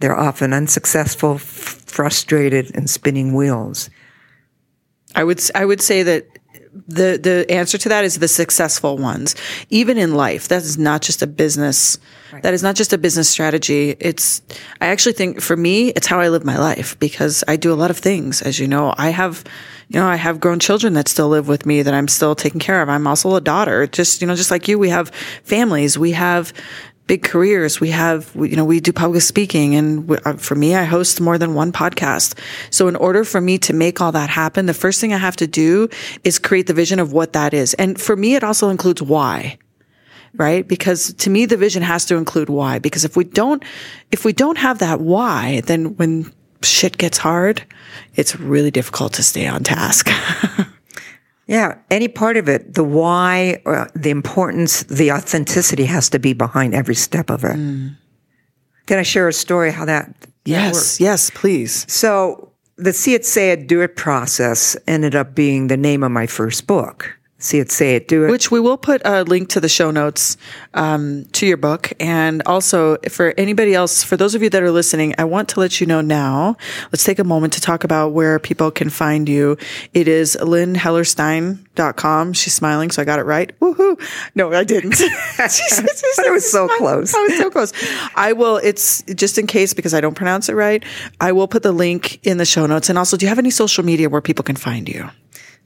they're 0.00 0.18
often 0.18 0.52
unsuccessful, 0.52 1.34
f- 1.34 1.40
frustrated, 1.86 2.74
and 2.74 2.88
spinning 2.88 3.34
wheels. 3.34 3.90
I 5.14 5.24
would 5.24 5.40
I 5.54 5.64
would 5.64 5.80
say 5.80 6.02
that 6.02 6.26
the 6.88 7.18
the 7.22 7.46
answer 7.50 7.78
to 7.78 7.88
that 7.88 8.04
is 8.04 8.18
the 8.18 8.28
successful 8.28 8.98
ones. 8.98 9.36
Even 9.70 9.96
in 9.96 10.14
life, 10.14 10.48
that 10.48 10.62
is 10.62 10.76
not 10.76 11.02
just 11.02 11.22
a 11.22 11.26
business. 11.26 11.98
That 12.42 12.52
is 12.52 12.62
not 12.62 12.74
just 12.74 12.92
a 12.92 12.98
business 12.98 13.28
strategy. 13.28 13.96
It's 14.00 14.42
I 14.80 14.88
actually 14.88 15.12
think 15.12 15.40
for 15.40 15.56
me, 15.56 15.88
it's 15.90 16.06
how 16.06 16.20
I 16.20 16.28
live 16.28 16.44
my 16.44 16.58
life 16.58 16.98
because 16.98 17.44
I 17.46 17.56
do 17.56 17.72
a 17.72 17.74
lot 17.74 17.90
of 17.90 17.98
things. 17.98 18.42
As 18.42 18.58
you 18.58 18.66
know, 18.66 18.92
I 18.98 19.10
have 19.10 19.44
you 19.88 20.00
know, 20.00 20.06
I 20.06 20.16
have 20.16 20.40
grown 20.40 20.58
children 20.58 20.94
that 20.94 21.08
still 21.08 21.28
live 21.28 21.48
with 21.48 21.66
me 21.66 21.82
that 21.82 21.94
I'm 21.94 22.08
still 22.08 22.34
taking 22.34 22.60
care 22.60 22.82
of. 22.82 22.88
I'm 22.88 23.06
also 23.06 23.36
a 23.36 23.40
daughter. 23.40 23.86
Just, 23.86 24.20
you 24.20 24.26
know, 24.26 24.34
just 24.34 24.50
like 24.50 24.68
you, 24.68 24.78
we 24.78 24.88
have 24.88 25.10
families. 25.44 25.98
We 25.98 26.12
have 26.12 26.52
big 27.06 27.22
careers. 27.22 27.80
We 27.80 27.90
have, 27.90 28.30
you 28.34 28.56
know, 28.56 28.64
we 28.64 28.80
do 28.80 28.92
public 28.92 29.22
speaking 29.22 29.74
and 29.74 30.10
uh, 30.24 30.34
for 30.34 30.54
me, 30.54 30.74
I 30.74 30.84
host 30.84 31.20
more 31.20 31.36
than 31.36 31.54
one 31.54 31.70
podcast. 31.70 32.38
So 32.70 32.88
in 32.88 32.96
order 32.96 33.24
for 33.24 33.40
me 33.40 33.58
to 33.58 33.72
make 33.72 34.00
all 34.00 34.12
that 34.12 34.30
happen, 34.30 34.66
the 34.66 34.74
first 34.74 35.00
thing 35.00 35.12
I 35.12 35.18
have 35.18 35.36
to 35.36 35.46
do 35.46 35.88
is 36.24 36.38
create 36.38 36.66
the 36.66 36.74
vision 36.74 36.98
of 36.98 37.12
what 37.12 37.34
that 37.34 37.52
is. 37.52 37.74
And 37.74 38.00
for 38.00 38.16
me, 38.16 38.36
it 38.36 38.44
also 38.44 38.70
includes 38.70 39.02
why. 39.02 39.58
Right? 40.36 40.66
Because 40.66 41.14
to 41.14 41.30
me, 41.30 41.46
the 41.46 41.56
vision 41.56 41.82
has 41.82 42.06
to 42.06 42.16
include 42.16 42.48
why. 42.48 42.80
Because 42.80 43.04
if 43.04 43.16
we 43.16 43.22
don't, 43.22 43.62
if 44.10 44.24
we 44.24 44.32
don't 44.32 44.58
have 44.58 44.80
that 44.80 45.00
why, 45.00 45.60
then 45.66 45.96
when 45.96 46.32
shit 46.60 46.98
gets 46.98 47.18
hard, 47.18 47.64
it's 48.14 48.36
really 48.36 48.70
difficult 48.70 49.12
to 49.14 49.22
stay 49.22 49.46
on 49.46 49.62
task. 49.62 50.08
Yeah, 51.46 51.76
any 51.90 52.08
part 52.08 52.36
of 52.36 52.48
it, 52.48 52.74
the 52.74 52.84
why, 52.84 53.60
uh, 53.66 53.86
the 53.94 54.10
importance, 54.10 54.82
the 54.84 55.12
authenticity 55.12 55.84
has 55.84 56.08
to 56.10 56.18
be 56.18 56.32
behind 56.32 56.74
every 56.74 56.94
step 56.94 57.30
of 57.30 57.44
it. 57.44 57.56
Mm. 57.56 57.96
Can 58.86 58.98
I 58.98 59.02
share 59.02 59.28
a 59.28 59.32
story 59.32 59.70
how 59.70 59.84
that? 59.84 60.14
Yes, 60.46 60.98
that 60.98 61.04
yes, 61.04 61.30
please. 61.30 61.90
So 61.92 62.50
the 62.76 62.92
See 62.92 63.14
It, 63.14 63.26
Say 63.26 63.50
It, 63.50 63.66
Do 63.66 63.82
It 63.82 63.96
process 63.96 64.76
ended 64.86 65.14
up 65.14 65.34
being 65.34 65.68
the 65.68 65.76
name 65.76 66.02
of 66.02 66.10
my 66.10 66.26
first 66.26 66.66
book 66.66 67.14
see 67.44 67.58
it, 67.58 67.70
say 67.70 67.94
it, 67.96 68.08
do 68.08 68.24
it. 68.24 68.30
Which 68.30 68.50
we 68.50 68.58
will 68.58 68.78
put 68.78 69.02
a 69.04 69.22
link 69.24 69.50
to 69.50 69.60
the 69.60 69.68
show 69.68 69.90
notes 69.90 70.36
um, 70.72 71.26
to 71.32 71.46
your 71.46 71.58
book. 71.58 71.92
And 72.00 72.42
also, 72.46 72.96
for 73.10 73.34
anybody 73.36 73.74
else, 73.74 74.02
for 74.02 74.16
those 74.16 74.34
of 74.34 74.42
you 74.42 74.48
that 74.50 74.62
are 74.62 74.70
listening, 74.70 75.14
I 75.18 75.24
want 75.24 75.50
to 75.50 75.60
let 75.60 75.80
you 75.80 75.86
know 75.86 76.00
now. 76.00 76.56
Let's 76.90 77.04
take 77.04 77.18
a 77.18 77.24
moment 77.24 77.52
to 77.52 77.60
talk 77.60 77.84
about 77.84 78.12
where 78.12 78.38
people 78.38 78.70
can 78.70 78.88
find 78.88 79.28
you. 79.28 79.58
It 79.92 80.08
is 80.08 80.38
lynnhellerstein.com. 80.40 82.32
She's 82.32 82.54
smiling, 82.54 82.90
so 82.90 83.02
I 83.02 83.04
got 83.04 83.18
it 83.18 83.24
right. 83.24 83.52
Woohoo! 83.60 84.00
No, 84.34 84.52
I 84.52 84.64
didn't. 84.64 84.94
I 85.38 86.30
was 86.30 86.50
so 86.50 86.66
close. 86.78 87.14
I 87.14 87.22
was 87.22 87.36
so 87.36 87.50
close. 87.50 87.72
I 88.14 88.32
will. 88.32 88.56
It's 88.56 89.02
just 89.02 89.36
in 89.36 89.46
case 89.46 89.74
because 89.74 89.92
I 89.92 90.00
don't 90.00 90.14
pronounce 90.14 90.48
it 90.48 90.54
right. 90.54 90.82
I 91.20 91.32
will 91.32 91.48
put 91.48 91.62
the 91.62 91.72
link 91.72 92.24
in 92.26 92.38
the 92.38 92.46
show 92.46 92.64
notes. 92.66 92.88
And 92.88 92.98
also, 92.98 93.16
do 93.16 93.26
you 93.26 93.28
have 93.28 93.38
any 93.38 93.50
social 93.50 93.84
media 93.84 94.08
where 94.08 94.22
people 94.22 94.42
can 94.42 94.56
find 94.56 94.88
you? 94.88 95.10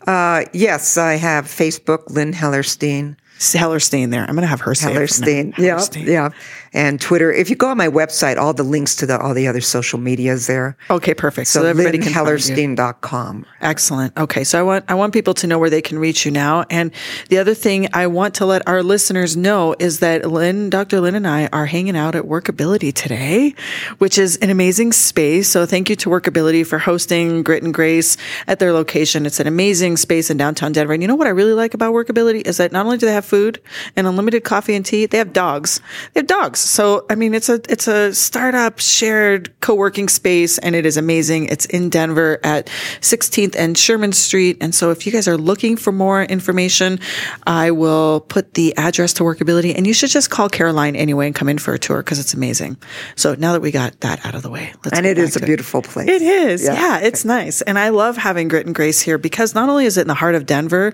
Uh, 0.08 0.46
yes, 0.54 0.96
I 0.96 1.16
have 1.16 1.44
Facebook, 1.44 2.08
Lynn 2.08 2.32
Hellerstein. 2.32 3.16
Hellerstein 3.38 4.10
there. 4.10 4.22
I'm 4.22 4.34
going 4.34 4.40
to 4.40 4.46
have 4.46 4.62
her 4.62 4.74
say 4.74 4.90
Hellerstein. 4.94 5.56
Yeah, 5.58 5.84
yeah. 5.94 6.30
And 6.72 7.00
Twitter. 7.00 7.32
If 7.32 7.50
you 7.50 7.56
go 7.56 7.68
on 7.68 7.76
my 7.76 7.88
website, 7.88 8.36
all 8.36 8.52
the 8.52 8.62
links 8.62 8.96
to 8.96 9.06
the, 9.06 9.18
all 9.18 9.34
the 9.34 9.48
other 9.48 9.60
social 9.60 9.98
medias 9.98 10.46
there. 10.46 10.76
Okay, 10.90 11.14
perfect. 11.14 11.48
So, 11.48 11.60
so 11.60 11.66
everybody 11.66 11.98
can 11.98 12.12
Hellerstein.com. 12.12 13.46
Excellent. 13.60 14.16
Okay. 14.16 14.44
So 14.44 14.58
I 14.58 14.62
want, 14.62 14.84
I 14.88 14.94
want 14.94 15.12
people 15.12 15.34
to 15.34 15.46
know 15.46 15.58
where 15.58 15.70
they 15.70 15.82
can 15.82 15.98
reach 15.98 16.24
you 16.24 16.30
now. 16.30 16.64
And 16.70 16.92
the 17.28 17.38
other 17.38 17.54
thing 17.54 17.88
I 17.92 18.06
want 18.06 18.34
to 18.36 18.46
let 18.46 18.66
our 18.68 18.82
listeners 18.82 19.36
know 19.36 19.74
is 19.78 20.00
that 20.00 20.30
Lynn, 20.30 20.70
Dr. 20.70 21.00
Lynn 21.00 21.14
and 21.14 21.26
I 21.26 21.48
are 21.52 21.66
hanging 21.66 21.96
out 21.96 22.14
at 22.14 22.24
Workability 22.24 22.92
today, 22.92 23.54
which 23.98 24.18
is 24.18 24.36
an 24.38 24.50
amazing 24.50 24.92
space. 24.92 25.48
So 25.48 25.66
thank 25.66 25.90
you 25.90 25.96
to 25.96 26.10
Workability 26.10 26.66
for 26.66 26.78
hosting 26.78 27.42
Grit 27.42 27.62
and 27.62 27.72
Grace 27.72 28.16
at 28.46 28.58
their 28.58 28.72
location. 28.72 29.26
It's 29.26 29.40
an 29.40 29.46
amazing 29.46 29.96
space 29.96 30.30
in 30.30 30.36
downtown 30.36 30.72
Denver. 30.72 30.92
And 30.92 31.02
you 31.02 31.08
know 31.08 31.16
what 31.16 31.26
I 31.26 31.30
really 31.30 31.54
like 31.54 31.74
about 31.74 31.94
Workability 31.94 32.46
is 32.46 32.56
that 32.58 32.72
not 32.72 32.84
only 32.84 32.98
do 32.98 33.06
they 33.06 33.12
have 33.12 33.24
food 33.24 33.60
and 33.96 34.06
unlimited 34.06 34.44
coffee 34.44 34.74
and 34.74 34.84
tea, 34.84 35.06
they 35.06 35.18
have 35.18 35.32
dogs. 35.32 35.80
They 36.14 36.20
have 36.20 36.26
dogs. 36.26 36.57
So, 36.58 37.06
I 37.10 37.14
mean, 37.14 37.34
it's 37.34 37.48
a, 37.48 37.60
it's 37.68 37.88
a 37.88 38.14
startup 38.14 38.78
shared 38.78 39.58
co-working 39.60 40.08
space 40.08 40.58
and 40.58 40.74
it 40.74 40.86
is 40.86 40.96
amazing. 40.96 41.46
It's 41.46 41.66
in 41.66 41.90
Denver 41.90 42.40
at 42.44 42.66
16th 43.00 43.56
and 43.56 43.76
Sherman 43.76 44.12
Street. 44.12 44.58
And 44.60 44.74
so 44.74 44.90
if 44.90 45.06
you 45.06 45.12
guys 45.12 45.28
are 45.28 45.36
looking 45.36 45.76
for 45.76 45.92
more 45.92 46.22
information, 46.22 46.98
I 47.46 47.70
will 47.70 48.20
put 48.20 48.54
the 48.54 48.76
address 48.76 49.12
to 49.14 49.22
workability 49.22 49.74
and 49.76 49.86
you 49.86 49.92
should 49.92 50.10
just 50.10 50.30
call 50.30 50.48
Caroline 50.48 50.96
anyway 50.96 51.26
and 51.26 51.34
come 51.34 51.48
in 51.48 51.58
for 51.58 51.74
a 51.74 51.78
tour 51.78 52.02
because 52.02 52.18
it's 52.18 52.34
amazing. 52.34 52.76
So 53.16 53.34
now 53.34 53.52
that 53.52 53.60
we 53.60 53.70
got 53.70 54.00
that 54.00 54.24
out 54.24 54.34
of 54.34 54.42
the 54.42 54.50
way, 54.50 54.72
let's 54.84 54.96
And 54.96 55.06
it 55.06 55.18
is 55.18 55.36
a 55.36 55.40
beautiful 55.40 55.82
place. 55.82 56.08
It 56.08 56.22
is. 56.22 56.64
Yeah. 56.64 56.74
yeah, 56.74 56.98
it's 57.00 57.24
nice. 57.24 57.62
And 57.62 57.78
I 57.78 57.90
love 57.90 58.16
having 58.16 58.48
Grit 58.48 58.66
and 58.66 58.74
Grace 58.74 59.00
here 59.00 59.18
because 59.18 59.54
not 59.54 59.68
only 59.68 59.86
is 59.86 59.96
it 59.96 60.02
in 60.02 60.08
the 60.08 60.14
heart 60.14 60.34
of 60.34 60.46
Denver, 60.46 60.92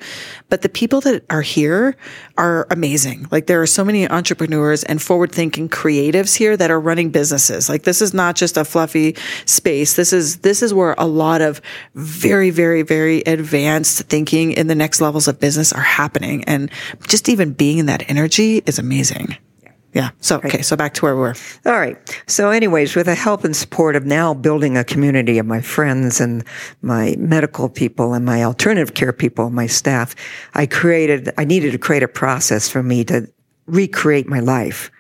but 0.49 0.63
the 0.63 0.69
people 0.69 1.01
that 1.03 1.25
are 1.31 1.43
here 1.43 1.97
are 2.37 2.67
amazing. 2.71 3.27
Like 3.31 3.47
there 3.47 3.63
are 3.63 3.67
so 3.67 3.85
many 3.85 4.09
entrepreneurs 4.09 4.85
and 4.85 5.01
forward 5.01 5.33
thinking 5.33 5.54
creatives 5.55 6.37
here 6.37 6.57
that 6.57 6.71
are 6.71 6.81
running 6.81 7.11
businesses. 7.11 7.69
Like 7.69 7.85
this 7.85 8.03
is 8.03 8.13
not 8.13 8.37
just 8.37 8.57
a 8.57 8.65
fluffy 8.65 9.17
space. 9.47 9.95
This 9.95 10.13
is, 10.13 10.39
this 10.39 10.63
is 10.63 10.75
where 10.75 10.95
a 10.99 11.07
lot 11.07 11.41
of 11.41 11.61
very, 11.95 12.51
very, 12.51 12.83
very 12.83 13.21
advanced 13.21 14.03
thinking 14.09 14.53
in 14.53 14.67
the 14.67 14.75
next 14.75 15.01
levels 15.01 15.29
of 15.29 15.41
business 15.41 15.73
are 15.73 15.81
happening. 15.81 16.45
And 16.45 16.71
just 17.09 17.29
even 17.29 17.53
being 17.53 17.79
in 17.79 17.87
that 17.87 18.09
energy 18.11 18.59
is 18.67 18.79
amazing. 18.79 19.37
Yeah. 19.95 20.11
So, 20.21 20.39
okay. 20.39 20.63
So 20.63 20.75
back 20.75 20.93
to 20.95 21.03
where 21.03 21.15
we 21.15 21.21
were. 21.21 21.37
All 21.65 21.79
right. 21.79 21.97
So 22.27 22.51
anyways, 22.51 22.97
with 22.97 23.07
the 23.07 23.15
help 23.15 23.45
and 23.45 23.55
support 23.55 23.95
of 23.95 24.05
now 24.05 24.35
building 24.35 24.77
a 24.77 24.83
community 24.83 25.39
of 25.39 25.47
my 25.47 25.61
friends 25.61 26.21
and 26.21 26.45
my 26.83 27.15
medical 27.17 27.69
people 27.69 28.13
and 28.13 28.25
my 28.25 28.43
alternative 28.43 28.95
care 28.95 29.13
people, 29.13 29.51
my 29.51 29.69
staff, 29.69 30.17
I 30.55 30.67
created, 30.67 31.33
I 31.39 31.45
needed 31.45 31.71
to 31.73 31.79
create 31.79 32.03
a 32.03 32.09
process 32.09 32.69
for 32.69 32.83
me 32.83 33.05
to 33.05 33.31
recreate 33.67 34.27
my 34.27 34.41
life. 34.41 34.91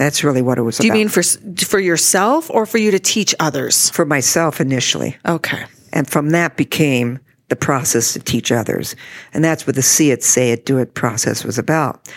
That's 0.00 0.24
really 0.24 0.40
what 0.40 0.56
it 0.56 0.62
was 0.62 0.78
Do 0.78 0.86
you 0.86 0.92
about. 0.92 0.98
mean 0.98 1.08
for, 1.10 1.22
for 1.66 1.78
yourself 1.78 2.48
or 2.48 2.64
for 2.64 2.78
you 2.78 2.90
to 2.90 2.98
teach 2.98 3.34
others? 3.38 3.90
For 3.90 4.06
myself 4.06 4.58
initially. 4.58 5.18
Okay. 5.26 5.66
And 5.92 6.08
from 6.08 6.30
that 6.30 6.56
became 6.56 7.18
the 7.50 7.56
process 7.56 8.14
to 8.14 8.18
teach 8.18 8.50
others. 8.50 8.96
And 9.34 9.44
that's 9.44 9.66
what 9.66 9.76
the 9.76 9.82
see 9.82 10.10
it, 10.10 10.22
say 10.22 10.52
it, 10.52 10.64
do 10.64 10.78
it 10.78 10.94
process 10.94 11.44
was 11.44 11.58
about. 11.58 12.10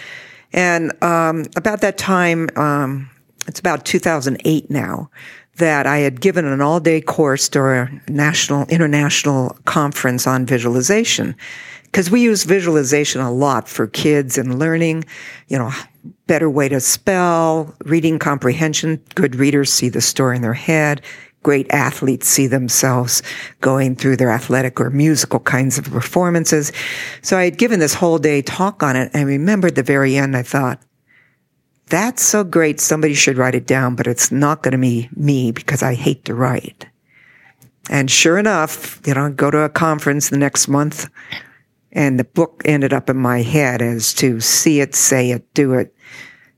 And 0.53 0.93
um, 1.03 1.43
about 1.57 1.81
that 1.81 1.97
time, 1.97 2.47
um, 2.55 3.09
it's 3.47 3.59
about 3.59 3.84
2008 3.84 4.71
now, 4.71 5.09
that 5.57 5.86
I 5.86 5.97
had 5.97 6.21
given 6.21 6.45
an 6.45 6.61
all 6.61 6.79
day 6.79 7.01
course 7.01 7.49
to 7.49 7.61
a 7.65 7.89
national, 8.09 8.65
international 8.67 9.57
conference 9.65 10.25
on 10.25 10.45
visualization. 10.45 11.36
Because 11.84 12.09
we 12.09 12.21
use 12.21 12.45
visualization 12.45 13.19
a 13.19 13.29
lot 13.29 13.67
for 13.67 13.88
kids 13.88 14.38
and 14.38 14.57
learning, 14.57 15.03
you 15.49 15.59
know, 15.59 15.71
better 16.28 16.49
way 16.49 16.69
to 16.69 16.80
spell, 16.80 17.74
reading 17.84 18.19
comprehension. 18.19 19.01
Good 19.15 19.36
readers 19.36 19.71
see 19.71 19.89
the 19.89 20.01
story 20.01 20.36
in 20.36 20.41
their 20.41 20.53
head 20.53 21.01
great 21.43 21.69
athletes 21.71 22.28
see 22.28 22.47
themselves 22.47 23.21
going 23.61 23.95
through 23.95 24.15
their 24.15 24.32
athletic 24.32 24.80
or 24.80 24.89
musical 24.89 25.41
kinds 25.41 25.78
of 25.78 25.84
performances. 25.84 26.71
So 27.21 27.38
I 27.38 27.43
had 27.43 27.57
given 27.57 27.80
this 27.80 27.93
whole 27.93 28.17
day 28.17 28.41
talk 28.41 28.82
on 28.82 28.95
it. 28.95 29.11
And 29.13 29.21
I 29.21 29.24
remember 29.24 29.67
at 29.67 29.76
the 29.76 29.84
very 29.84 30.15
end, 30.15 30.36
I 30.36 30.41
thought, 30.41 30.82
that's 31.88 32.24
so 32.24 32.43
great. 32.43 32.80
Somebody 32.80 33.13
should 33.13 33.38
write 33.38 33.55
it 33.55 33.67
down, 33.67 33.95
but 33.95 34.07
it's 34.07 34.32
not 34.32 34.63
going 34.63 34.71
to 34.71 34.78
be 34.78 35.09
me 35.15 35.51
because 35.51 35.84
I 35.84 35.93
hate 35.93 36.26
to 36.26 36.34
write. 36.34 36.88
And 37.89 38.09
sure 38.09 38.39
enough, 38.39 39.01
you 39.05 39.13
know, 39.13 39.30
go 39.30 39.51
to 39.51 39.59
a 39.59 39.69
conference 39.69 40.30
the 40.30 40.38
next 40.38 40.69
month 40.69 41.09
and 41.93 42.19
the 42.19 42.23
book 42.23 42.63
ended 42.65 42.91
up 42.91 43.09
in 43.09 43.17
my 43.17 43.41
head 43.43 43.81
as 43.81 44.13
to 44.15 44.39
see 44.41 44.81
it, 44.81 44.95
say 44.95 45.31
it, 45.31 45.53
do 45.53 45.73
it. 45.73 45.95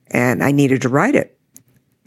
And 0.08 0.44
I 0.44 0.52
needed 0.52 0.82
to 0.84 0.90
write 0.90 1.14
it. 1.14 1.38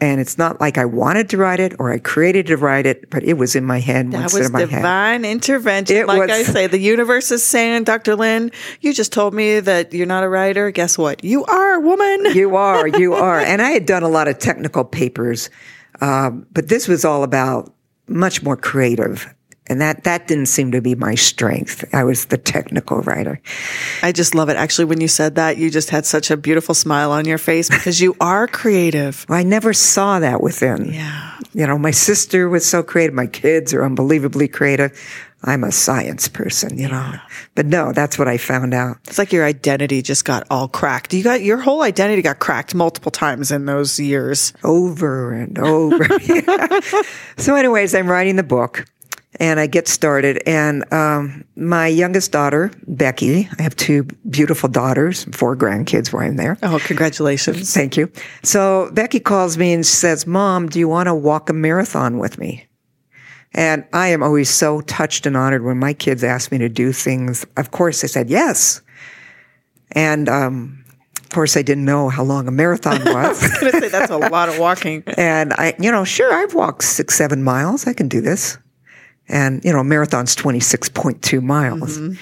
And 0.01 0.21
it's 0.21 0.39
not 0.39 0.61
like 0.61 0.79
I 0.79 0.85
wanted 0.85 1.29
to 1.31 1.37
write 1.37 1.59
it 1.59 1.75
or 1.79 1.93
I 1.93 1.99
created 1.99 2.47
to 2.47 2.57
write 2.57 2.87
it, 2.87 3.11
but 3.11 3.25
it 3.25 3.35
was 3.35 3.57
in 3.57 3.65
my 3.65 3.81
head. 3.81 4.13
That 4.13 4.33
was 4.33 4.49
divine 4.49 5.25
head. 5.25 5.31
intervention. 5.33 5.97
It 5.97 6.07
like 6.07 6.21
was, 6.21 6.31
I 6.31 6.43
say, 6.45 6.67
the 6.69 6.79
universe 6.79 7.33
is 7.33 7.43
saying, 7.43 7.85
Dr. 7.85 8.15
Lynn, 8.15 8.53
you 8.81 8.93
just 8.95 9.13
told 9.13 9.35
me 9.35 9.59
that 9.59 9.93
you're 9.93 10.07
not 10.07 10.23
a 10.23 10.29
writer. 10.29 10.71
Guess 10.71 10.97
what? 10.99 11.25
You 11.25 11.45
are, 11.47 11.75
a 11.75 11.81
woman. 11.81 12.27
You 12.35 12.57
are. 12.57 12.89
You 12.99 13.15
are. 13.15 13.39
and 13.39 13.61
I 13.61 13.71
had 13.71 13.87
done 13.87 14.03
a 14.03 14.09
lot 14.09 14.29
of 14.29 14.39
technical 14.39 14.85
papers, 14.85 15.51
um, 16.01 16.47
but 16.53 16.69
this 16.69 16.89
was 16.89 17.05
all 17.05 17.23
about 17.23 17.75
much 18.07 18.43
more 18.43 18.57
creative 18.57 19.33
and 19.69 19.81
that, 19.81 20.05
that 20.05 20.27
didn't 20.27 20.47
seem 20.47 20.73
to 20.73 20.81
be 20.81 20.95
my 20.95 21.15
strength. 21.15 21.85
I 21.93 22.05
was 22.05 22.27
the 22.27 22.39
technical 22.39 23.01
writer. 23.03 23.41
I 24.03 24.13
just 24.13 24.35
love 24.35 24.49
it. 24.49 24.57
Actually, 24.57 24.87
when 24.87 25.01
you 25.01 25.09
said 25.09 25.35
that, 25.35 25.59
you 25.59 25.71
just 25.71 25.91
had 25.91 26.07
such 26.07 26.31
a 26.31 26.37
beautiful 26.37 26.75
smile 26.75 27.13
on 27.13 27.25
your 27.25 27.39
face 27.39 27.69
because 27.69 28.01
you 28.01 28.17
are 28.21 28.47
creative. 28.47 29.27
I 29.29 29.43
never 29.43 29.73
saw 29.73 30.21
that 30.21 30.41
within. 30.41 30.93
Yeah. 30.93 31.39
You 31.53 31.67
know, 31.67 31.79
my 31.79 31.91
sister 31.91 32.49
was 32.49 32.67
so 32.67 32.83
creative. 32.83 33.15
My 33.15 33.27
kids 33.27 33.75
are 33.75 33.85
unbelievably 33.85 34.49
creative. 34.49 34.99
I'm 35.45 35.63
a 35.63 35.71
science 35.71 36.27
person, 36.29 36.79
you 36.79 36.89
know. 36.89 37.15
But 37.55 37.67
no, 37.67 37.93
that's 37.93 38.19
what 38.19 38.27
I 38.27 38.39
found 38.39 38.75
out. 38.75 38.99
It's 39.07 39.19
like 39.19 39.33
your 39.33 39.45
identity 39.45 40.03
just 40.03 40.25
got 40.25 40.47
all 40.51 40.67
cracked. 40.67 41.15
You 41.15 41.23
got 41.23 41.43
your 41.43 41.59
whole 41.59 41.83
identity 41.83 42.23
got 42.23 42.41
cracked 42.41 42.75
multiple 42.75 43.13
times 43.13 43.53
in 43.53 43.67
those 43.67 44.01
years. 44.01 44.53
Over 44.65 45.33
and 45.33 45.57
over. 45.59 46.07
so 47.37 47.55
anyways, 47.55 47.95
I'm 47.95 48.09
writing 48.11 48.37
the 48.37 48.43
book 48.43 48.85
and 49.41 49.61
I 49.61 49.67
get 49.67 49.89
started. 49.89 50.43
And 50.47 50.91
um, 50.93 51.45
my 51.57 51.87
youngest 51.87 52.33
daughter, 52.33 52.71
Becky, 52.87 53.49
I 53.59 53.63
have 53.63 53.77
two 53.77 54.05
beautiful 54.29 54.69
daughters, 54.69 55.25
four 55.33 55.57
grandkids 55.57 56.13
while 56.13 56.25
I'm 56.25 56.37
there. 56.37 56.59
Oh, 56.63 56.79
congratulations. 56.83 57.73
Thank 57.73 57.97
you. 57.97 58.11
So 58.43 58.91
Becky 58.93 59.21
calls 59.21 59.57
me 59.57 59.73
and 59.73 59.87
says, 59.87 60.27
Mom, 60.27 60.69
do 60.69 60.79
you 60.79 60.89
want 60.89 61.07
to 61.07 61.15
walk 61.15 61.51
a 61.51 61.53
marathon 61.53 62.19
with 62.19 62.39
me? 62.39 62.67
And 63.55 63.85
I 63.93 64.09
am 64.09 64.23
always 64.23 64.51
so 64.51 64.81
touched 64.83 65.25
and 65.25 65.37
honored 65.37 65.65
when 65.65 65.79
my 65.79 65.95
kids 65.95 66.23
ask 66.23 66.53
me 66.53 66.59
to 66.59 66.69
do 66.69 66.93
things. 66.93 67.47
Of 67.57 67.71
course, 67.71 68.05
I 68.05 68.07
said 68.07 68.29
yes. 68.29 68.83
And 69.93 70.29
um, 70.29 70.85
of 71.17 71.31
course, 71.31 71.57
I 71.57 71.63
didn't 71.63 71.85
know 71.85 72.11
how 72.11 72.25
long 72.25 72.47
a 72.47 72.51
marathon 72.51 72.99
was. 73.05 73.43
I 73.43 73.47
was 73.49 73.59
going 73.59 73.73
to 73.73 73.81
say 73.81 73.89
that's 73.89 74.11
a 74.11 74.19
lot 74.19 74.49
of 74.51 74.59
walking. 74.59 75.03
and 75.17 75.55
I, 75.55 75.75
you 75.79 75.91
know, 75.91 76.05
sure, 76.05 76.33
I've 76.33 76.55
walked 76.55 76.85
six, 76.85 77.15
seven 77.15 77.43
miles. 77.43 77.87
I 77.87 77.95
can 77.95 78.09
do 78.09 78.21
this. 78.21 78.59
And, 79.29 79.65
you 79.65 79.73
know, 79.73 79.85
marathon's 79.85 80.35
26.2 80.35 81.43
miles. 81.43 81.99
Mm-hmm. 81.99 82.15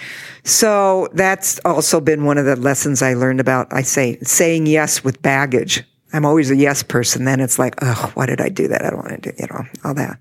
So 0.44 1.09
that's 1.12 1.59
also 1.64 2.00
been 2.00 2.24
one 2.24 2.38
of 2.38 2.46
the 2.46 2.57
lessons 2.57 3.02
I 3.02 3.14
learned 3.14 3.40
about, 3.40 3.72
I 3.72 3.82
say, 3.82 4.18
saying 4.22 4.66
yes 4.66 5.04
with 5.04 5.22
baggage. 5.22 5.84
I'm 6.12 6.24
always 6.24 6.50
a 6.50 6.57
yes 6.57 6.82
person. 6.82 7.24
Then 7.24 7.40
it's 7.40 7.59
like, 7.59 7.74
oh, 7.82 8.11
why 8.14 8.26
did 8.26 8.40
I 8.40 8.48
do 8.48 8.68
that? 8.68 8.84
I 8.84 8.90
don't 8.90 8.98
want 8.98 9.22
to 9.22 9.32
do, 9.32 9.36
you 9.38 9.46
know, 9.50 9.64
all 9.84 9.94
that. 9.94 10.18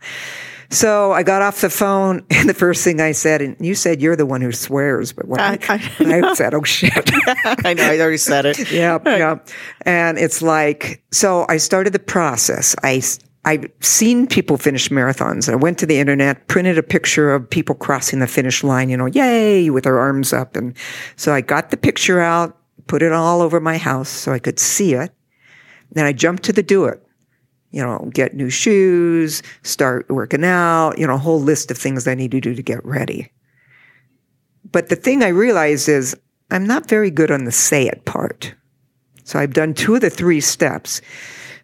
So 0.69 1.11
I 1.11 1.23
got 1.23 1.41
off 1.41 1.61
the 1.61 1.69
phone, 1.69 2.25
and 2.31 2.49
the 2.49 2.53
first 2.53 2.83
thing 2.83 2.99
I 2.99 3.11
said, 3.11 3.41
and 3.41 3.55
you 3.59 3.75
said 3.75 4.01
you're 4.01 4.15
the 4.15 4.25
one 4.25 4.41
who 4.41 4.51
swears, 4.51 5.13
but 5.13 5.27
when 5.27 5.39
I, 5.39 5.57
I, 5.69 5.91
I, 5.99 6.21
I 6.31 6.33
said, 6.33 6.53
"Oh 6.53 6.63
shit," 6.63 6.91
I 7.45 7.73
know 7.73 7.83
I 7.83 7.99
already 7.99 8.17
said 8.17 8.45
it. 8.45 8.71
yeah, 8.71 8.99
yeah, 9.05 9.39
and 9.83 10.17
it's 10.17 10.41
like, 10.41 11.03
so 11.11 11.45
I 11.47 11.57
started 11.57 11.93
the 11.93 11.99
process. 11.99 12.75
I 12.83 13.01
I've 13.45 13.65
seen 13.79 14.27
people 14.27 14.57
finish 14.57 14.89
marathons. 14.89 15.51
I 15.51 15.55
went 15.55 15.77
to 15.79 15.85
the 15.85 15.99
internet, 15.99 16.47
printed 16.47 16.77
a 16.77 16.83
picture 16.83 17.33
of 17.33 17.49
people 17.49 17.75
crossing 17.75 18.19
the 18.19 18.27
finish 18.27 18.63
line, 18.63 18.89
you 18.89 18.97
know, 18.97 19.05
yay, 19.05 19.69
with 19.69 19.83
their 19.83 19.99
arms 19.99 20.33
up. 20.33 20.55
And 20.55 20.75
so 21.15 21.33
I 21.33 21.41
got 21.41 21.69
the 21.69 21.77
picture 21.77 22.19
out, 22.19 22.57
put 22.87 23.03
it 23.03 23.11
all 23.11 23.41
over 23.41 23.59
my 23.59 23.77
house 23.77 24.09
so 24.09 24.33
I 24.33 24.39
could 24.39 24.59
see 24.59 24.95
it. 24.95 25.11
Then 25.91 26.05
I 26.05 26.11
jumped 26.11 26.43
to 26.43 26.53
the 26.53 26.63
do 26.63 26.85
it 26.85 27.05
you 27.75 27.81
know, 27.81 28.09
get 28.13 28.33
new 28.33 28.49
shoes, 28.49 29.43
start 29.63 30.09
working 30.09 30.45
out, 30.45 30.97
you 30.97 31.05
know, 31.05 31.15
a 31.15 31.17
whole 31.17 31.41
list 31.41 31.69
of 31.69 31.77
things 31.77 32.07
I 32.07 32.15
need 32.15 32.31
to 32.31 32.39
do 32.39 32.55
to 32.55 32.63
get 32.63 32.83
ready. 32.85 33.29
But 34.71 34.87
the 34.87 34.95
thing 34.95 35.21
I 35.21 35.27
realized 35.27 35.89
is 35.89 36.15
I'm 36.51 36.65
not 36.65 36.87
very 36.87 37.11
good 37.11 37.31
on 37.31 37.43
the 37.43 37.51
say 37.51 37.85
it 37.85 38.05
part. 38.05 38.55
So 39.25 39.39
I've 39.39 39.53
done 39.53 39.73
two 39.73 39.95
of 39.95 39.99
the 39.99 40.09
three 40.09 40.39
steps. 40.39 41.01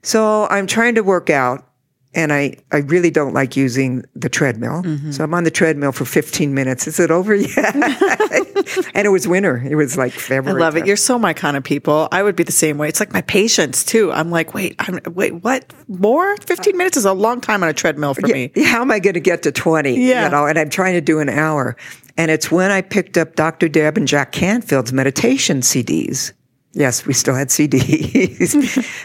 So 0.01 0.47
I'm 0.49 0.67
trying 0.67 0.95
to 0.95 1.01
work 1.01 1.29
out 1.29 1.70
and 2.13 2.33
I, 2.33 2.57
I 2.71 2.77
really 2.79 3.09
don't 3.09 3.33
like 3.33 3.55
using 3.55 4.03
the 4.15 4.27
treadmill. 4.27 4.83
Mm-hmm. 4.83 5.11
So 5.11 5.23
I'm 5.23 5.33
on 5.33 5.45
the 5.45 5.51
treadmill 5.51 5.93
for 5.93 6.03
15 6.03 6.53
minutes. 6.53 6.85
Is 6.85 6.99
it 6.99 7.09
over 7.09 7.33
yet? 7.33 7.75
and 8.93 9.05
it 9.07 9.11
was 9.11 9.27
winter. 9.27 9.57
It 9.57 9.75
was 9.75 9.97
like 9.97 10.11
February. 10.11 10.61
I 10.61 10.65
love 10.65 10.73
time. 10.73 10.83
it. 10.83 10.87
You're 10.87 10.97
so 10.97 11.17
my 11.17 11.33
kind 11.33 11.55
of 11.55 11.63
people. 11.63 12.09
I 12.11 12.21
would 12.21 12.35
be 12.35 12.43
the 12.43 12.51
same 12.51 12.77
way. 12.77 12.89
It's 12.89 12.99
like 12.99 13.13
my 13.13 13.21
patience 13.21 13.85
too. 13.85 14.11
I'm 14.11 14.29
like, 14.29 14.53
wait, 14.53 14.75
I'm, 14.79 14.99
wait, 15.13 15.35
what? 15.43 15.73
More? 15.87 16.35
15 16.37 16.75
minutes 16.75 16.97
is 16.97 17.05
a 17.05 17.13
long 17.13 17.39
time 17.39 17.63
on 17.63 17.69
a 17.69 17.73
treadmill 17.73 18.13
for 18.13 18.27
yeah, 18.27 18.33
me. 18.33 18.63
How 18.63 18.81
am 18.81 18.91
I 18.91 18.99
going 18.99 19.13
to 19.13 19.21
get 19.21 19.43
to 19.43 19.51
20? 19.51 19.95
Yeah. 19.95 20.25
You 20.25 20.31
know, 20.31 20.45
and 20.45 20.59
I'm 20.59 20.69
trying 20.69 20.95
to 20.95 21.01
do 21.01 21.19
an 21.19 21.29
hour. 21.29 21.77
And 22.17 22.29
it's 22.29 22.51
when 22.51 22.71
I 22.71 22.81
picked 22.81 23.17
up 23.17 23.35
Dr. 23.35 23.69
Deb 23.69 23.95
and 23.95 24.07
Jack 24.07 24.33
Canfield's 24.33 24.91
meditation 24.91 25.61
CDs. 25.61 26.33
Yes, 26.73 27.05
we 27.05 27.11
still 27.13 27.35
had 27.35 27.49
CDs. 27.49 28.55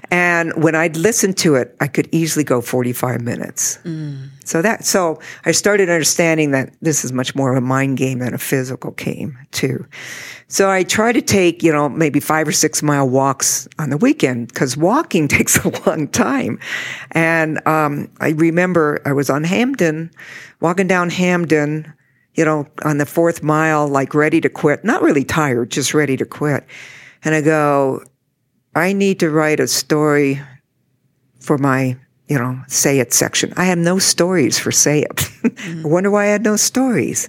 and 0.13 0.53
when 0.63 0.77
I'd 0.77 0.97
listen 0.97 1.35
to 1.35 1.57
it, 1.57 1.75
I 1.81 1.89
could 1.89 2.09
easily 2.13 2.45
go 2.45 2.61
45 2.61 3.21
minutes. 3.21 3.79
Mm. 3.79 4.29
So 4.45 4.63
that, 4.63 4.85
so 4.85 5.19
I 5.45 5.51
started 5.51 5.91
understanding 5.91 6.53
that 6.53 6.73
this 6.81 7.05
is 7.05 7.13
much 7.13 7.35
more 7.35 7.51
of 7.51 7.57
a 7.57 7.61
mind 7.61 7.99
game 7.99 8.21
than 8.21 8.35
a 8.35 8.39
physical 8.39 8.93
game 8.93 9.37
too. 9.51 9.85
So 10.47 10.71
I 10.71 10.85
try 10.85 11.11
to 11.11 11.21
take, 11.21 11.65
you 11.65 11.73
know, 11.73 11.89
maybe 11.89 12.21
five 12.21 12.47
or 12.47 12.53
six 12.53 12.85
mile 12.85 13.09
walks 13.09 13.67
on 13.81 13.91
the 13.91 13.97
weekend 13.97 14.47
because 14.49 14.77
walking 14.77 15.27
takes 15.37 15.57
a 15.65 15.69
long 15.87 16.07
time. 16.07 16.61
And, 17.13 17.67
um, 17.67 18.09
I 18.21 18.29
remember 18.29 19.03
I 19.05 19.13
was 19.13 19.29
on 19.29 19.43
Hampden, 19.43 20.13
walking 20.61 20.87
down 20.87 21.11
Hampden, 21.11 21.93
you 22.35 22.45
know, 22.45 22.69
on 22.85 22.99
the 22.99 23.07
fourth 23.07 23.43
mile, 23.43 23.89
like 23.89 24.15
ready 24.15 24.41
to 24.41 24.49
quit, 24.49 24.85
not 24.85 25.03
really 25.03 25.25
tired, 25.25 25.73
just 25.73 25.95
ready 25.95 26.17
to 26.17 26.25
quit 26.25 26.65
and 27.27 27.35
I 27.35 27.41
go, 27.41 28.05
I 28.77 28.93
need 28.93 29.19
to 29.19 29.31
write 29.31 29.59
a 29.59 29.67
story 29.67 30.41
for 31.41 31.59
my, 31.59 31.97
you 32.29 32.39
know, 32.39 32.63
say 32.69 33.01
it 33.01 33.13
section. 33.13 33.53
I 33.57 33.65
have 33.65 33.79
no 33.79 33.99
stories 33.99 34.61
for 34.61 34.71
say 34.71 35.01
it. 35.01 35.17
Mm-hmm. 35.17 35.81
I 35.87 35.89
wonder 35.89 36.09
why 36.09 36.27
I 36.27 36.29
had 36.29 36.45
no 36.45 36.55
stories. 36.55 37.29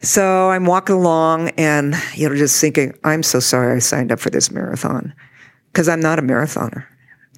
So 0.00 0.50
I'm 0.50 0.66
walking 0.66 0.96
along 0.96 1.50
and, 1.50 1.94
you 2.16 2.28
know, 2.28 2.34
just 2.34 2.60
thinking, 2.60 2.98
I'm 3.04 3.22
so 3.22 3.38
sorry 3.38 3.76
I 3.76 3.78
signed 3.78 4.10
up 4.10 4.18
for 4.18 4.30
this 4.30 4.50
marathon 4.50 5.14
because 5.70 5.88
I'm 5.88 6.00
not 6.00 6.18
a 6.18 6.22
marathoner. 6.22 6.84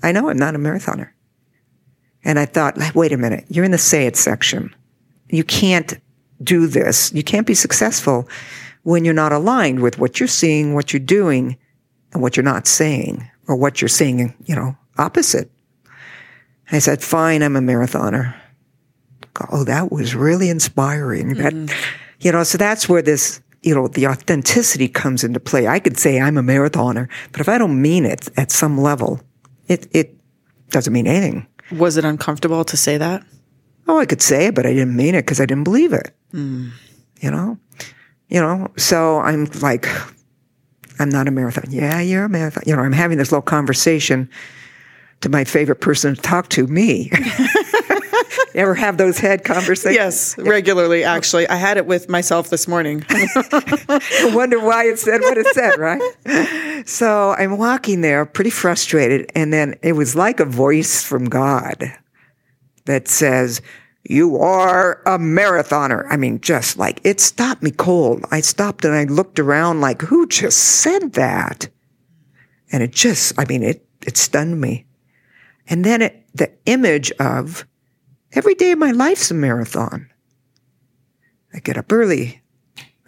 I 0.03 0.11
know 0.11 0.30
I'm 0.30 0.39
not 0.39 0.55
a 0.55 0.59
marathoner. 0.59 1.11
And 2.24 2.39
I 2.39 2.47
thought, 2.47 2.78
wait 2.95 3.12
a 3.12 3.18
minute, 3.18 3.45
you're 3.49 3.66
in 3.66 3.72
the 3.72 3.78
say 3.78 4.07
it 4.07 4.16
section. 4.16 4.74
You 5.28 5.45
can't 5.45 6.01
do 6.43 6.66
this. 6.66 7.12
You 7.12 7.22
can't 7.22 7.47
be 7.47 7.55
successful 7.55 8.26
when 8.85 9.05
you're 9.05 9.12
not 9.12 9.32
aligned 9.32 9.80
with 9.80 9.99
what 9.99 10.18
you're 10.18 10.26
seeing, 10.26 10.72
what 10.72 10.95
you're 10.95 11.01
doing, 11.01 11.59
and 12.15 12.23
what 12.23 12.37
you're 12.37 12.45
not 12.45 12.67
saying 12.67 13.29
or 13.47 13.57
what 13.57 13.83
you're 13.83 13.89
saying, 13.89 14.35
you 14.47 14.55
know, 14.55 14.77
opposite. 14.97 15.51
I 16.73 16.79
said, 16.79 17.03
fine, 17.03 17.43
I'm 17.43 17.57
a 17.57 17.61
marathoner. 17.61 18.35
Oh, 19.51 19.65
that 19.65 19.93
was 19.93 20.15
really 20.15 20.49
inspiring. 20.49 21.35
Mm-hmm. 21.35 21.67
That, 21.67 21.77
you 22.21 22.33
know, 22.33 22.45
so 22.45 22.57
that's 22.57 22.89
where 22.89 23.03
this, 23.03 23.43
you 23.62 23.75
know, 23.75 23.89
the 23.89 24.07
authenticity 24.07 24.89
comes 24.89 25.25
into 25.25 25.41
play. 25.41 25.67
I 25.67 25.81
could 25.81 25.99
say 25.99 26.21
I'm 26.21 26.39
a 26.39 26.43
marathoner, 26.43 27.09
but 27.33 27.41
if 27.41 27.49
I 27.49 27.59
don't 27.59 27.83
mean 27.83 28.07
it 28.07 28.29
at 28.39 28.51
some 28.51 28.79
level, 28.79 29.21
it, 29.67 29.89
it 29.93 30.17
doesn't 30.71 30.93
mean 30.93 31.07
anything. 31.07 31.47
Was 31.73 31.97
it 31.97 32.05
uncomfortable 32.05 32.65
to 32.65 32.77
say 32.77 32.97
that? 32.97 33.25
Oh, 33.87 33.99
I 33.99 34.07
could 34.07 34.23
say 34.23 34.47
it, 34.47 34.55
but 34.55 34.65
I 34.65 34.73
didn't 34.73 34.97
mean 34.97 35.15
it 35.15 35.23
because 35.23 35.41
I 35.41 35.47
didn't 35.47 35.65
believe 35.65 35.93
it. 35.93 36.15
Mm. 36.33 36.71
You 37.21 37.31
know, 37.31 37.59
you 38.29 38.41
know, 38.41 38.69
so 38.77 39.21
I'm 39.21 39.45
like, 39.61 39.87
I'm 40.99 41.09
not 41.09 41.29
a 41.29 41.31
marathon. 41.31 41.65
Yeah, 41.71 42.01
you're 42.01 42.25
a 42.25 42.29
marathon. 42.29 42.63
You 42.67 42.77
know, 42.77 42.83
I'm 42.83 42.93
having 42.93 43.19
this 43.19 43.33
little 43.33 43.43
conversation 43.43 44.29
to 45.21 45.29
my 45.29 45.45
favorite 45.45 45.81
person 45.81 46.15
to 46.15 46.21
talk 46.21 46.49
to, 46.51 46.67
me. 46.67 47.11
ever 48.55 48.75
have 48.75 48.97
those 48.97 49.19
head 49.19 49.45
conversations? 49.45 49.97
Yes, 49.97 50.39
regularly, 50.39 51.05
actually. 51.05 51.49
I 51.49 51.57
had 51.57 51.77
it 51.77 51.87
with 51.87 52.09
myself 52.09 52.51
this 52.51 52.69
morning. 52.69 53.05
I 53.11 54.31
wonder 54.33 54.61
why 54.61 54.85
it 54.85 54.99
said 54.99 55.21
what 55.21 55.39
it 55.39 55.47
said, 55.49 55.79
right? 55.79 56.87
So 56.87 57.31
I'm 57.31 57.59
walking 57.59 58.01
there 58.01 58.25
pretty 58.27 58.51
frustrated, 58.51 59.31
and 59.35 59.53
then 59.53 59.77
it 59.83 59.93
was 59.93 60.15
like 60.15 60.41
a 60.41 60.45
voice 60.45 61.03
from 61.03 61.25
God 61.25 61.93
that 62.85 63.09
says, 63.09 63.63
you 64.05 64.37
are 64.37 65.01
a 65.07 65.19
marathoner. 65.19 66.07
I 66.11 66.17
mean, 66.17 66.41
just 66.41 66.77
like 66.77 67.01
it 67.05 67.21
stopped 67.21 67.63
me 67.63 67.71
cold. 67.71 68.25
I 68.31 68.41
stopped 68.43 68.85
and 68.85 68.95
I 68.95 69.05
looked 69.05 69.39
around 69.39 69.81
like, 69.81 70.03
who 70.03 70.27
just 70.27 70.59
said 70.59 71.15
that? 71.15 71.69
And 72.71 72.83
it 72.83 72.93
just, 72.93 73.39
I 73.39 73.47
mean, 73.47 73.63
it, 73.63 73.87
it 74.07 74.17
stunned 74.17 74.61
me. 74.61 74.87
And 75.69 75.85
then 75.85 76.03
it, 76.03 76.27
the 76.35 76.53
image 76.67 77.11
of 77.13 77.67
every 78.33 78.55
day 78.55 78.73
of 78.73 78.79
my 78.79 78.91
life's 78.91 79.31
a 79.31 79.35
marathon. 79.35 80.11
I 81.55 81.61
get 81.61 81.79
up 81.79 81.91
early. 81.91 82.43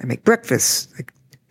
I 0.01 0.07
make 0.07 0.25
breakfast. 0.25 0.93
I 0.99 1.03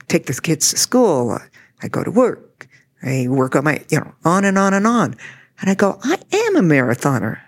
take 0.08 0.26
the 0.26 0.34
kids 0.34 0.72
to 0.72 0.78
school. 0.78 1.38
I 1.84 1.88
go 1.88 2.04
to 2.04 2.12
work. 2.12 2.68
I 3.04 3.28
work 3.30 3.56
on 3.56 3.66
my, 3.66 3.84
you 3.90 4.00
know, 4.00 4.16
on 4.24 4.46
and 4.46 4.58
on 4.58 4.74
and 4.74 4.88
on. 4.88 5.16
And 5.62 5.70
I 5.70 5.76
go, 5.76 6.00
I 6.04 6.18
am 6.32 6.56
a 6.56 6.62
marathoner. 6.62 7.40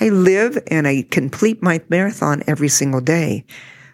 I 0.00 0.08
live 0.08 0.58
and 0.68 0.86
I 0.86 1.06
complete 1.10 1.62
my 1.62 1.80
marathon 1.88 2.42
every 2.46 2.68
single 2.68 3.00
day. 3.00 3.44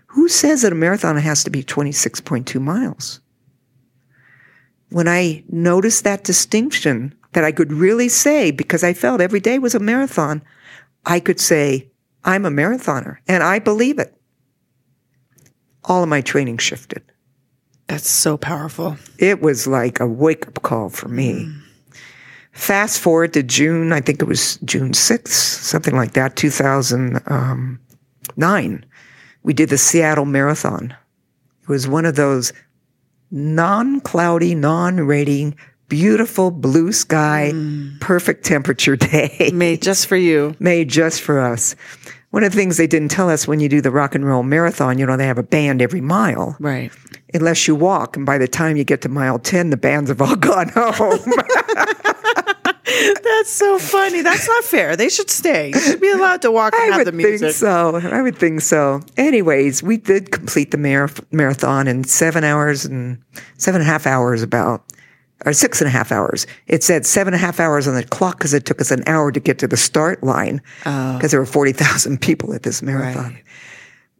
Who 0.08 0.28
says 0.28 0.62
that 0.62 0.72
a 0.72 0.76
marathon 0.76 1.16
has 1.16 1.44
to 1.44 1.50
be 1.50 1.62
26.2 1.62 2.60
miles? 2.60 3.20
When 4.88 5.06
I 5.06 5.44
noticed 5.48 6.04
that 6.04 6.24
distinction 6.24 7.14
that 7.32 7.44
I 7.44 7.52
could 7.52 7.72
really 7.72 8.08
say, 8.08 8.50
because 8.50 8.82
I 8.82 8.92
felt 8.92 9.20
every 9.20 9.40
day 9.40 9.58
was 9.58 9.74
a 9.74 9.78
marathon, 9.78 10.42
I 11.06 11.20
could 11.20 11.38
say, 11.38 11.90
I'm 12.24 12.44
a 12.44 12.50
marathoner 12.50 13.18
and 13.28 13.42
I 13.42 13.58
believe 13.58 13.98
it. 13.98 14.14
All 15.84 16.02
of 16.02 16.08
my 16.08 16.20
training 16.20 16.58
shifted. 16.58 17.02
That's 17.86 18.08
so 18.08 18.36
powerful. 18.36 18.96
It 19.18 19.40
was 19.40 19.66
like 19.66 20.00
a 20.00 20.06
wake 20.06 20.46
up 20.46 20.62
call 20.62 20.90
for 20.90 21.08
me. 21.08 21.46
Mm. 21.46 21.62
Fast 22.52 23.00
forward 23.00 23.32
to 23.34 23.42
June, 23.42 23.92
I 23.92 24.00
think 24.00 24.20
it 24.20 24.26
was 24.26 24.56
June 24.64 24.92
6th, 24.92 25.28
something 25.28 25.94
like 25.94 26.12
that, 26.12 26.36
2009. 26.36 28.84
We 29.42 29.54
did 29.54 29.70
the 29.70 29.78
Seattle 29.78 30.26
Marathon. 30.26 30.94
It 31.62 31.68
was 31.68 31.88
one 31.88 32.04
of 32.04 32.16
those 32.16 32.52
non 33.30 34.00
cloudy, 34.00 34.54
non 34.54 34.96
raining, 34.96 35.56
beautiful 35.88 36.50
blue 36.50 36.92
sky, 36.92 37.50
mm. 37.52 38.00
perfect 38.00 38.44
temperature 38.44 38.96
day. 38.96 39.50
Made 39.52 39.82
just 39.82 40.06
for 40.06 40.16
you. 40.16 40.54
Made 40.58 40.88
just 40.88 41.20
for 41.20 41.40
us. 41.40 41.74
one 42.30 42.44
of 42.44 42.52
the 42.52 42.56
things 42.56 42.76
they 42.76 42.86
didn't 42.86 43.10
tell 43.10 43.28
us 43.28 43.46
when 43.46 43.60
you 43.60 43.68
do 43.68 43.80
the 43.80 43.90
rock 43.90 44.14
and 44.14 44.26
roll 44.26 44.42
marathon, 44.42 44.98
you 44.98 45.06
know, 45.06 45.16
they 45.16 45.26
have 45.26 45.38
a 45.38 45.42
band 45.42 45.82
every 45.82 46.00
mile. 46.00 46.56
Right. 46.58 46.92
Unless 47.34 47.68
you 47.68 47.74
walk, 47.74 48.16
and 48.16 48.26
by 48.26 48.38
the 48.38 48.48
time 48.48 48.76
you 48.76 48.84
get 48.84 49.02
to 49.02 49.08
mile 49.08 49.38
10, 49.38 49.70
the 49.70 49.76
bands 49.76 50.10
have 50.10 50.20
all 50.20 50.36
gone 50.36 50.68
home. 50.70 51.20
That's 53.22 53.50
so 53.50 53.78
funny. 53.78 54.22
That's 54.22 54.48
not 54.48 54.64
fair. 54.64 54.96
They 54.96 55.08
should 55.08 55.30
stay. 55.30 55.68
You 55.68 55.80
should 55.80 56.00
be 56.00 56.10
allowed 56.10 56.42
to 56.42 56.50
walk 56.50 56.74
and 56.74 56.82
I 56.82 56.86
have 56.86 56.98
would 56.98 57.06
the 57.06 57.12
music. 57.12 57.40
think 57.40 57.52
so. 57.54 57.96
I 57.96 58.20
would 58.20 58.36
think 58.36 58.60
so. 58.62 59.00
Anyways, 59.16 59.82
we 59.82 59.96
did 59.96 60.32
complete 60.32 60.70
the 60.72 60.78
mar- 60.78 61.10
marathon 61.30 61.86
in 61.86 62.04
seven 62.04 62.42
hours 62.44 62.84
and 62.84 63.22
seven 63.58 63.80
and 63.80 63.88
a 63.88 63.92
half 63.92 64.06
hours 64.06 64.42
about, 64.42 64.84
or 65.46 65.52
six 65.52 65.80
and 65.80 65.88
a 65.88 65.90
half 65.90 66.10
hours. 66.10 66.46
It 66.66 66.82
said 66.82 67.06
seven 67.06 67.32
and 67.32 67.42
a 67.42 67.46
half 67.46 67.60
hours 67.60 67.86
on 67.86 67.94
the 67.94 68.04
clock 68.04 68.38
because 68.38 68.54
it 68.54 68.64
took 68.66 68.80
us 68.80 68.90
an 68.90 69.04
hour 69.06 69.30
to 69.30 69.40
get 69.40 69.58
to 69.60 69.68
the 69.68 69.76
start 69.76 70.22
line 70.24 70.60
oh. 70.84 71.16
because 71.16 71.30
there 71.30 71.40
were 71.40 71.46
40,000 71.46 72.20
people 72.20 72.52
at 72.54 72.64
this 72.64 72.82
marathon. 72.82 73.24
Oh. 73.24 73.34
Right. 73.34 73.44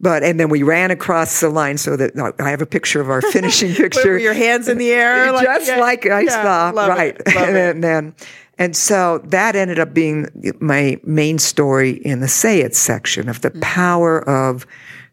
But, 0.03 0.23
and 0.23 0.39
then 0.39 0.49
we 0.49 0.63
ran 0.63 0.89
across 0.89 1.41
the 1.41 1.49
line 1.49 1.77
so 1.77 1.95
that 1.95 2.15
no, 2.15 2.33
I 2.39 2.49
have 2.49 2.61
a 2.61 2.65
picture 2.65 2.99
of 2.99 3.09
our 3.11 3.21
finishing 3.31 3.73
picture. 3.75 4.17
your 4.17 4.33
hands 4.33 4.67
in 4.67 4.79
the 4.79 4.91
air, 4.91 5.31
like- 5.35 5.45
just 5.45 5.67
yeah, 5.67 5.79
like 5.79 6.05
I 6.07 6.21
yeah, 6.21 6.41
saw, 6.43 6.69
it, 6.71 6.73
right? 6.89 7.15
and 7.27 7.49
it. 7.49 7.53
then, 7.53 7.81
then, 7.81 8.15
and 8.57 8.75
so 8.75 9.19
that 9.25 9.55
ended 9.55 9.77
up 9.79 9.93
being 9.93 10.27
my 10.59 10.99
main 11.03 11.37
story 11.39 11.91
in 12.03 12.19
the 12.19 12.27
say 12.27 12.61
it 12.61 12.75
section 12.75 13.29
of 13.29 13.41
the 13.41 13.51
Mm-hmm. 13.51 13.61
power 13.61 14.27
of 14.27 14.65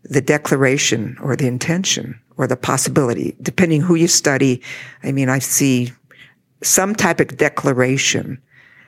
the 0.05 0.20
declaration 0.22 1.18
or 1.20 1.36
the 1.36 1.47
intention 1.47 2.18
or 2.39 2.47
the 2.47 2.57
possibility, 2.57 3.36
depending 3.43 3.82
who 3.82 3.95
you 3.95 4.09
study. 4.09 4.62
I 5.03 5.12
mean, 5.12 5.28
I 5.28 5.39
see 5.41 5.93
some 6.62 6.95
type 6.95 7.20
of 7.20 7.36
declaration 7.36 8.41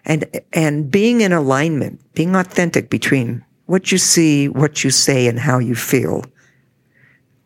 and, 0.07 0.24
and 0.55 0.90
being 0.90 1.20
in 1.20 1.32
alignment, 1.32 2.01
being 2.14 2.34
authentic 2.36 2.88
between 2.90 3.44
what 3.70 3.92
you 3.92 3.98
see, 3.98 4.48
what 4.48 4.82
you 4.82 4.90
say, 4.90 5.28
and 5.28 5.38
how 5.38 5.60
you 5.60 5.76
feel. 5.76 6.24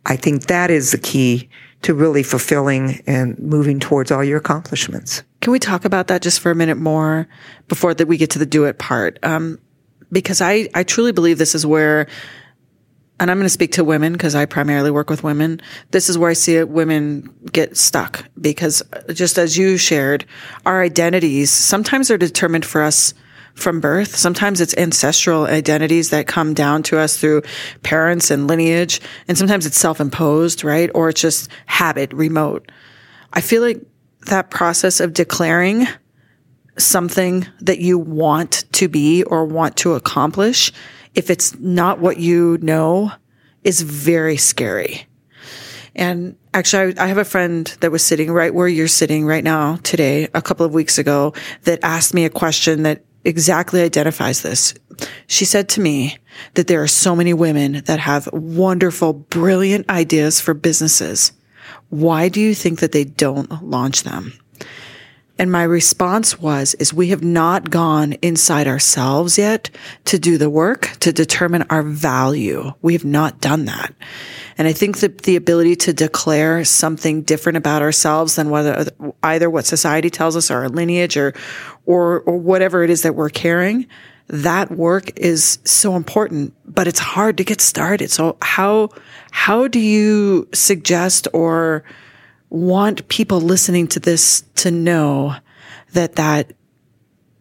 I 0.07 0.17
think 0.17 0.47
that 0.47 0.71
is 0.71 0.91
the 0.91 0.97
key 0.97 1.51
to 1.83 1.93
really 1.93 2.23
fulfilling 2.23 3.03
and 3.07 3.39
moving 3.39 3.79
towards 3.79 4.11
all 4.11 4.25
your 4.25 4.39
accomplishments. 4.39 5.23
Can 5.43 5.53
we 5.53 5.59
talk 5.59 5.85
about 5.85 6.07
that 6.07 6.23
just 6.23 6.41
for 6.41 6.51
a 6.51 6.55
minute 6.55 6.79
more 6.79 7.29
before 7.69 7.93
that 7.93 8.09
we 8.09 8.17
get 8.17 8.31
to 8.31 8.39
the 8.39 8.47
do 8.47 8.65
it 8.65 8.79
part? 8.79 9.19
Um, 9.23 9.59
because 10.11 10.41
I, 10.41 10.71
I 10.75 10.83
truly 10.83 11.13
believe 11.13 11.37
this 11.37 11.55
is 11.55 11.67
where, 11.67 12.07
and 13.21 13.31
I'm 13.31 13.37
going 13.37 13.45
to 13.45 13.51
speak 13.51 13.73
to 13.73 13.85
women 13.85 14.15
because 14.15 14.35
I 14.35 14.47
primarily 14.47 14.91
work 14.91 15.11
with 15.11 15.23
women. 15.23 15.61
This 15.91 16.09
is 16.09 16.17
where 16.17 16.31
I 16.31 16.35
see 16.35 16.63
women 16.63 17.35
get 17.53 17.77
stuck 17.77 18.25
because 18.41 18.83
just 19.13 19.37
as 19.37 19.59
you 19.59 19.77
shared, 19.77 20.25
our 20.65 20.83
identities 20.83 21.51
sometimes 21.51 22.11
are 22.11 22.17
determined 22.17 22.65
for 22.65 22.83
us 22.83 23.13
from 23.55 23.81
birth. 23.81 24.17
Sometimes 24.17 24.61
it's 24.61 24.77
ancestral 24.77 25.47
identities 25.47 26.11
that 26.11 26.27
come 26.27 26.55
down 26.55 26.83
to 26.85 26.99
us 26.99 27.17
through 27.17 27.43
parents 27.83 28.31
and 28.31 28.49
lineage. 28.49 29.01
And 29.29 29.39
sometimes 29.39 29.65
it's 29.65 29.79
self-imposed, 29.79 30.65
right? 30.65 30.91
Or 30.95 31.09
it's 31.09 31.21
just 31.21 31.49
habit, 31.67 32.13
remote. 32.13 32.71
I 33.33 33.41
feel 33.41 33.63
like 33.63 33.81
that 34.27 34.51
process 34.51 35.01
of 35.01 35.13
declaring 35.13 35.87
something 36.77 37.47
that 37.61 37.79
you 37.79 37.99
want 37.99 38.65
to 38.73 38.89
be 38.89 39.23
or 39.23 39.45
want 39.45 39.77
to 39.77 39.95
accomplish, 39.95 40.73
if 41.15 41.31
it's 41.31 41.57
not 41.61 42.01
what 42.01 42.17
you 42.17 42.59
know, 42.61 43.13
is 43.63 43.83
very 43.83 44.37
scary. 44.37 45.07
And 45.95 46.37
actually, 46.53 46.99
I, 46.99 47.05
I 47.05 47.07
have 47.07 47.19
a 47.19 47.25
friend 47.25 47.67
that 47.81 47.93
was 47.93 48.05
sitting 48.05 48.33
right 48.33 48.53
where 48.53 48.67
you're 48.67 48.89
sitting 48.89 49.25
right 49.25 49.45
now 49.45 49.77
today, 49.85 50.29
a 50.35 50.43
couple 50.43 50.67
of 50.67 50.75
weeks 50.75 50.99
ago, 50.99 51.35
that 51.63 51.79
asked 51.85 52.15
me 52.15 52.25
a 52.25 52.31
question 52.31 52.83
that 52.83 53.05
exactly 53.25 53.83
identifies 53.83 54.43
this. 54.43 54.75
She 55.27 55.45
said 55.45 55.69
to 55.71 55.81
me 55.81 56.19
that 56.55 56.67
there 56.67 56.83
are 56.83 56.89
so 56.89 57.17
many 57.17 57.33
women 57.33 57.83
that 57.87 57.99
have 58.01 58.29
wonderful, 58.33 59.13
brilliant 59.13 59.89
ideas 59.89 60.41
for 60.41 60.55
businesses. 60.55 61.33
Why 61.89 62.29
do 62.29 62.41
you 62.41 62.55
think 62.55 62.81
that 62.81 62.93
they 62.93 63.05
don't 63.05 63.63
launch 63.63 64.03
them? 64.03 64.33
And 65.37 65.51
my 65.51 65.65
response 65.65 66.39
was, 66.39 66.75
is 66.75 66.95
we 66.95 67.09
have 67.09 67.25
not 67.25 67.69
gone 67.69 68.13
inside 68.23 68.69
ourselves 68.69 69.37
yet 69.37 69.69
to 70.05 70.19
do 70.19 70.39
the 70.39 70.49
work 70.49 70.93
to 71.01 71.13
determine 71.13 71.65
our 71.71 71.83
value. 71.83 72.73
We 72.83 72.93
have 72.93 73.05
not 73.05 73.41
done 73.41 73.65
that. 73.65 73.95
And 74.57 74.69
I 74.69 74.73
think 74.73 74.99
that 74.99 75.23
the 75.23 75.35
ability 75.35 75.75
to 75.77 75.93
declare 75.93 76.65
something 76.65 77.23
different 77.23 77.57
about 77.57 77.83
ourselves 77.83 78.37
than 78.37 78.51
whether 78.51 78.87
either 79.25 79.51
what 79.51 79.67
society 79.67 80.09
tells 80.09 80.37
us 80.37 80.53
or 80.53 80.59
our 80.59 80.69
lineage 80.69 81.17
or, 81.17 81.35
or, 81.85 82.21
or 82.21 82.39
whatever 82.39 82.85
it 82.85 82.91
is 82.91 83.03
that 83.03 83.17
we're 83.17 83.29
carrying, 83.29 83.89
that 84.29 84.71
work 84.71 85.19
is 85.19 85.59
so 85.65 85.97
important, 85.97 86.55
but 86.65 86.87
it's 86.87 87.01
hard 87.01 87.37
to 87.39 87.45
get 87.45 87.61
started. 87.61 88.11
So 88.11 88.37
how, 88.41 88.91
how 89.33 89.67
do 89.67 89.81
you 89.81 90.49
suggest 90.55 91.27
or 91.33 91.83
want 92.51 93.09
people 93.09 93.41
listening 93.41 93.89
to 93.89 94.01
this 94.01 94.45
to 94.57 94.71
know 94.71 95.37
that 95.93 96.17
that 96.17 96.53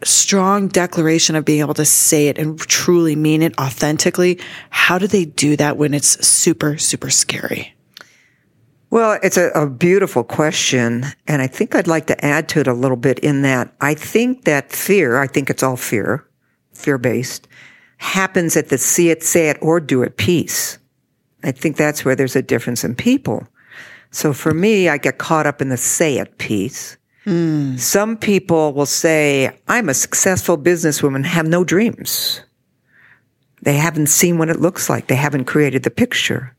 strong 0.03 0.67
declaration 0.67 1.35
of 1.35 1.45
being 1.45 1.59
able 1.59 1.73
to 1.73 1.85
say 1.85 2.27
it 2.27 2.37
and 2.37 2.59
truly 2.59 3.15
mean 3.15 3.41
it 3.41 3.57
authentically, 3.59 4.39
how 4.69 4.97
do 4.97 5.07
they 5.07 5.25
do 5.25 5.55
that 5.55 5.77
when 5.77 5.93
it's 5.93 6.25
super, 6.25 6.77
super 6.77 7.09
scary? 7.09 7.73
Well, 8.89 9.17
it's 9.23 9.37
a, 9.37 9.49
a 9.55 9.67
beautiful 9.67 10.23
question. 10.23 11.05
And 11.27 11.41
I 11.41 11.47
think 11.47 11.73
I'd 11.73 11.87
like 11.87 12.07
to 12.07 12.25
add 12.25 12.47
to 12.49 12.59
it 12.59 12.67
a 12.67 12.73
little 12.73 12.97
bit 12.97 13.19
in 13.19 13.41
that 13.41 13.73
I 13.81 13.95
think 13.95 14.43
that 14.43 14.71
fear, 14.71 15.17
I 15.17 15.27
think 15.27 15.49
it's 15.49 15.63
all 15.63 15.77
fear, 15.77 16.27
fear 16.73 16.97
based, 16.97 17.47
happens 17.97 18.55
at 18.55 18.69
the 18.69 18.77
see 18.77 19.09
it, 19.09 19.23
say 19.23 19.49
it, 19.49 19.57
or 19.61 19.79
do 19.79 20.03
it 20.03 20.17
piece. 20.17 20.77
I 21.43 21.51
think 21.51 21.75
that's 21.75 22.05
where 22.05 22.15
there's 22.15 22.35
a 22.35 22.41
difference 22.41 22.83
in 22.83 22.95
people. 22.95 23.47
So 24.13 24.31
for 24.31 24.53
me, 24.53 24.87
I 24.89 24.97
get 24.97 25.17
caught 25.17 25.45
up 25.45 25.61
in 25.61 25.69
the 25.69 25.77
say 25.77 26.19
it 26.19 26.37
piece. 26.37 26.97
Hmm. 27.25 27.77
Some 27.77 28.15
people 28.15 28.73
will 28.73 28.85
say, 28.85 29.57
I'm 29.67 29.89
a 29.89 29.93
successful 29.93 30.57
businesswoman, 30.57 31.25
have 31.25 31.47
no 31.47 31.63
dreams. 31.63 32.41
They 33.63 33.73
haven't 33.75 34.07
seen 34.07 34.37
what 34.37 34.49
it 34.49 34.59
looks 34.59 34.89
like. 34.89 35.07
They 35.07 35.15
haven't 35.15 35.45
created 35.45 35.83
the 35.83 35.89
picture. 35.89 36.55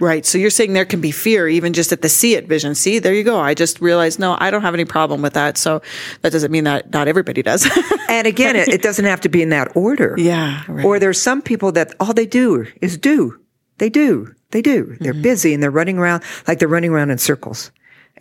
Right. 0.00 0.24
So 0.24 0.38
you're 0.38 0.50
saying 0.50 0.72
there 0.72 0.86
can 0.86 1.02
be 1.02 1.10
fear 1.10 1.46
even 1.46 1.74
just 1.74 1.92
at 1.92 2.00
the 2.00 2.08
see 2.08 2.34
it 2.34 2.48
vision. 2.48 2.74
See, 2.74 2.98
there 2.98 3.12
you 3.12 3.22
go. 3.22 3.38
I 3.38 3.52
just 3.52 3.82
realized, 3.82 4.18
no, 4.18 4.36
I 4.40 4.50
don't 4.50 4.62
have 4.62 4.72
any 4.72 4.86
problem 4.86 5.20
with 5.20 5.34
that. 5.34 5.58
So 5.58 5.82
that 6.22 6.32
doesn't 6.32 6.50
mean 6.50 6.64
that 6.64 6.90
not 6.92 7.06
everybody 7.08 7.42
does. 7.42 7.68
And 8.10 8.26
again, 8.26 8.56
it, 8.56 8.66
it 8.66 8.82
doesn't 8.82 9.04
have 9.04 9.20
to 9.20 9.28
be 9.28 9.40
in 9.40 9.50
that 9.50 9.76
order. 9.76 10.16
yeah. 10.18 10.64
Right. 10.66 10.84
Or 10.84 10.98
there's 10.98 11.20
some 11.20 11.40
people 11.40 11.70
that 11.72 11.94
all 12.00 12.12
they 12.12 12.26
do 12.26 12.66
is 12.80 12.98
do. 12.98 13.38
They 13.80 13.88
do. 13.88 14.32
They 14.50 14.60
do. 14.60 14.94
They're 15.00 15.14
mm-hmm. 15.14 15.22
busy 15.22 15.54
and 15.54 15.62
they're 15.62 15.70
running 15.70 15.96
around 15.96 16.22
like 16.46 16.58
they're 16.58 16.68
running 16.68 16.90
around 16.90 17.10
in 17.10 17.16
circles. 17.16 17.72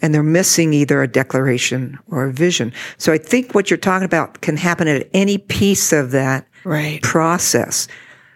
And 0.02 0.16
they're 0.16 0.24
missing 0.24 0.72
either 0.72 1.04
a 1.04 1.08
declaration 1.08 2.00
or 2.08 2.28
a 2.28 2.32
vision. 2.32 2.72
So 2.98 3.12
I 3.12 3.18
think 3.18 3.54
what 3.54 3.70
you're 3.70 3.78
talking 3.78 4.06
about 4.06 4.40
can 4.40 4.56
happen 4.56 4.88
at 4.88 5.10
any 5.14 5.38
piece 5.38 5.92
of 5.92 6.12
that 6.12 6.48
right. 6.64 7.02
process. 7.02 7.90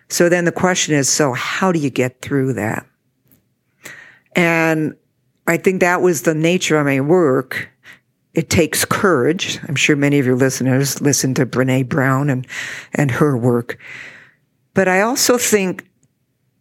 So 0.09 0.27
then 0.27 0.43
the 0.43 0.51
question 0.51 0.93
is, 0.93 1.07
so 1.07 1.31
how 1.31 1.71
do 1.71 1.79
you 1.79 1.89
get 1.89 2.21
through 2.21 2.53
that? 2.53 2.85
And 4.35 4.95
I 5.47 5.55
think 5.55 5.79
that 5.79 6.01
was 6.01 6.23
the 6.23 6.35
nature 6.35 6.77
of 6.77 6.85
my 6.85 6.99
work. 6.99 7.69
It 8.33 8.49
takes 8.49 8.83
courage. 8.83 9.59
I'm 9.69 9.75
sure 9.75 9.95
many 9.95 10.19
of 10.19 10.25
your 10.25 10.35
listeners 10.35 10.99
listen 10.99 11.33
to 11.35 11.45
Brene 11.45 11.87
Brown 11.87 12.29
and, 12.29 12.45
and 12.93 13.11
her 13.11 13.37
work. 13.37 13.79
But 14.73 14.89
I 14.89 14.99
also 14.99 15.37
think 15.37 15.87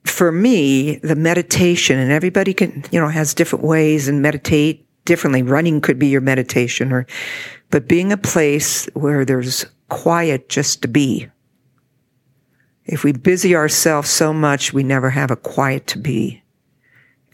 for 0.04 0.32
me, 0.32 0.96
the 0.96 1.16
meditation 1.16 1.98
and 1.98 2.10
everybody 2.10 2.54
can, 2.54 2.84
you 2.90 3.00
know, 3.00 3.08
has 3.08 3.34
different 3.34 3.64
ways 3.64 4.08
and 4.08 4.22
meditate 4.22 4.86
differently. 5.04 5.42
Running 5.42 5.80
could 5.80 5.98
be 5.98 6.08
your 6.08 6.20
meditation 6.20 6.92
or, 6.92 7.06
but 7.70 7.88
being 7.88 8.12
a 8.12 8.16
place 8.16 8.86
where 8.94 9.24
there's 9.24 9.64
quiet 9.88 10.48
just 10.48 10.82
to 10.82 10.88
be. 10.88 11.28
If 12.84 13.04
we 13.04 13.12
busy 13.12 13.54
ourselves 13.54 14.10
so 14.10 14.32
much, 14.32 14.72
we 14.72 14.82
never 14.82 15.10
have 15.10 15.30
a 15.30 15.36
quiet 15.36 15.86
to 15.88 15.98
be. 15.98 16.42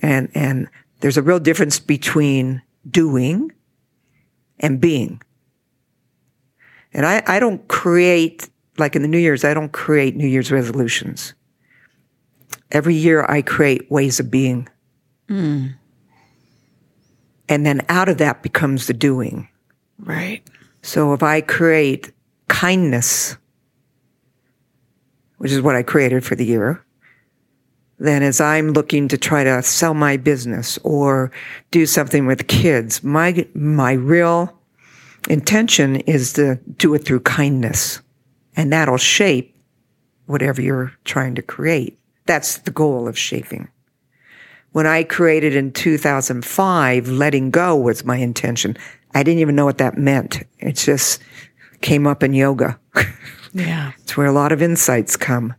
And, 0.02 0.28
and 0.34 0.68
there's 1.00 1.16
a 1.16 1.22
real 1.22 1.40
difference 1.40 1.80
between 1.80 2.62
doing 2.88 3.50
and 4.60 4.80
being. 4.80 5.22
And 6.92 7.06
I, 7.06 7.22
I 7.26 7.40
don't 7.40 7.66
create, 7.68 8.48
like 8.76 8.94
in 8.94 9.02
the 9.02 9.08
New 9.08 9.18
Year's, 9.18 9.44
I 9.44 9.54
don't 9.54 9.72
create 9.72 10.16
New 10.16 10.26
Year's 10.26 10.52
resolutions. 10.52 11.34
Every 12.70 12.94
year 12.94 13.24
I 13.28 13.42
create 13.42 13.90
ways 13.90 14.20
of 14.20 14.30
being. 14.30 14.68
Hmm. 15.28 15.68
And 17.48 17.64
then 17.64 17.84
out 17.88 18.08
of 18.08 18.18
that 18.18 18.42
becomes 18.42 18.86
the 18.86 18.94
doing. 18.94 19.48
Right. 19.98 20.42
So 20.82 21.12
if 21.12 21.22
I 21.22 21.40
create 21.40 22.12
kindness, 22.48 23.36
which 25.38 25.52
is 25.52 25.62
what 25.62 25.76
I 25.76 25.82
created 25.82 26.24
for 26.24 26.34
the 26.34 26.44
year, 26.44 26.84
then 27.98 28.22
as 28.22 28.40
I'm 28.40 28.72
looking 28.72 29.08
to 29.08 29.18
try 29.18 29.44
to 29.44 29.62
sell 29.62 29.94
my 29.94 30.16
business 30.16 30.78
or 30.84 31.32
do 31.70 31.84
something 31.84 32.26
with 32.26 32.46
kids, 32.46 33.02
my, 33.02 33.46
my 33.54 33.92
real 33.92 34.56
intention 35.28 35.96
is 35.96 36.32
to 36.34 36.56
do 36.76 36.94
it 36.94 37.04
through 37.04 37.20
kindness. 37.20 38.00
And 38.56 38.72
that'll 38.72 38.98
shape 38.98 39.56
whatever 40.26 40.60
you're 40.60 40.92
trying 41.04 41.34
to 41.36 41.42
create. 41.42 41.97
That's 42.28 42.58
the 42.58 42.70
goal 42.70 43.08
of 43.08 43.18
shaping. 43.18 43.68
When 44.72 44.86
I 44.86 45.02
created 45.02 45.56
in 45.56 45.72
2005, 45.72 47.08
letting 47.08 47.50
go 47.50 47.74
was 47.74 48.04
my 48.04 48.18
intention. 48.18 48.76
I 49.14 49.22
didn't 49.22 49.40
even 49.40 49.56
know 49.56 49.64
what 49.64 49.78
that 49.78 49.96
meant. 49.96 50.42
It 50.58 50.76
just 50.76 51.22
came 51.80 52.06
up 52.06 52.22
in 52.22 52.34
yoga. 52.34 52.78
Yeah. 53.54 53.92
it's 54.00 54.14
where 54.14 54.26
a 54.26 54.32
lot 54.32 54.52
of 54.52 54.60
insights 54.60 55.16
come. 55.16 55.54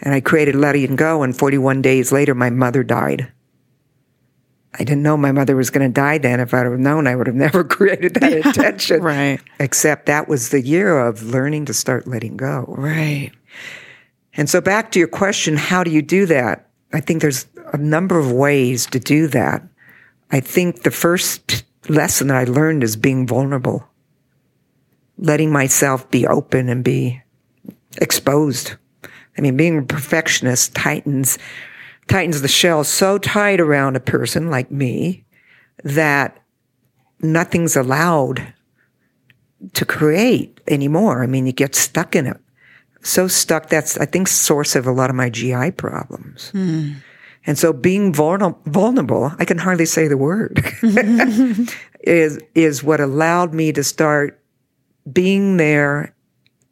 And 0.00 0.12
I 0.12 0.20
created 0.20 0.56
letting 0.56 0.96
go, 0.96 1.22
and 1.22 1.38
41 1.38 1.82
days 1.82 2.10
later, 2.10 2.34
my 2.34 2.50
mother 2.50 2.82
died. 2.82 3.32
I 4.74 4.78
didn't 4.78 5.04
know 5.04 5.16
my 5.16 5.30
mother 5.30 5.54
was 5.54 5.70
going 5.70 5.88
to 5.88 5.94
die 5.94 6.18
then. 6.18 6.40
If 6.40 6.52
I'd 6.52 6.66
have 6.66 6.80
known, 6.80 7.06
I 7.06 7.14
would 7.14 7.28
have 7.28 7.36
never 7.36 7.62
created 7.78 8.14
that 8.14 8.32
intention. 8.32 9.02
Right. 9.02 9.40
Except 9.60 10.06
that 10.06 10.26
was 10.26 10.48
the 10.48 10.60
year 10.60 10.98
of 10.98 11.22
learning 11.22 11.66
to 11.66 11.74
start 11.74 12.08
letting 12.08 12.36
go. 12.36 12.64
Right. 12.76 13.30
And 14.34 14.48
so 14.48 14.60
back 14.60 14.92
to 14.92 14.98
your 14.98 15.08
question, 15.08 15.56
how 15.56 15.84
do 15.84 15.90
you 15.90 16.02
do 16.02 16.26
that? 16.26 16.68
I 16.92 17.00
think 17.00 17.20
there's 17.20 17.46
a 17.72 17.78
number 17.78 18.18
of 18.18 18.32
ways 18.32 18.86
to 18.86 18.98
do 18.98 19.26
that. 19.28 19.62
I 20.30 20.40
think 20.40 20.82
the 20.82 20.90
first 20.90 21.64
lesson 21.88 22.28
that 22.28 22.36
I 22.36 22.44
learned 22.44 22.82
is 22.82 22.96
being 22.96 23.26
vulnerable, 23.26 23.86
letting 25.18 25.52
myself 25.52 26.10
be 26.10 26.26
open 26.26 26.68
and 26.68 26.82
be 26.82 27.22
exposed. 28.00 28.74
I 29.36 29.40
mean, 29.40 29.56
being 29.56 29.78
a 29.78 29.82
perfectionist 29.82 30.74
tightens, 30.74 31.38
tightens 32.08 32.40
the 32.40 32.48
shell 32.48 32.84
so 32.84 33.18
tight 33.18 33.60
around 33.60 33.96
a 33.96 34.00
person 34.00 34.50
like 34.50 34.70
me 34.70 35.24
that 35.84 36.38
nothing's 37.20 37.76
allowed 37.76 38.54
to 39.74 39.84
create 39.84 40.60
anymore. 40.66 41.22
I 41.22 41.26
mean, 41.26 41.46
you 41.46 41.52
get 41.52 41.74
stuck 41.74 42.16
in 42.16 42.26
it. 42.26 42.40
So 43.02 43.28
stuck. 43.28 43.68
That's, 43.68 43.98
I 43.98 44.06
think, 44.06 44.28
source 44.28 44.76
of 44.76 44.86
a 44.86 44.92
lot 44.92 45.10
of 45.10 45.16
my 45.16 45.28
GI 45.28 45.72
problems. 45.72 46.50
Hmm. 46.50 46.92
And 47.44 47.58
so 47.58 47.72
being 47.72 48.12
vulnerable, 48.12 48.60
vulnerable, 48.66 49.32
I 49.38 49.44
can 49.44 49.58
hardly 49.58 49.86
say 49.86 50.06
the 50.06 50.16
word, 50.16 50.64
is, 52.00 52.38
is 52.54 52.84
what 52.84 53.00
allowed 53.00 53.52
me 53.52 53.72
to 53.72 53.82
start 53.82 54.40
being 55.12 55.56
there 55.56 56.14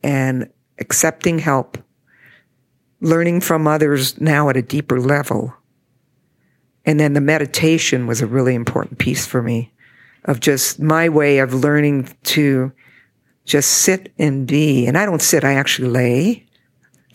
and 0.05 0.49
accepting 0.78 1.41
help, 1.41 1.76
learning 3.01 3.41
from 3.41 3.66
others 3.66 4.20
now 4.20 4.49
at 4.49 4.57
a 4.57 4.62
deeper 4.62 5.01
level. 5.01 5.53
And 6.87 7.01
then 7.01 7.14
the 7.14 7.20
meditation 7.20 8.07
was 8.07 8.20
a 8.20 8.26
really 8.26 8.55
important 8.55 8.99
piece 8.99 9.26
for 9.26 9.43
me 9.43 9.72
of 10.24 10.39
just 10.39 10.81
my 10.81 11.09
way 11.09 11.39
of 11.39 11.53
learning 11.53 12.09
to 12.22 12.72
just 13.51 13.70
sit 13.70 14.12
and 14.18 14.46
be. 14.46 14.86
And 14.86 14.96
I 14.96 15.05
don't 15.05 15.20
sit, 15.20 15.44
I 15.44 15.55
actually 15.55 15.88
lay 15.88 16.46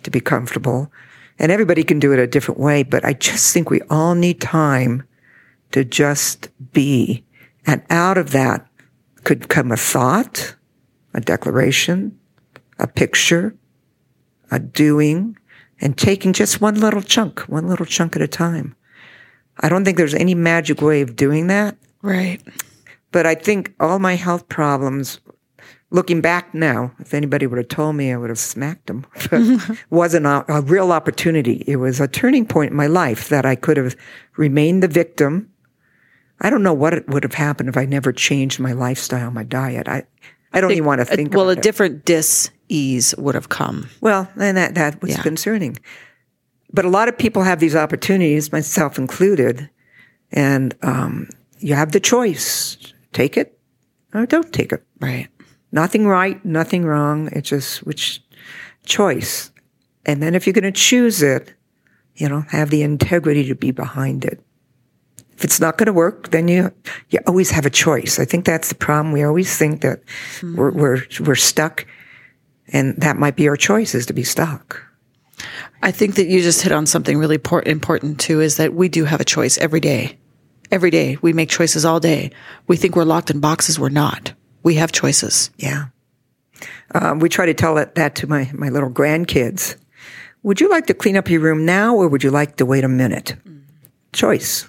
to 0.03 0.11
be 0.11 0.19
comfortable. 0.19 0.91
And 1.39 1.51
everybody 1.51 1.83
can 1.83 1.99
do 1.99 2.11
it 2.13 2.19
a 2.19 2.27
different 2.27 2.59
way, 2.59 2.83
but 2.83 3.03
I 3.03 3.13
just 3.13 3.53
think 3.53 3.69
we 3.69 3.81
all 3.89 4.15
need 4.15 4.39
time 4.41 5.03
to 5.71 5.83
just 5.83 6.49
be. 6.73 7.23
And 7.65 7.81
out 7.89 8.17
of 8.17 8.31
that 8.31 8.67
could 9.23 9.49
come 9.49 9.71
a 9.71 9.77
thought, 9.77 10.55
a 11.13 11.21
declaration, 11.21 12.17
a 12.79 12.88
picture, 12.88 13.55
a 14.51 14.59
doing, 14.59 15.38
and 15.81 15.97
taking 15.97 16.33
just 16.33 16.61
one 16.61 16.75
little 16.75 17.01
chunk, 17.01 17.39
one 17.41 17.67
little 17.67 17.86
chunk 17.86 18.15
at 18.15 18.21
a 18.21 18.27
time. 18.27 18.75
I 19.59 19.69
don't 19.69 19.83
think 19.86 19.97
there's 19.97 20.13
any 20.13 20.36
magic 20.36 20.81
way 20.81 21.01
of 21.01 21.15
doing 21.15 21.47
that, 21.47 21.77
Right. 22.01 22.41
but 23.11 23.25
I 23.25 23.36
think 23.36 23.73
all 23.79 23.99
my 23.99 24.15
health 24.15 24.47
problems, 24.47 25.19
looking 25.95 26.19
back 26.19 26.53
now, 26.53 26.91
if 26.99 27.13
anybody 27.13 27.47
would 27.47 27.57
have 27.57 27.69
told 27.69 27.95
me, 27.95 28.11
I 28.11 28.17
would 28.17 28.29
have 28.29 28.37
smacked 28.39 28.87
them. 28.87 29.05
But 29.31 29.79
wasn't 29.89 30.25
a, 30.25 30.43
a 30.49 30.61
real 30.61 30.91
opportunity. 30.91 31.63
It 31.65 31.77
was 31.77 31.99
a 32.01 32.07
turning 32.07 32.45
point 32.45 32.71
in 32.71 32.77
my 32.77 32.87
life 32.87 33.29
that 33.29 33.45
I 33.45 33.55
could 33.55 33.77
have 33.77 33.95
remained 34.37 34.83
the 34.83 34.89
victim. 34.89 35.49
I 36.41 36.49
don't 36.49 36.63
know 36.63 36.73
what 36.73 36.93
it 36.93 37.07
would 37.07 37.23
have 37.23 37.33
happened 37.35 37.69
if 37.69 37.77
I 37.77 37.85
never 37.85 38.11
changed 38.11 38.59
my 38.59 38.73
lifestyle, 38.73 39.31
my 39.31 39.43
diet. 39.43 39.87
I, 39.87 40.03
I 40.51 40.59
don't 40.61 40.71
even 40.71 40.83
want 40.85 40.99
to 40.99 41.05
think 41.05 41.33
it. 41.33 41.37
well, 41.37 41.49
a 41.49 41.53
it. 41.53 41.61
different 41.61 42.03
dis 42.03 42.51
ease 42.67 43.15
would 43.17 43.35
have 43.35 43.47
come. 43.49 43.89
Well, 44.01 44.29
and 44.37 44.57
that, 44.57 44.75
that 44.75 45.01
was 45.01 45.11
Yeah. 45.11 45.21
concerning. 45.23 45.77
But 46.73 46.83
a 46.83 46.89
lot 46.89 47.07
of 47.07 47.17
people 47.17 47.43
have 47.43 47.59
these 47.61 47.75
opportunities, 47.75 48.51
myself 48.51 48.97
included, 48.97 49.69
and 50.33 50.75
um, 50.81 51.29
you 51.59 51.73
have 51.73 51.93
the 51.93 52.01
choice. 52.01 52.77
Take 53.13 53.37
it 53.37 53.57
or 54.13 54.25
don't 54.25 54.51
take 54.51 54.73
it. 54.73 54.83
Right. 54.99 55.29
Nothing 55.76 56.07
right, 56.07 56.43
nothing 56.45 56.86
wrong. 56.86 57.28
It's 57.34 57.49
just 57.49 57.86
which 57.86 58.23
choice. 58.86 59.51
And 60.05 60.23
then 60.23 60.34
if 60.34 60.47
you're 60.47 60.53
going 60.53 60.63
to 60.63 60.71
choose 60.71 61.21
it, 61.21 61.53
you 62.15 62.30
know, 62.30 62.45
have 62.47 62.69
the 62.69 62.82
integrity 62.82 63.45
to 63.49 63.55
be 63.55 63.71
behind 63.71 64.23
it. 64.23 64.41
If 65.34 65.43
it's 65.43 65.59
not 65.59 65.78
going 65.78 65.88
to 65.88 65.93
work, 65.93 66.32
then 66.32 66.47
you 66.47 66.71
you 67.09 67.19
always 67.28 67.51
have 67.51 67.65
a 67.65 67.69
choice. 67.69 68.19
I 68.19 68.23
think 68.23 68.45
that's 68.45 68.69
the 68.69 68.76
problem. 68.76 69.11
We 69.11 69.26
always 69.26 69.57
think 69.57 69.82
that 69.82 69.99
hmm. 70.39 70.55
we're 70.55 70.71
we're 70.71 71.01
we're 71.19 71.36
stuck, 71.36 71.86
and 72.69 72.95
that 73.01 73.17
might 73.17 73.36
be 73.36 73.49
our 73.49 73.57
choice 73.57 73.93
is 73.93 74.05
to 74.05 74.13
be 74.13 74.23
stuck. 74.23 74.82
I 75.84 75.91
think 75.91 76.15
that 76.15 76.28
you 76.28 76.41
just 76.41 76.61
hit 76.61 76.71
on 76.71 76.86
something 76.86 77.17
really 77.17 77.38
important 77.65 78.21
too 78.21 78.39
is 78.39 78.55
that 78.55 78.73
we 78.73 78.88
do 78.88 79.03
have 79.03 79.19
a 79.19 79.26
choice 79.26 79.57
every 79.57 79.82
day. 79.82 80.17
Every 80.71 80.89
day 80.89 81.17
we 81.21 81.34
make 81.34 81.49
choices 81.49 81.84
all 81.84 81.99
day. 81.99 82.32
We 82.65 82.78
think 82.78 82.95
we're 82.95 83.03
locked 83.03 83.30
in 83.30 83.41
boxes. 83.41 83.78
We're 83.78 83.89
not. 83.89 84.32
We 84.66 84.76
have 84.76 84.91
choices. 84.91 85.51
Yeah. 85.57 85.86
Um, 86.95 87.20
we 87.20 87.30
try 87.30 87.45
to 87.45 87.53
tell 87.53 87.76
that, 87.76 87.93
that 87.95 88.16
to 88.16 88.28
my, 88.28 88.49
my 88.51 88.70
little 88.70 88.89
grandkids. 88.89 89.76
Would 90.41 90.59
you 90.59 90.70
like 90.70 90.88
to 90.88 90.95
clean 90.95 91.16
up 91.16 91.30
your 91.30 91.39
room 91.41 91.66
now 91.66 91.95
or 91.95 92.07
would 92.07 92.24
you 92.24 92.32
like 92.32 92.57
to 92.57 92.66
wait 92.66 92.84
a 92.84 92.89
minute? 92.89 93.36
Choice. 94.11 94.68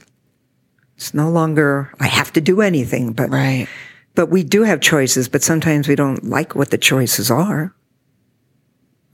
It's 0.96 1.14
no 1.14 1.30
longer, 1.30 1.90
I 1.98 2.08
have 2.08 2.30
to 2.34 2.42
do 2.42 2.60
anything, 2.60 3.14
but, 3.14 3.30
Right. 3.30 3.68
but 4.14 4.26
we 4.26 4.44
do 4.44 4.64
have 4.64 4.80
choices, 4.82 5.30
but 5.30 5.42
sometimes 5.42 5.88
we 5.88 5.94
don't 5.94 6.24
like 6.24 6.54
what 6.54 6.70
the 6.70 6.78
choices 6.78 7.30
are. 7.30 7.74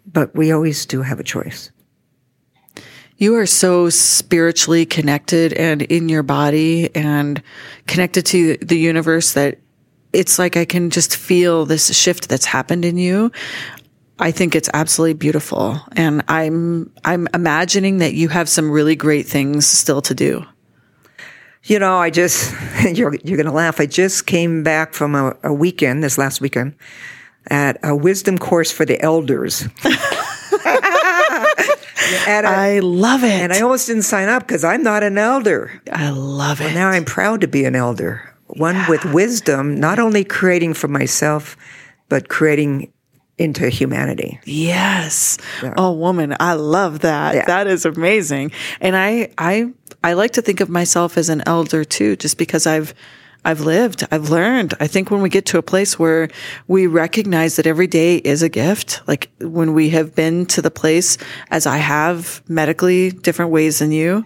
But 0.05 0.35
we 0.35 0.51
always 0.51 0.85
do 0.85 1.03
have 1.03 1.21
a 1.21 1.25
choice. 1.25 1.71
You 3.19 3.37
are 3.37 3.47
so 3.47 3.89
spiritually 3.89 4.85
connected 4.85 5.53
and 5.53 5.83
in 5.83 6.09
your 6.09 6.25
body 6.25 6.93
and 6.97 7.41
connected 7.87 8.27
to 8.27 8.57
the 8.57 8.79
universe 8.79 9.35
that 9.35 9.59
it's 10.13 10.39
like 10.39 10.57
I 10.57 10.65
can 10.65 10.91
just 10.91 11.17
feel 11.17 11.65
this 11.67 11.97
shift 11.97 12.29
that's 12.29 12.45
happened 12.45 12.85
in 12.85 12.97
you. 12.99 13.31
I 14.19 14.31
think 14.31 14.55
it's 14.55 14.69
absolutely 14.73 15.15
beautiful. 15.15 15.81
And 15.93 16.23
I'm, 16.29 16.93
I'm 17.05 17.27
imagining 17.35 17.99
that 17.99 18.15
you 18.15 18.29
have 18.29 18.49
some 18.49 18.71
really 18.71 18.95
great 18.95 19.27
things 19.27 19.67
still 19.67 20.03
to 20.03 20.15
do. 20.15 20.45
You 21.65 21.79
know, 21.79 21.97
I 21.97 22.11
just, 22.11 22.55
you're, 22.93 23.15
you're 23.25 23.37
going 23.37 23.47
to 23.47 23.53
laugh. 23.53 23.81
I 23.81 23.87
just 23.87 24.27
came 24.27 24.63
back 24.63 24.95
from 24.95 25.15
a, 25.15 25.37
a 25.45 25.53
weekend, 25.53 26.03
this 26.05 26.19
last 26.19 26.41
weekend, 26.41 26.75
at 27.49 27.79
a 27.83 27.97
wisdom 27.97 28.39
course 28.39 28.71
for 28.71 28.85
the 28.85 29.01
elders. 29.01 29.67
At 32.27 32.45
a- 32.45 32.49
I 32.49 32.79
love 32.81 33.25
it. 33.25 33.31
and 33.31 33.53
I 33.53 33.61
almost 33.61 33.87
didn't 33.87 34.03
sign 34.03 34.29
up 34.29 34.43
because 34.47 34.65
I'm 34.65 34.83
not 34.83 35.03
an 35.03 35.17
elder. 35.19 35.81
I 35.93 36.11
love 36.11 36.61
it. 36.61 36.75
Now 36.75 36.91
I'm 36.91 37.05
proud 37.05 37.41
to 37.41 37.49
be 37.49 37.65
an 37.65 37.75
elder, 37.75 38.32
one 38.57 38.85
with 38.89 39.05
wisdom, 39.07 39.79
not 39.79 39.99
only 39.99 40.25
creating 40.25 40.75
for 40.75 40.89
myself, 40.89 41.57
but 42.09 42.29
creating 42.29 42.93
into 43.39 43.69
humanity. 43.69 44.39
Yes. 44.45 45.39
Oh, 45.77 45.93
woman, 45.93 46.37
I 46.39 46.53
love 46.55 47.01
that. 47.01 47.35
Yeah. 47.35 47.45
That 47.47 47.67
is 47.67 47.85
amazing. 47.85 48.53
And 48.81 48.97
I, 48.97 49.31
I, 49.39 49.73
I 50.05 50.13
like 50.13 50.33
to 50.33 50.43
think 50.43 50.61
of 50.61 50.69
myself 50.69 51.17
as 51.17 51.29
an 51.29 51.43
elder 51.47 51.83
too, 51.85 52.17
just 52.17 52.39
because 52.39 52.67
I've, 52.67 52.95
I've 53.45 53.63
lived, 53.63 54.07
I've 54.13 54.31
learned. 54.31 54.75
I 54.79 54.87
think 54.87 55.11
when 55.11 55.23
we 55.23 55.29
get 55.29 55.47
to 55.47 55.59
a 55.59 55.63
place 55.63 55.99
where 55.99 56.29
we 56.69 56.87
recognize 56.87 57.57
that 57.57 57.67
every 57.67 57.89
day 57.89 58.17
is 58.17 58.43
a 58.43 58.49
gift, 58.49 59.01
like 59.09 59.31
when 59.41 59.75
we 59.75 59.91
have 59.91 60.15
been 60.15 60.47
to 60.47 60.63
the 60.63 60.71
place 60.71 61.19
as 61.51 61.67
I 61.67 61.79
have 61.79 62.43
medically 62.49 63.11
different 63.11 63.51
ways 63.51 63.81
than 63.81 63.91
you, 63.91 64.25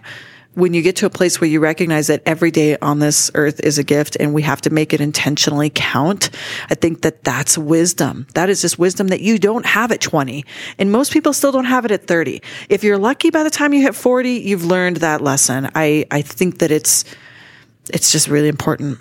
when 0.57 0.73
you 0.73 0.81
get 0.81 0.95
to 0.95 1.05
a 1.05 1.09
place 1.11 1.39
where 1.39 1.47
you 1.47 1.59
recognize 1.59 2.07
that 2.07 2.23
every 2.25 2.49
day 2.49 2.75
on 2.79 2.97
this 2.97 3.29
earth 3.35 3.59
is 3.59 3.77
a 3.77 3.83
gift 3.83 4.17
and 4.19 4.33
we 4.33 4.41
have 4.41 4.59
to 4.59 4.71
make 4.71 4.91
it 4.91 4.99
intentionally 4.99 5.71
count, 5.73 6.31
I 6.67 6.73
think 6.73 7.03
that 7.03 7.23
that's 7.23 7.59
wisdom. 7.59 8.25
That 8.33 8.49
is 8.49 8.61
just 8.61 8.79
wisdom 8.79 9.09
that 9.09 9.21
you 9.21 9.37
don't 9.37 9.67
have 9.67 9.91
at 9.91 10.01
20. 10.01 10.43
And 10.79 10.91
most 10.91 11.13
people 11.13 11.31
still 11.33 11.51
don't 11.51 11.65
have 11.65 11.85
it 11.85 11.91
at 11.91 12.07
30. 12.07 12.41
If 12.69 12.83
you're 12.83 12.97
lucky 12.97 13.29
by 13.29 13.43
the 13.43 13.51
time 13.51 13.71
you 13.71 13.83
hit 13.83 13.93
40, 13.93 14.31
you've 14.31 14.65
learned 14.65 14.97
that 14.97 15.21
lesson. 15.21 15.69
I, 15.75 16.05
I 16.09 16.23
think 16.23 16.57
that 16.57 16.71
it's, 16.71 17.05
it's 17.93 18.11
just 18.11 18.27
really 18.27 18.47
important. 18.47 18.97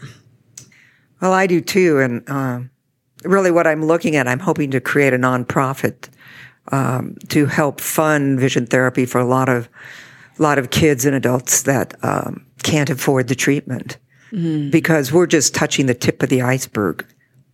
Well, 1.22 1.32
I 1.32 1.46
do 1.46 1.62
too. 1.62 2.00
And 2.00 2.28
um, 2.28 2.70
really, 3.24 3.50
what 3.50 3.66
I'm 3.66 3.82
looking 3.82 4.14
at, 4.16 4.28
I'm 4.28 4.40
hoping 4.40 4.72
to 4.72 4.80
create 4.82 5.14
a 5.14 5.18
nonprofit 5.18 6.10
um, 6.70 7.16
to 7.28 7.46
help 7.46 7.80
fund 7.80 8.38
vision 8.38 8.66
therapy 8.66 9.06
for 9.06 9.18
a 9.18 9.24
lot 9.24 9.48
of 9.48 9.70
a 10.38 10.42
lot 10.42 10.58
of 10.58 10.70
kids 10.70 11.04
and 11.04 11.14
adults 11.14 11.62
that 11.62 11.94
um, 12.02 12.46
can't 12.62 12.90
afford 12.90 13.28
the 13.28 13.34
treatment 13.34 13.98
because 14.70 15.12
we're 15.12 15.26
just 15.26 15.54
touching 15.54 15.86
the 15.86 15.94
tip 15.94 16.22
of 16.22 16.28
the 16.28 16.42
iceberg. 16.42 17.06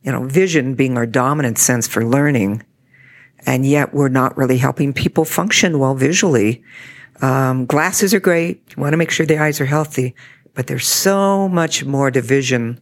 You 0.02 0.10
know, 0.12 0.24
vision 0.24 0.74
being 0.74 0.96
our 0.96 1.06
dominant 1.06 1.58
sense 1.58 1.86
for 1.86 2.04
learning. 2.04 2.64
And 3.46 3.64
yet 3.66 3.92
we're 3.94 4.08
not 4.08 4.36
really 4.36 4.58
helping 4.58 4.92
people 4.92 5.24
function 5.24 5.78
well 5.78 5.94
visually. 5.94 6.62
Um, 7.20 7.66
glasses 7.66 8.12
are 8.14 8.20
great. 8.20 8.62
You 8.74 8.80
want 8.80 8.92
to 8.94 8.96
make 8.96 9.10
sure 9.10 9.26
the 9.26 9.38
eyes 9.38 9.60
are 9.60 9.66
healthy, 9.66 10.14
but 10.54 10.66
there's 10.66 10.86
so 10.86 11.48
much 11.48 11.84
more 11.84 12.10
to 12.10 12.20
vision 12.20 12.80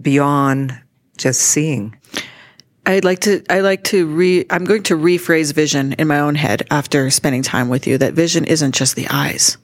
beyond 0.00 0.78
just 1.16 1.40
seeing. 1.40 1.96
I'd 2.86 3.04
like 3.04 3.20
to, 3.20 3.42
I 3.48 3.60
like 3.60 3.84
to 3.84 4.06
re, 4.06 4.44
I'm 4.50 4.64
going 4.64 4.82
to 4.84 4.96
rephrase 4.96 5.52
vision 5.52 5.94
in 5.94 6.08
my 6.08 6.20
own 6.20 6.34
head 6.34 6.66
after 6.70 7.10
spending 7.10 7.42
time 7.42 7.68
with 7.68 7.86
you 7.86 7.98
that 7.98 8.14
vision 8.14 8.44
isn't 8.44 8.74
just 8.74 8.96
the 8.96 9.08
eyes. 9.08 9.56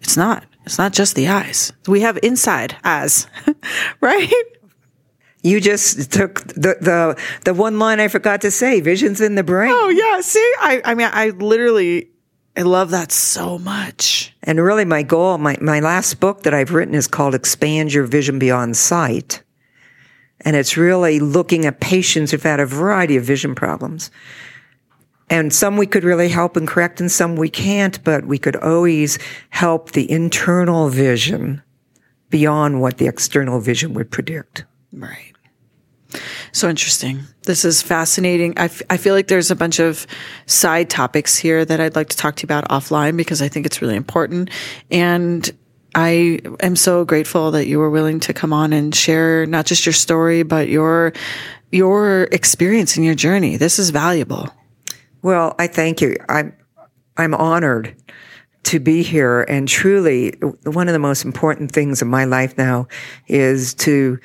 It's 0.00 0.16
not. 0.16 0.44
It's 0.64 0.78
not 0.78 0.92
just 0.92 1.14
the 1.14 1.28
eyes. 1.28 1.72
We 1.86 2.00
have 2.00 2.18
inside 2.22 2.76
eyes, 2.82 3.26
right? 4.00 4.32
You 5.42 5.60
just 5.60 6.12
took 6.12 6.42
the, 6.48 6.76
the, 6.80 7.22
the 7.44 7.54
one 7.54 7.78
line 7.78 8.00
I 8.00 8.08
forgot 8.08 8.40
to 8.40 8.50
say, 8.50 8.80
vision's 8.80 9.20
in 9.20 9.36
the 9.36 9.44
brain. 9.44 9.70
Oh 9.72 9.88
yeah. 9.88 10.20
See, 10.20 10.52
I, 10.58 10.82
I 10.84 10.94
mean, 10.94 11.08
I 11.12 11.30
literally, 11.30 12.10
I 12.56 12.62
love 12.62 12.90
that 12.90 13.12
so 13.12 13.58
much. 13.58 14.34
And 14.42 14.60
really 14.60 14.84
my 14.84 15.02
goal, 15.02 15.38
my, 15.38 15.56
my 15.60 15.80
last 15.80 16.20
book 16.20 16.42
that 16.42 16.54
I've 16.54 16.72
written 16.72 16.94
is 16.94 17.06
called 17.06 17.34
Expand 17.34 17.92
Your 17.92 18.06
Vision 18.06 18.38
Beyond 18.38 18.76
Sight. 18.76 19.42
And 20.42 20.54
it's 20.56 20.76
really 20.76 21.18
looking 21.18 21.64
at 21.64 21.80
patients 21.80 22.30
who've 22.30 22.42
had 22.42 22.60
a 22.60 22.66
variety 22.66 23.16
of 23.16 23.24
vision 23.24 23.54
problems. 23.54 24.10
And 25.28 25.52
some 25.52 25.76
we 25.76 25.86
could 25.86 26.04
really 26.04 26.28
help 26.28 26.56
and 26.56 26.68
correct 26.68 27.00
and 27.00 27.10
some 27.10 27.36
we 27.36 27.48
can't, 27.48 28.02
but 28.04 28.26
we 28.26 28.38
could 28.38 28.56
always 28.56 29.18
help 29.50 29.92
the 29.92 30.08
internal 30.10 30.88
vision 30.88 31.62
beyond 32.30 32.80
what 32.80 32.98
the 32.98 33.06
external 33.06 33.60
vision 33.60 33.94
would 33.94 34.10
predict. 34.10 34.64
Right. 34.92 35.32
So 36.52 36.68
interesting. 36.68 37.22
This 37.42 37.64
is 37.64 37.82
fascinating. 37.82 38.54
I, 38.56 38.64
f- 38.64 38.82
I 38.88 38.96
feel 38.96 39.14
like 39.14 39.28
there's 39.28 39.50
a 39.50 39.56
bunch 39.56 39.80
of 39.80 40.06
side 40.46 40.88
topics 40.88 41.36
here 41.36 41.64
that 41.64 41.80
I'd 41.80 41.96
like 41.96 42.08
to 42.10 42.16
talk 42.16 42.36
to 42.36 42.42
you 42.42 42.46
about 42.46 42.68
offline 42.68 43.16
because 43.16 43.42
I 43.42 43.48
think 43.48 43.66
it's 43.66 43.82
really 43.82 43.96
important. 43.96 44.50
And 44.90 45.50
I 45.96 46.40
am 46.60 46.76
so 46.76 47.06
grateful 47.06 47.52
that 47.52 47.66
you 47.66 47.78
were 47.78 47.88
willing 47.88 48.20
to 48.20 48.34
come 48.34 48.52
on 48.52 48.74
and 48.74 48.94
share 48.94 49.46
not 49.46 49.64
just 49.64 49.86
your 49.86 49.94
story, 49.94 50.42
but 50.42 50.68
your, 50.68 51.14
your 51.72 52.24
experience 52.32 52.96
and 52.96 53.06
your 53.06 53.14
journey. 53.14 53.56
This 53.56 53.78
is 53.78 53.88
valuable. 53.88 54.50
Well, 55.22 55.54
I 55.58 55.68
thank 55.68 56.02
you. 56.02 56.14
I'm, 56.28 56.54
I'm 57.16 57.32
honored 57.34 57.96
to 58.64 58.78
be 58.78 59.02
here. 59.02 59.40
And 59.48 59.66
truly, 59.66 60.34
one 60.64 60.86
of 60.86 60.92
the 60.92 60.98
most 60.98 61.24
important 61.24 61.72
things 61.72 62.02
in 62.02 62.08
my 62.08 62.26
life 62.26 62.58
now 62.58 62.88
is 63.26 63.72
to 63.74 64.18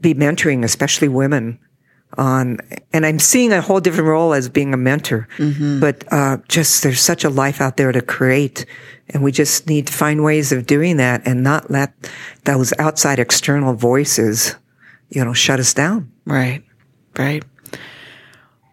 be 0.00 0.14
mentoring, 0.14 0.64
especially 0.64 1.06
women 1.06 1.60
on, 2.18 2.58
and 2.92 3.06
I'm 3.06 3.18
seeing 3.18 3.52
a 3.52 3.60
whole 3.60 3.80
different 3.80 4.08
role 4.08 4.34
as 4.34 4.48
being 4.48 4.74
a 4.74 4.76
mentor, 4.76 5.28
mm-hmm. 5.38 5.80
but, 5.80 6.04
uh, 6.12 6.38
just 6.48 6.82
there's 6.82 7.00
such 7.00 7.24
a 7.24 7.30
life 7.30 7.60
out 7.60 7.76
there 7.76 7.92
to 7.92 8.02
create. 8.02 8.66
And 9.08 9.22
we 9.22 9.32
just 9.32 9.66
need 9.66 9.88
to 9.88 9.92
find 9.92 10.24
ways 10.24 10.52
of 10.52 10.66
doing 10.66 10.96
that 10.96 11.22
and 11.26 11.42
not 11.42 11.70
let 11.70 11.92
those 12.44 12.72
outside 12.78 13.18
external 13.18 13.74
voices, 13.74 14.56
you 15.10 15.22
know, 15.24 15.34
shut 15.34 15.60
us 15.60 15.74
down. 15.74 16.10
Right. 16.24 16.64
Right. 17.18 17.44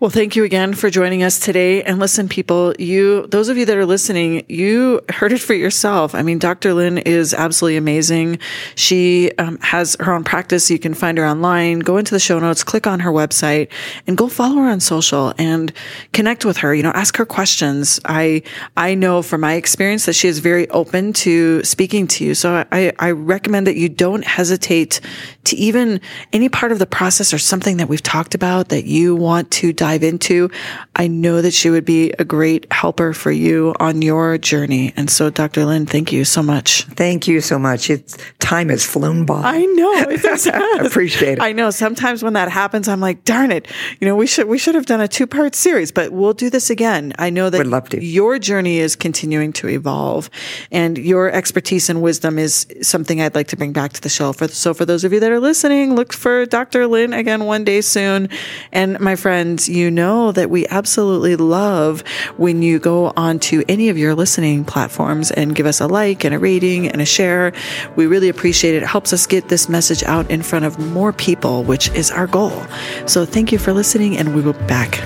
Well, 0.01 0.09
thank 0.09 0.37
you 0.37 0.45
again 0.45 0.75
for 0.75 0.89
joining 0.89 1.23
us 1.23 1.39
today. 1.39 1.83
And 1.83 1.99
listen, 1.99 2.29
people, 2.29 2.73
you, 2.79 3.27
those 3.27 3.49
of 3.49 3.57
you 3.57 3.65
that 3.65 3.75
are 3.75 3.85
listening, 3.85 4.45
you 4.47 5.01
heard 5.09 5.33
it 5.33 5.41
for 5.41 5.53
yourself. 5.53 6.15
I 6.15 6.21
mean, 6.21 6.39
Dr. 6.39 6.73
Lynn 6.73 6.99
is 6.99 7.33
absolutely 7.33 7.75
amazing. 7.75 8.39
She 8.75 9.29
um, 9.37 9.57
has 9.59 9.97
her 9.99 10.13
own 10.13 10.23
practice. 10.23 10.71
You 10.71 10.79
can 10.79 10.93
find 10.93 11.17
her 11.17 11.25
online. 11.25 11.79
Go 11.79 11.97
into 11.97 12.13
the 12.13 12.19
show 12.19 12.39
notes, 12.39 12.63
click 12.63 12.87
on 12.87 13.01
her 13.01 13.11
website, 13.11 13.67
and 14.07 14.15
go 14.17 14.29
follow 14.29 14.55
her 14.61 14.69
on 14.69 14.79
social 14.79 15.33
and 15.37 15.73
connect 16.13 16.45
with 16.45 16.55
her. 16.55 16.73
You 16.73 16.83
know, 16.83 16.91
ask 16.91 17.17
her 17.17 17.25
questions. 17.25 17.99
I 18.05 18.43
I 18.77 18.95
know 18.95 19.21
from 19.21 19.41
my 19.41 19.55
experience 19.55 20.05
that 20.05 20.13
she 20.13 20.29
is 20.29 20.39
very 20.39 20.69
open 20.69 21.11
to 21.11 21.61
speaking 21.65 22.07
to 22.07 22.23
you. 22.23 22.35
So 22.35 22.65
I, 22.71 22.93
I 22.99 23.11
recommend 23.11 23.67
that 23.67 23.75
you 23.75 23.89
don't 23.89 24.23
hesitate 24.23 25.01
to 25.43 25.57
even 25.57 25.99
any 26.31 26.47
part 26.47 26.71
of 26.71 26.79
the 26.79 26.85
process 26.85 27.33
or 27.33 27.37
something 27.37 27.75
that 27.77 27.89
we've 27.89 28.01
talked 28.01 28.33
about 28.33 28.69
that 28.69 28.85
you 28.85 29.13
want 29.13 29.51
to 29.51 29.73
dive 29.73 29.88
dive 29.89 30.03
into. 30.03 30.51
I 30.95 31.07
know 31.07 31.41
that 31.41 31.51
she 31.53 31.69
would 31.69 31.85
be 31.85 32.11
a 32.19 32.23
great 32.23 32.71
helper 32.71 33.11
for 33.13 33.31
you 33.31 33.73
on 33.79 34.01
your 34.03 34.37
journey. 34.37 34.93
And 34.95 35.09
so, 35.09 35.31
Dr. 35.31 35.65
Lynn, 35.65 35.87
thank 35.87 36.11
you 36.11 36.25
so 36.25 36.43
much. 36.43 36.83
Thank 36.83 37.27
you 37.27 37.41
so 37.41 37.57
much. 37.57 37.89
It's 37.89 38.15
time 38.39 38.69
has 38.69 38.85
flown 38.85 39.25
by. 39.25 39.41
I 39.43 39.65
know. 39.65 39.91
I 39.95 40.79
appreciate 40.85 41.33
it. 41.33 41.41
I 41.41 41.53
know. 41.53 41.71
Sometimes 41.71 42.21
when 42.21 42.33
that 42.33 42.51
happens, 42.51 42.87
I'm 42.87 42.99
like, 42.99 43.23
darn 43.25 43.51
it. 43.51 43.67
You 43.99 44.07
know, 44.07 44.15
we 44.15 44.27
should 44.27 44.47
we 44.47 44.59
should 44.59 44.75
have 44.75 44.85
done 44.85 45.01
a 45.01 45.07
two 45.07 45.25
part 45.25 45.55
series, 45.55 45.91
but 45.91 46.11
we'll 46.11 46.33
do 46.33 46.49
this 46.51 46.69
again. 46.69 47.13
I 47.17 47.31
know 47.31 47.49
that 47.49 47.57
Would 47.57 47.67
love 47.67 47.89
to. 47.89 48.03
your 48.03 48.37
journey 48.37 48.77
is 48.77 48.95
continuing 48.95 49.53
to 49.53 49.67
evolve, 49.69 50.29
and 50.71 50.97
your 50.97 51.31
expertise 51.31 51.89
and 51.89 52.01
wisdom 52.03 52.37
is 52.37 52.67
something 52.81 53.21
I'd 53.21 53.33
like 53.35 53.47
to 53.47 53.57
bring 53.57 53.73
back 53.73 53.93
to 53.93 54.01
the 54.01 54.09
show. 54.09 54.33
For 54.33 54.47
so 54.47 54.73
for 54.73 54.85
those 54.85 55.03
of 55.03 55.13
you 55.13 55.19
that 55.19 55.31
are 55.31 55.39
listening, 55.39 55.95
look 55.95 56.13
for 56.13 56.45
Dr. 56.45 56.85
Lynn 56.85 57.13
again 57.13 57.45
one 57.45 57.63
day 57.63 57.81
soon. 57.81 58.29
And 58.71 58.99
my 58.99 59.15
friends, 59.15 59.67
you 59.79 59.89
know 59.89 60.31
that 60.33 60.49
we 60.49 60.67
absolutely 60.67 61.35
love 61.35 62.01
when 62.37 62.61
you 62.61 62.77
go 62.77 63.13
onto 63.15 63.63
any 63.67 63.89
of 63.89 63.97
your 63.97 64.13
listening 64.13 64.65
platforms 64.65 65.31
and 65.31 65.55
give 65.55 65.65
us 65.65 65.79
a 65.79 65.87
like 65.87 66.23
and 66.23 66.35
a 66.35 66.39
rating 66.39 66.87
and 66.87 67.01
a 67.01 67.05
share. 67.05 67.53
We 67.95 68.05
really 68.05 68.29
appreciate 68.29 68.75
it. 68.75 68.83
It 68.83 68.87
helps 68.87 69.13
us 69.13 69.25
get 69.25 69.47
this 69.47 69.69
message 69.69 70.03
out 70.03 70.29
in 70.29 70.43
front 70.43 70.65
of 70.65 70.77
more 70.77 71.13
people, 71.13 71.63
which 71.63 71.89
is 71.91 72.11
our 72.11 72.27
goal. 72.27 72.63
So 73.07 73.25
thank 73.25 73.51
you 73.51 73.57
for 73.57 73.73
listening, 73.73 74.17
and 74.17 74.35
we 74.35 74.41
will 74.41 74.53
be 74.53 74.65
back. 74.65 74.99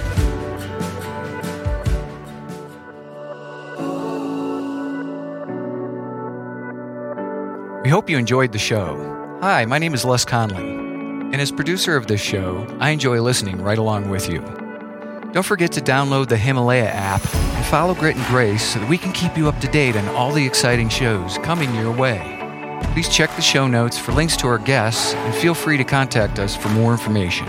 We 7.84 7.90
hope 7.90 8.10
you 8.10 8.18
enjoyed 8.18 8.54
the 8.54 8.60
show. 8.60 8.98
Hi, 9.42 9.66
my 9.66 9.78
name 9.78 9.94
is 9.94 10.06
Les 10.06 10.24
Conley, 10.24 10.64
and 10.64 11.36
as 11.36 11.52
producer 11.52 11.98
of 11.98 12.08
this 12.08 12.22
show, 12.22 12.66
I 12.80 12.92
enjoy 12.92 13.22
listening 13.22 13.62
right 13.62 13.78
along 13.78 14.10
with 14.10 14.30
you. 14.30 14.63
Don't 15.34 15.42
forget 15.42 15.72
to 15.72 15.82
download 15.82 16.28
the 16.28 16.38
Himalaya 16.38 16.90
app 16.90 17.22
and 17.34 17.66
follow 17.66 17.96
Grit 17.96 18.16
and 18.16 18.26
Grace 18.28 18.64
so 18.64 18.80
that 18.80 18.88
we 18.88 19.00
can 19.00 19.12
keep 19.12 19.36
you 19.36 19.48
up 19.48 19.60
to 19.62 19.68
date 19.68 19.96
on 19.96 20.08
all 20.10 20.32
the 20.32 20.46
exciting 20.46 20.90
shows 20.90 21.40
coming 21.40 21.74
your 21.74 21.92
way. 21.92 22.38
Please 22.94 23.10
check 23.10 23.36
the 23.36 23.42
show 23.42 23.68
notes 23.68 23.98
for 23.98 24.12
links 24.12 24.38
to 24.38 24.48
our 24.48 24.60
guests 24.60 25.16
and 25.16 25.34
feel 25.34 25.56
free 25.56 25.76
to 25.78 25.84
contact 25.84 26.38
us 26.38 26.56
for 26.56 26.70
more 26.70 26.92
information. 26.92 27.48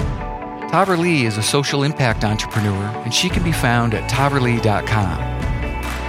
Tahverlee 0.71 0.99
Lee 0.99 1.27
is 1.27 1.37
a 1.37 1.43
social 1.43 1.83
impact 1.83 2.25
entrepreneur 2.25 2.87
and 3.05 3.13
she 3.13 3.29
can 3.29 3.45
be 3.45 3.53
found 3.53 3.93
at 3.93 4.11
tahverlee.com. 4.11 5.19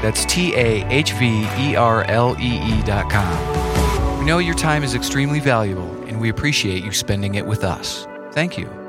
That's 0.01 0.23
T 0.25 0.55
A 0.55 0.87
H 0.87 1.11
V 1.11 1.45
E 1.57 1.75
R 1.75 2.05
L 2.05 2.37
E 2.39 2.79
E.com. 2.79 4.19
We 4.19 4.25
know 4.25 4.37
your 4.37 4.55
time 4.55 4.85
is 4.85 4.95
extremely 4.95 5.41
valuable 5.41 5.91
and 6.05 6.21
we 6.21 6.29
appreciate 6.29 6.85
you 6.85 6.93
spending 6.93 7.35
it 7.35 7.45
with 7.45 7.65
us. 7.65 8.07
Thank 8.31 8.57
you. 8.57 8.84